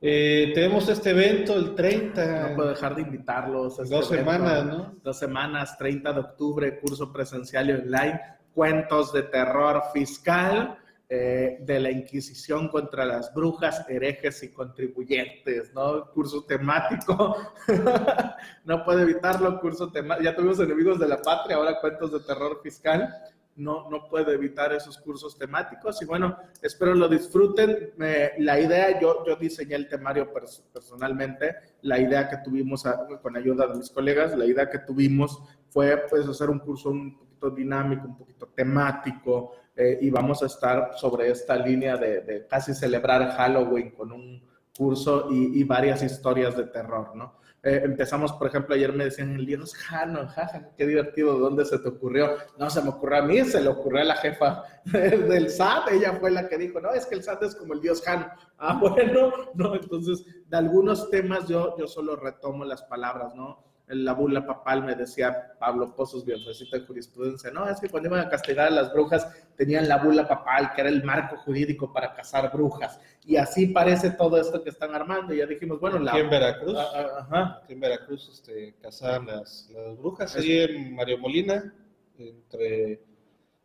Eh, 0.00 0.52
tenemos 0.54 0.88
este 0.88 1.10
evento 1.10 1.56
el 1.56 1.74
30. 1.74 2.48
No 2.48 2.56
puedo 2.56 2.68
dejar 2.70 2.94
de 2.94 3.02
invitarlos. 3.02 3.78
Este 3.78 3.94
dos 3.94 4.08
semanas, 4.08 4.64
¿no? 4.66 4.94
Dos 5.02 5.18
semanas, 5.18 5.78
30 5.78 6.12
de 6.12 6.20
octubre, 6.20 6.78
curso 6.78 7.12
presencial 7.12 7.70
y 7.70 7.72
online, 7.72 8.20
cuentos 8.54 9.12
de 9.12 9.22
terror 9.22 9.82
fiscal. 9.92 10.78
Eh, 11.08 11.58
de 11.60 11.78
la 11.78 11.92
Inquisición 11.92 12.66
contra 12.66 13.04
las 13.04 13.32
brujas, 13.32 13.88
herejes 13.88 14.42
y 14.42 14.52
contribuyentes, 14.52 15.72
¿no? 15.72 16.10
Curso 16.10 16.42
temático, 16.42 17.36
no 18.64 18.84
puedo 18.84 19.02
evitarlo, 19.02 19.60
curso 19.60 19.88
temático, 19.92 20.24
ya 20.24 20.34
tuvimos 20.34 20.58
enemigos 20.58 20.98
de 20.98 21.06
la 21.06 21.22
patria, 21.22 21.58
ahora 21.58 21.78
cuentos 21.80 22.10
de 22.10 22.18
terror 22.18 22.58
fiscal 22.60 23.08
no, 23.56 23.90
no 23.90 24.08
puedo 24.08 24.30
evitar 24.32 24.72
esos 24.72 24.98
cursos 24.98 25.38
temáticos 25.38 26.00
y 26.02 26.04
bueno, 26.04 26.36
espero 26.62 26.94
lo 26.94 27.08
disfruten. 27.08 27.92
la 28.38 28.60
idea, 28.60 29.00
yo, 29.00 29.24
yo 29.26 29.36
diseñé 29.36 29.74
el 29.74 29.88
temario 29.88 30.32
personalmente, 30.72 31.56
la 31.82 31.98
idea 31.98 32.28
que 32.28 32.38
tuvimos 32.38 32.84
con 33.22 33.36
ayuda 33.36 33.66
de 33.66 33.78
mis 33.78 33.90
colegas, 33.90 34.36
la 34.36 34.46
idea 34.46 34.68
que 34.70 34.78
tuvimos 34.80 35.42
fue 35.68 36.04
pues 36.08 36.26
hacer 36.26 36.50
un 36.50 36.58
curso 36.58 36.90
un 36.90 37.18
poquito 37.18 37.50
dinámico, 37.50 38.06
un 38.06 38.16
poquito 38.16 38.46
temático 38.48 39.52
eh, 39.74 39.98
y 40.00 40.10
vamos 40.10 40.42
a 40.42 40.46
estar 40.46 40.92
sobre 40.96 41.30
esta 41.30 41.56
línea 41.56 41.96
de 41.96 42.46
casi 42.48 42.74
celebrar 42.74 43.36
Halloween 43.36 43.90
con 43.90 44.12
un 44.12 44.55
curso 44.76 45.28
y, 45.30 45.60
y 45.60 45.64
varias 45.64 46.02
historias 46.02 46.56
de 46.56 46.64
terror, 46.64 47.14
¿no? 47.14 47.36
Eh, 47.66 47.82
empezamos, 47.82 48.32
por 48.34 48.46
ejemplo, 48.46 48.76
ayer 48.76 48.92
me 48.92 49.06
decían, 49.06 49.34
el 49.34 49.44
Dios 49.44 49.74
Jano, 49.74 50.28
jaja, 50.28 50.70
qué 50.76 50.86
divertido, 50.86 51.36
¿dónde 51.36 51.64
se 51.64 51.80
te 51.80 51.88
ocurrió? 51.88 52.36
No 52.58 52.70
se 52.70 52.80
me 52.80 52.90
ocurrió 52.90 53.18
a 53.18 53.22
mí, 53.22 53.44
se 53.44 53.60
le 53.60 53.68
ocurrió 53.68 54.02
a 54.02 54.04
la 54.04 54.14
jefa 54.14 54.62
del 54.84 55.50
SAT, 55.50 55.88
ella 55.90 56.12
fue 56.12 56.30
la 56.30 56.48
que 56.48 56.58
dijo, 56.58 56.80
no, 56.80 56.92
es 56.92 57.06
que 57.06 57.16
el 57.16 57.24
SAT 57.24 57.42
es 57.42 57.56
como 57.56 57.74
el 57.74 57.80
Dios 57.80 58.02
Jano. 58.02 58.28
Ah, 58.58 58.78
bueno, 58.80 59.32
no, 59.54 59.74
entonces, 59.74 60.24
de 60.48 60.56
algunos 60.56 61.10
temas 61.10 61.46
yo, 61.46 61.76
yo 61.76 61.86
solo 61.86 62.16
retomo 62.16 62.64
las 62.64 62.82
palabras, 62.84 63.34
¿no? 63.34 63.66
la 63.88 64.14
bula 64.14 64.44
papal, 64.44 64.82
me 64.82 64.94
decía 64.94 65.52
Pablo 65.60 65.94
Pozos, 65.94 66.24
biografía 66.24 66.66
de 66.72 66.86
jurisprudencia, 66.86 67.50
no, 67.50 67.68
es 67.68 67.78
que 67.80 67.88
cuando 67.88 68.08
iban 68.08 68.26
a 68.26 68.28
castigar 68.28 68.66
a 68.66 68.70
las 68.70 68.92
brujas 68.92 69.28
tenían 69.56 69.88
la 69.88 69.98
bula 69.98 70.26
papal, 70.26 70.72
que 70.74 70.80
era 70.80 70.90
el 70.90 71.04
marco 71.04 71.36
jurídico 71.36 71.92
para 71.92 72.12
cazar 72.12 72.50
brujas, 72.52 72.98
y 73.26 73.36
así 73.36 73.66
parece 73.66 74.10
todo 74.10 74.40
esto 74.40 74.62
que 74.62 74.70
están 74.70 74.94
armando, 74.94 75.34
y 75.34 75.38
ya 75.38 75.46
dijimos, 75.46 75.80
bueno, 75.80 75.98
la... 75.98 76.12
Aquí 76.12 76.20
en 76.20 76.30
Veracruz, 76.30 76.76
ajá. 76.78 77.60
aquí 77.62 77.72
en 77.72 77.80
Veracruz 77.80 78.30
este, 78.32 78.74
cazaban 78.80 79.26
las, 79.26 79.68
las 79.72 79.98
brujas, 79.98 80.36
ahí 80.36 80.58
en 80.58 80.94
Mario 80.94 81.18
Molina, 81.18 81.74
entre 82.18 83.00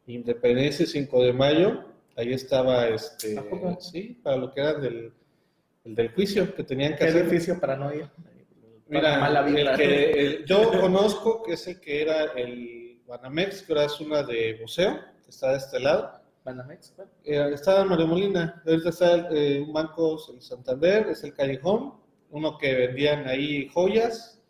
Independencia 0.07 0.83
y 0.83 0.87
5 0.87 1.23
de 1.23 1.33
Mayo, 1.33 1.85
ahí 2.17 2.33
estaba, 2.33 2.87
este, 2.87 3.39
sí, 3.79 4.19
para 4.23 4.35
lo 4.35 4.51
que 4.51 4.61
era 4.61 4.73
del, 4.73 5.13
el 5.85 5.95
del 5.95 6.11
juicio 6.13 6.53
que 6.55 6.63
tenían 6.63 6.93
que 6.93 7.05
¿Qué 7.05 7.11
edificio 7.11 7.59
para 7.59 7.75
no 7.75 7.93
ir? 7.93 8.09
Mira, 8.87 9.27
el 9.45 9.77
que 9.77 10.43
yo 10.45 10.69
conozco 10.79 11.43
que 11.43 11.53
es 11.53 11.67
el 11.67 11.79
que 11.79 12.01
era 12.01 12.25
el 12.33 12.99
Banamex, 13.07 13.61
que 13.61 13.71
ahora 13.71 13.85
es 13.85 13.99
una 14.01 14.21
de 14.23 14.57
museo, 14.59 14.99
que 15.23 15.29
está 15.29 15.51
de 15.51 15.57
este 15.57 15.79
lado. 15.79 16.20
¿Banamex? 16.43 16.93
Eh, 17.23 17.51
estaba 17.53 17.81
en 17.81 17.87
María 17.89 18.05
Molina, 18.05 18.61
ahorita 18.65 18.89
está 18.89 19.29
eh, 19.29 19.61
un 19.61 19.73
banco 19.73 20.17
en 20.33 20.41
Santander, 20.41 21.07
es 21.09 21.23
el 21.23 21.33
Callejón, 21.33 21.93
uno 22.31 22.57
que 22.57 22.73
vendían 22.73 23.27
ahí 23.27 23.67
joyas, 23.69 24.41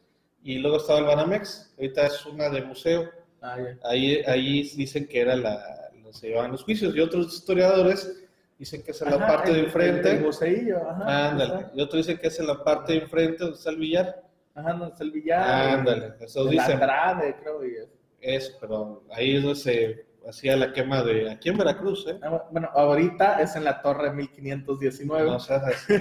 y 0.44 0.60
luego 0.60 0.78
estaba 0.78 1.00
el 1.00 1.06
Banamex, 1.06 1.74
ahorita 1.78 2.08
es 2.08 2.26
una 2.26 2.50
de 2.50 2.62
museo. 2.64 3.10
Ah, 3.42 3.58
ahí, 3.84 4.22
ahí 4.26 4.64
dicen 4.76 5.08
que 5.08 5.22
era 5.22 5.36
la, 5.36 5.92
se 6.12 6.30
llevaban 6.30 6.52
los 6.52 6.64
juicios, 6.64 6.96
y 6.96 7.00
otros 7.00 7.34
historiadores 7.34 8.24
dicen 8.58 8.84
que 8.84 8.92
es 8.92 9.02
en 9.02 9.12
la 9.12 9.18
parte 9.18 9.52
de 9.52 9.60
enfrente. 9.62 10.12
El, 10.12 10.76
ajá. 10.76 11.30
Ándale. 11.30 11.66
Y 11.74 11.82
otros 11.82 12.06
dicen 12.06 12.22
que 12.22 12.28
es 12.28 12.40
en 12.40 12.48
la 12.48 12.64
parte 12.64 12.94
de 12.94 13.00
enfrente 13.00 13.38
donde 13.40 13.58
está 13.58 13.72
el 13.72 13.78
billar. 13.78 14.24
Ajá, 14.54 14.74
no, 14.74 14.88
es 14.88 15.00
el 15.00 15.12
Villar. 15.12 15.80
Ándale, 15.80 16.14
eso 16.20 16.46
dice. 16.46 16.74
Andrade, 16.74 17.36
creo. 17.42 17.66
Y 17.66 17.76
eso, 18.20 18.52
pero 18.60 19.04
ahí 19.12 19.38
es 19.38 19.44
donde 19.44 19.60
se 19.60 20.06
hacía 20.28 20.56
la 20.58 20.74
quema 20.74 21.04
de. 21.04 21.32
Aquí 21.32 21.50
en 21.50 21.58
Veracruz, 21.58 22.08
¿eh? 22.08 22.20
Ah, 22.22 22.44
bueno, 22.52 22.70
ahorita 22.74 23.42
es 23.42 23.56
en 23.56 23.64
la 23.64 23.82
torre 23.82 24.12
1519. 24.12 25.30
No 25.30 25.40
seas 25.40 25.64
así. 25.64 25.94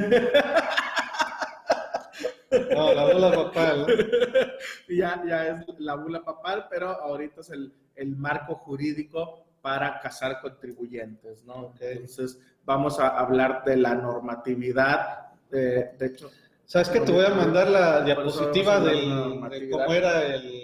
no, 2.73 2.95
la 2.95 3.13
bula 3.13 3.33
papal. 3.33 3.87
ya, 4.89 5.23
ya 5.27 5.47
es 5.49 5.67
la 5.79 5.95
bula 5.95 6.23
papal, 6.23 6.67
pero 6.71 6.91
ahorita 6.91 7.41
es 7.41 7.51
el, 7.51 7.73
el 7.97 8.17
marco 8.17 8.55
jurídico 8.55 9.45
para 9.61 10.01
casar 10.01 10.41
contribuyentes, 10.41 11.45
¿no? 11.45 11.75
Entonces, 11.81 12.41
vamos 12.65 12.99
a 12.99 13.09
hablar 13.09 13.63
de 13.65 13.77
la 13.77 13.95
normatividad. 13.95 15.29
de 15.51 15.95
hecho, 16.01 16.31
¿Sabes 16.71 16.89
que 16.89 17.01
te 17.01 17.11
voy 17.11 17.25
a 17.25 17.31
mandar 17.31 17.69
la 17.69 18.05
diapositiva 18.05 18.79
del, 18.79 19.41
de 19.51 19.71
cómo 19.71 19.93
era 19.93 20.23
el, 20.25 20.60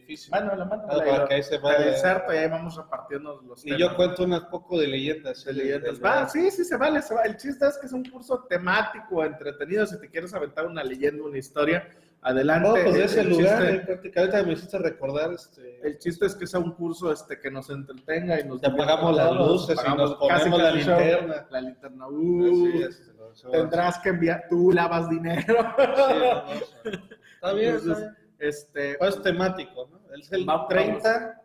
el 0.00 0.06
edificio? 0.06 0.30
Bueno, 0.30 0.56
la 0.56 0.64
mando. 0.64 0.86
Ah, 0.88 0.98
para 0.98 1.28
que 1.28 1.34
ahí 1.34 1.42
se 1.42 1.58
vaya. 1.58 2.24
y 2.32 2.36
ahí 2.36 2.48
vamos 2.48 2.76
repartiendo 2.76 3.40
los 3.42 3.64
Y 3.64 3.76
yo 3.76 3.94
cuento 3.96 4.24
un 4.24 4.48
poco 4.50 4.78
de 4.78 4.86
leyendas. 4.86 5.44
De 5.44 5.52
leyendas. 5.52 6.02
Va, 6.02 6.28
sí, 6.28 6.50
sí, 6.50 6.64
se 6.64 6.76
vale, 6.76 7.02
se 7.02 7.14
va. 7.14 7.22
El 7.22 7.36
chiste 7.36 7.66
es 7.66 7.78
que 7.78 7.86
es 7.86 7.92
un 7.92 8.04
curso 8.04 8.46
temático, 8.48 9.24
entretenido. 9.24 9.86
Si 9.86 9.98
te 10.00 10.08
quieres 10.08 10.34
aventar 10.34 10.66
una 10.66 10.82
leyenda, 10.82 11.24
una 11.24 11.38
historia, 11.38 11.88
adelante. 12.22 12.68
No, 12.68 12.74
pues 12.74 12.94
de 12.94 13.04
ese 13.04 13.24
lugar, 13.24 13.62
chiste, 13.62 13.86
prácticamente 13.86 14.42
me 14.44 14.52
hiciste 14.52 14.78
recordar. 14.78 15.32
Este... 15.32 15.80
El 15.82 15.98
chiste 15.98 16.26
es 16.26 16.34
que 16.34 16.46
sea 16.46 16.60
un 16.60 16.72
curso 16.72 17.12
este, 17.12 17.38
que 17.38 17.50
nos 17.50 17.70
entretenga 17.70 18.40
y 18.40 18.44
nos... 18.44 18.60
Te 18.60 18.68
apagamos 18.68 19.16
las 19.16 19.32
luces 19.32 19.78
y 19.84 19.96
nos 19.96 20.14
ponemos 20.14 20.62
la 20.62 20.70
linterna. 20.70 21.46
La 21.50 21.60
linterna, 21.60 22.08
uh. 22.08 22.88
Tendrás 23.50 23.98
que 23.98 24.08
enviar, 24.10 24.44
tú 24.48 24.72
lavas 24.72 25.08
dinero. 25.08 25.54
está 27.34 27.52
bien, 27.54 27.78
Este, 28.40 28.96
pues 28.98 29.22
temático, 29.22 29.86
¿no? 29.90 30.00
Es 30.14 30.32
el 30.32 30.46
30 30.68 31.42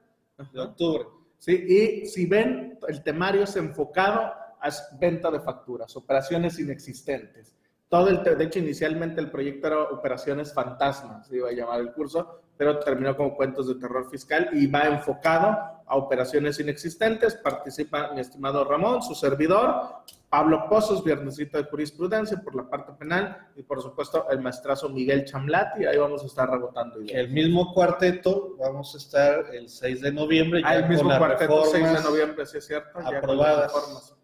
de 0.53 0.61
octubre. 0.61 1.05
Sí, 1.37 1.65
y 1.67 2.05
si 2.07 2.25
ven, 2.25 2.79
el 2.87 3.03
temario 3.03 3.43
es 3.43 3.55
enfocado 3.57 4.21
a 4.21 4.69
venta 4.99 5.29
de 5.29 5.41
facturas, 5.41 5.95
operaciones 5.97 6.57
inexistentes. 6.57 7.53
Todo 7.89 8.09
el, 8.09 8.23
de 8.23 8.43
hecho, 8.43 8.59
inicialmente 8.59 9.21
el 9.21 9.29
proyecto 9.29 9.67
era 9.67 9.83
operaciones 9.83 10.53
fantasmas, 10.53 11.27
se 11.27 11.35
iba 11.35 11.49
a 11.49 11.53
llamar 11.53 11.81
el 11.81 11.93
curso, 11.93 12.41
pero 12.57 12.79
terminó 12.79 13.15
como 13.15 13.35
cuentos 13.35 13.67
de 13.67 13.75
terror 13.75 14.09
fiscal 14.09 14.49
y 14.53 14.65
va 14.65 14.87
enfocado 14.87 15.74
a 15.87 15.95
operaciones 15.95 16.59
inexistentes. 16.59 17.35
Participa 17.35 18.11
mi 18.13 18.21
estimado 18.21 18.63
Ramón, 18.63 19.01
su 19.01 19.15
servidor, 19.15 20.03
Pablo 20.29 20.67
Pozos, 20.67 21.03
viernesito 21.03 21.57
de 21.57 21.65
jurisprudencia 21.65 22.41
por 22.41 22.55
la 22.55 22.69
parte 22.69 22.91
penal 22.93 23.49
y 23.55 23.63
por 23.63 23.81
supuesto 23.81 24.27
el 24.29 24.41
maestrazo 24.41 24.89
Miguel 24.89 25.25
Chamlati. 25.25 25.85
Ahí 25.85 25.97
vamos 25.97 26.23
a 26.23 26.25
estar 26.25 26.49
rebotando. 26.49 26.99
El 27.07 27.29
mismo 27.29 27.73
cuarteto, 27.73 28.55
vamos 28.57 28.93
a 28.95 28.97
estar 28.97 29.55
el 29.55 29.69
6 29.69 30.01
de 30.01 30.11
noviembre. 30.11 30.61
Ah, 30.65 30.75
el 30.75 30.89
mismo 30.89 31.15
cuarteto, 31.17 31.65
6 31.65 31.93
de 31.93 32.01
noviembre, 32.01 32.45
sí 32.45 32.57
es 32.57 32.65
cierto. 32.65 32.99
Aprobadas. 32.99 34.15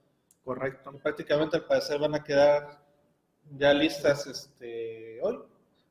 Correcto. 0.44 0.92
Prácticamente 1.02 1.58
al 1.58 1.66
parecer 1.66 2.00
van 2.00 2.16
a 2.16 2.24
quedar 2.24 2.82
ya 3.58 3.74
listas 3.74 4.26
este, 4.28 5.20
hoy. 5.22 5.40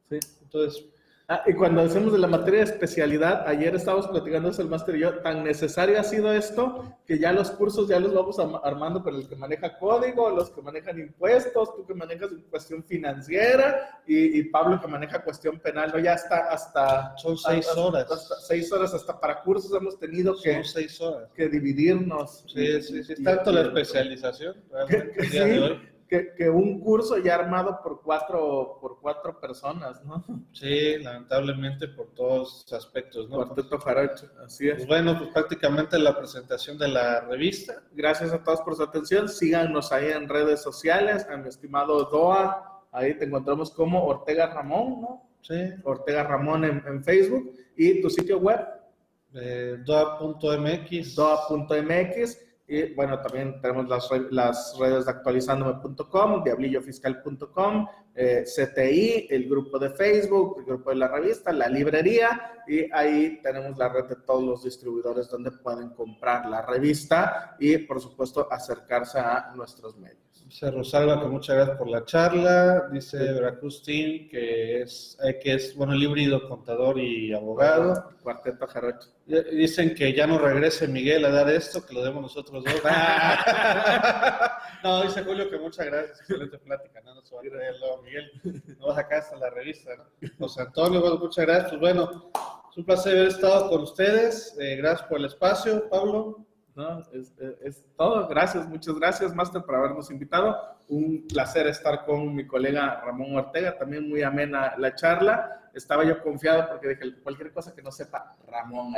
Sí. 0.09 0.19
Entonces, 0.43 0.85
Ah, 1.33 1.45
y 1.47 1.55
cuando 1.55 1.83
hacemos 1.83 2.13
de 2.13 2.19
la 2.19 2.27
materia 2.27 2.59
de 2.59 2.73
especialidad, 2.73 3.47
ayer 3.47 3.73
estábamos 3.77 4.09
platicando 4.09 4.49
eso 4.49 4.63
el 4.63 4.69
máster 4.69 4.97
y 4.97 4.99
yo, 5.03 5.21
tan 5.21 5.45
necesario 5.45 6.01
ha 6.01 6.03
sido 6.03 6.33
esto 6.33 6.99
que 7.07 7.21
ya 7.21 7.33
los 7.33 7.53
cursos 7.53 7.87
ya 7.87 8.01
los 8.01 8.13
vamos 8.13 8.37
armando 8.65 9.05
para 9.05 9.17
el 9.17 9.29
que 9.29 9.37
maneja 9.37 9.79
código, 9.79 10.29
los 10.31 10.51
que 10.51 10.61
manejan 10.61 10.99
impuestos, 10.99 11.77
tú 11.77 11.87
que 11.87 11.95
manejas 11.95 12.31
cuestión 12.51 12.83
financiera 12.83 14.03
y, 14.09 14.43
Pablo 14.51 14.81
que 14.81 14.89
maneja 14.89 15.23
cuestión 15.23 15.61
penal, 15.61 15.93
¿no? 15.95 16.01
Ya 16.01 16.15
está 16.15 16.51
hasta... 16.51 17.17
Son 17.17 17.39
seis 17.39 17.69
horas. 17.77 18.09
seis 18.49 18.73
horas, 18.73 18.93
hasta 18.93 19.21
para 19.21 19.41
cursos 19.43 19.73
hemos 19.73 20.01
tenido 20.01 20.35
que, 20.43 20.65
seis 20.65 21.01
horas. 21.01 21.31
que 21.33 21.49
dividirnos. 21.49 22.45
Sí, 22.53 22.83
sí, 22.83 23.05
sí, 23.05 23.23
tanto 23.23 23.53
la 23.53 23.61
especialización 23.61 24.57
realmente 24.73 25.23
el 25.23 25.31
día 25.31 25.45
de 25.45 25.61
hoy 25.61 26.00
que, 26.11 26.51
un 26.51 26.81
curso 26.81 27.19
ya 27.19 27.37
armado 27.37 27.81
por 27.83 28.03
cuatro, 28.03 28.79
por 28.81 28.99
cuatro 29.01 29.39
personas, 29.39 30.05
¿no? 30.05 30.25
Sí, 30.53 30.99
lamentablemente 30.99 31.87
por 31.87 32.13
todos 32.15 32.67
los 32.69 32.73
aspectos, 32.73 33.29
¿no? 33.29 33.37
Cuarteto 33.37 33.79
Jarocho, 33.79 34.27
así 34.45 34.69
es. 34.69 34.77
Pues 34.77 34.89
bueno, 34.89 35.17
pues 35.17 35.31
prácticamente 35.31 35.99
la 35.99 36.17
presentación 36.19 36.77
de 36.79 36.89
la 36.89 37.21
revista. 37.21 37.83
Gracias 37.93 38.33
a 38.33 38.43
todos 38.43 38.61
por 38.63 38.75
su 38.75 38.83
atención. 38.83 39.29
Síganos 39.29 39.93
ahí 39.93 40.11
en 40.11 40.29
redes 40.29 40.61
sociales, 40.63 41.27
a 41.31 41.37
mi 41.37 41.49
estimado 41.49 42.05
Doa, 42.07 42.87
ahí 42.91 43.15
te 43.17 43.27
encontramos 43.27 43.71
como 43.71 44.05
Ortega 44.05 44.49
Ramón, 44.49 45.01
¿no? 45.01 45.31
Sí. 45.43 45.55
Ortega 45.85 46.25
Ramón 46.25 46.65
en, 46.65 47.05
Facebook 47.05 47.55
y 47.77 48.03
tu 48.03 48.11
sitio 48.11 48.39
web. 48.39 48.61
Eh, 49.35 49.77
doa.mx. 49.85 51.15
Doa.mx 51.15 52.50
y 52.71 52.95
bueno, 52.95 53.21
también 53.21 53.61
tenemos 53.61 53.89
las, 54.31 54.79
redes 54.79 55.05
de 55.05 55.11
actualizandome.com, 55.11 56.45
diablillofiscal.com, 56.45 57.89
eh, 58.15 58.45
CTI, 58.45 59.27
el 59.29 59.49
grupo 59.49 59.77
de 59.77 59.91
Facebook, 59.91 60.61
el 60.61 60.67
grupo 60.67 60.91
de 60.91 60.97
la 60.97 61.09
revista, 61.09 61.53
la 61.53 61.69
librería 61.69 62.63
y 62.69 62.87
ahí 62.93 63.41
tenemos 63.43 63.77
la 63.77 63.89
red 63.89 64.05
de 64.05 64.17
todos 64.25 64.45
los 64.45 64.63
distribuidores 64.63 65.29
donde 65.29 65.51
pueden 65.51 65.91
comprar 65.91 66.49
la 66.49 66.63
revista 66.63 67.57
y 67.59 67.77
por 67.79 68.01
supuesto 68.01 68.47
acercarse 68.49 69.19
a 69.19 69.53
nuestros 69.57 69.99
medios. 69.99 70.30
Dice 70.51 70.69
Rosalba 70.69 71.21
que 71.21 71.29
muchas 71.29 71.55
gracias 71.55 71.79
por 71.79 71.89
la 71.89 72.05
charla. 72.05 72.89
Dice 72.91 73.19
Veracruz 73.19 73.85
Team 73.85 74.29
que 74.29 74.83
es, 74.83 75.17
eh, 75.23 75.39
que 75.39 75.55
es 75.55 75.77
bueno, 75.77 75.93
el 75.93 76.03
híbrido 76.03 76.49
contador 76.49 76.99
y 76.99 77.33
abogado. 77.33 78.11
Cuarteto 78.21 78.67
Jarocho. 78.67 79.11
Dicen 79.27 79.95
que 79.95 80.13
ya 80.13 80.27
no 80.27 80.41
regrese 80.41 80.89
Miguel 80.89 81.25
a 81.25 81.31
dar 81.31 81.49
esto, 81.51 81.87
que 81.87 81.95
lo 81.95 82.03
demos 82.03 82.23
nosotros 82.23 82.65
dos. 82.65 82.75
no, 84.83 85.05
dice 85.05 85.23
Julio 85.23 85.49
que 85.49 85.57
muchas 85.57 85.87
gracias. 85.87 86.19
Excelente 86.19 86.59
plática. 86.59 87.01
No, 87.03 87.15
no 87.15 87.23
se 87.23 87.33
va 87.33 87.43
a 87.43 87.45
creer 87.45 87.77
Miguel. 88.03 88.33
No 88.77 88.89
vas 88.89 88.99
acá 88.99 89.19
hasta 89.19 89.37
la 89.37 89.51
revista. 89.51 89.93
¿no? 89.95 90.31
José 90.37 90.63
Antonio, 90.63 91.01
bueno, 91.01 91.19
muchas 91.19 91.47
gracias. 91.47 91.69
Pues 91.69 91.81
bueno, 91.81 92.33
es 92.69 92.77
un 92.77 92.85
placer 92.85 93.13
haber 93.13 93.29
estado 93.29 93.71
con 93.71 93.83
ustedes. 93.83 94.57
Eh, 94.59 94.75
gracias 94.75 95.09
por 95.09 95.21
el 95.21 95.27
espacio, 95.27 95.89
Pablo. 95.89 96.45
¿No? 96.75 97.01
Es, 97.13 97.85
todo. 97.97 98.27
Gracias, 98.29 98.69
muchas 98.69 98.95
gracias, 98.97 99.35
Master, 99.35 99.63
por 99.63 99.75
habernos 99.75 100.11
invitado. 100.11 100.57
Un 100.89 101.27
placer 101.29 101.67
estar 101.67 102.05
con 102.05 102.35
mi 102.35 102.47
colega 102.47 103.01
Ramón 103.05 103.37
Ortega, 103.37 103.79
también 103.79 104.09
muy 104.09 104.23
amena 104.23 104.75
la 104.79 104.95
charla. 104.95 105.71
Estaba 105.73 106.05
yo 106.05 106.21
confiado 106.21 106.69
porque 106.69 106.89
dije, 106.89 107.15
cualquier 107.23 107.53
cosa 107.53 107.75
que 107.75 107.83
no 107.83 107.93
sepa, 107.93 108.37
Ramón. 108.49 108.93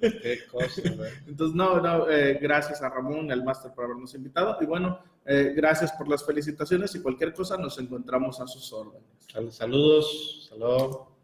Qué 0.00 0.40
cosa, 0.50 0.82
Entonces, 1.26 1.56
no, 1.56 1.80
no, 1.80 2.10
eh, 2.10 2.38
gracias 2.40 2.82
a 2.82 2.90
Ramón, 2.90 3.32
al 3.32 3.42
Master, 3.42 3.72
por 3.72 3.84
habernos 3.84 4.14
invitado. 4.14 4.58
Y 4.60 4.66
bueno, 4.66 5.00
eh, 5.24 5.54
gracias 5.56 5.92
por 5.92 6.08
las 6.08 6.24
felicitaciones 6.26 6.94
y 6.94 7.00
cualquier 7.00 7.32
cosa 7.32 7.56
nos 7.56 7.78
encontramos 7.78 8.38
a 8.40 8.46
sus 8.46 8.70
órdenes. 8.72 9.56
Saludos, 9.56 10.46
saludos. 10.50 11.15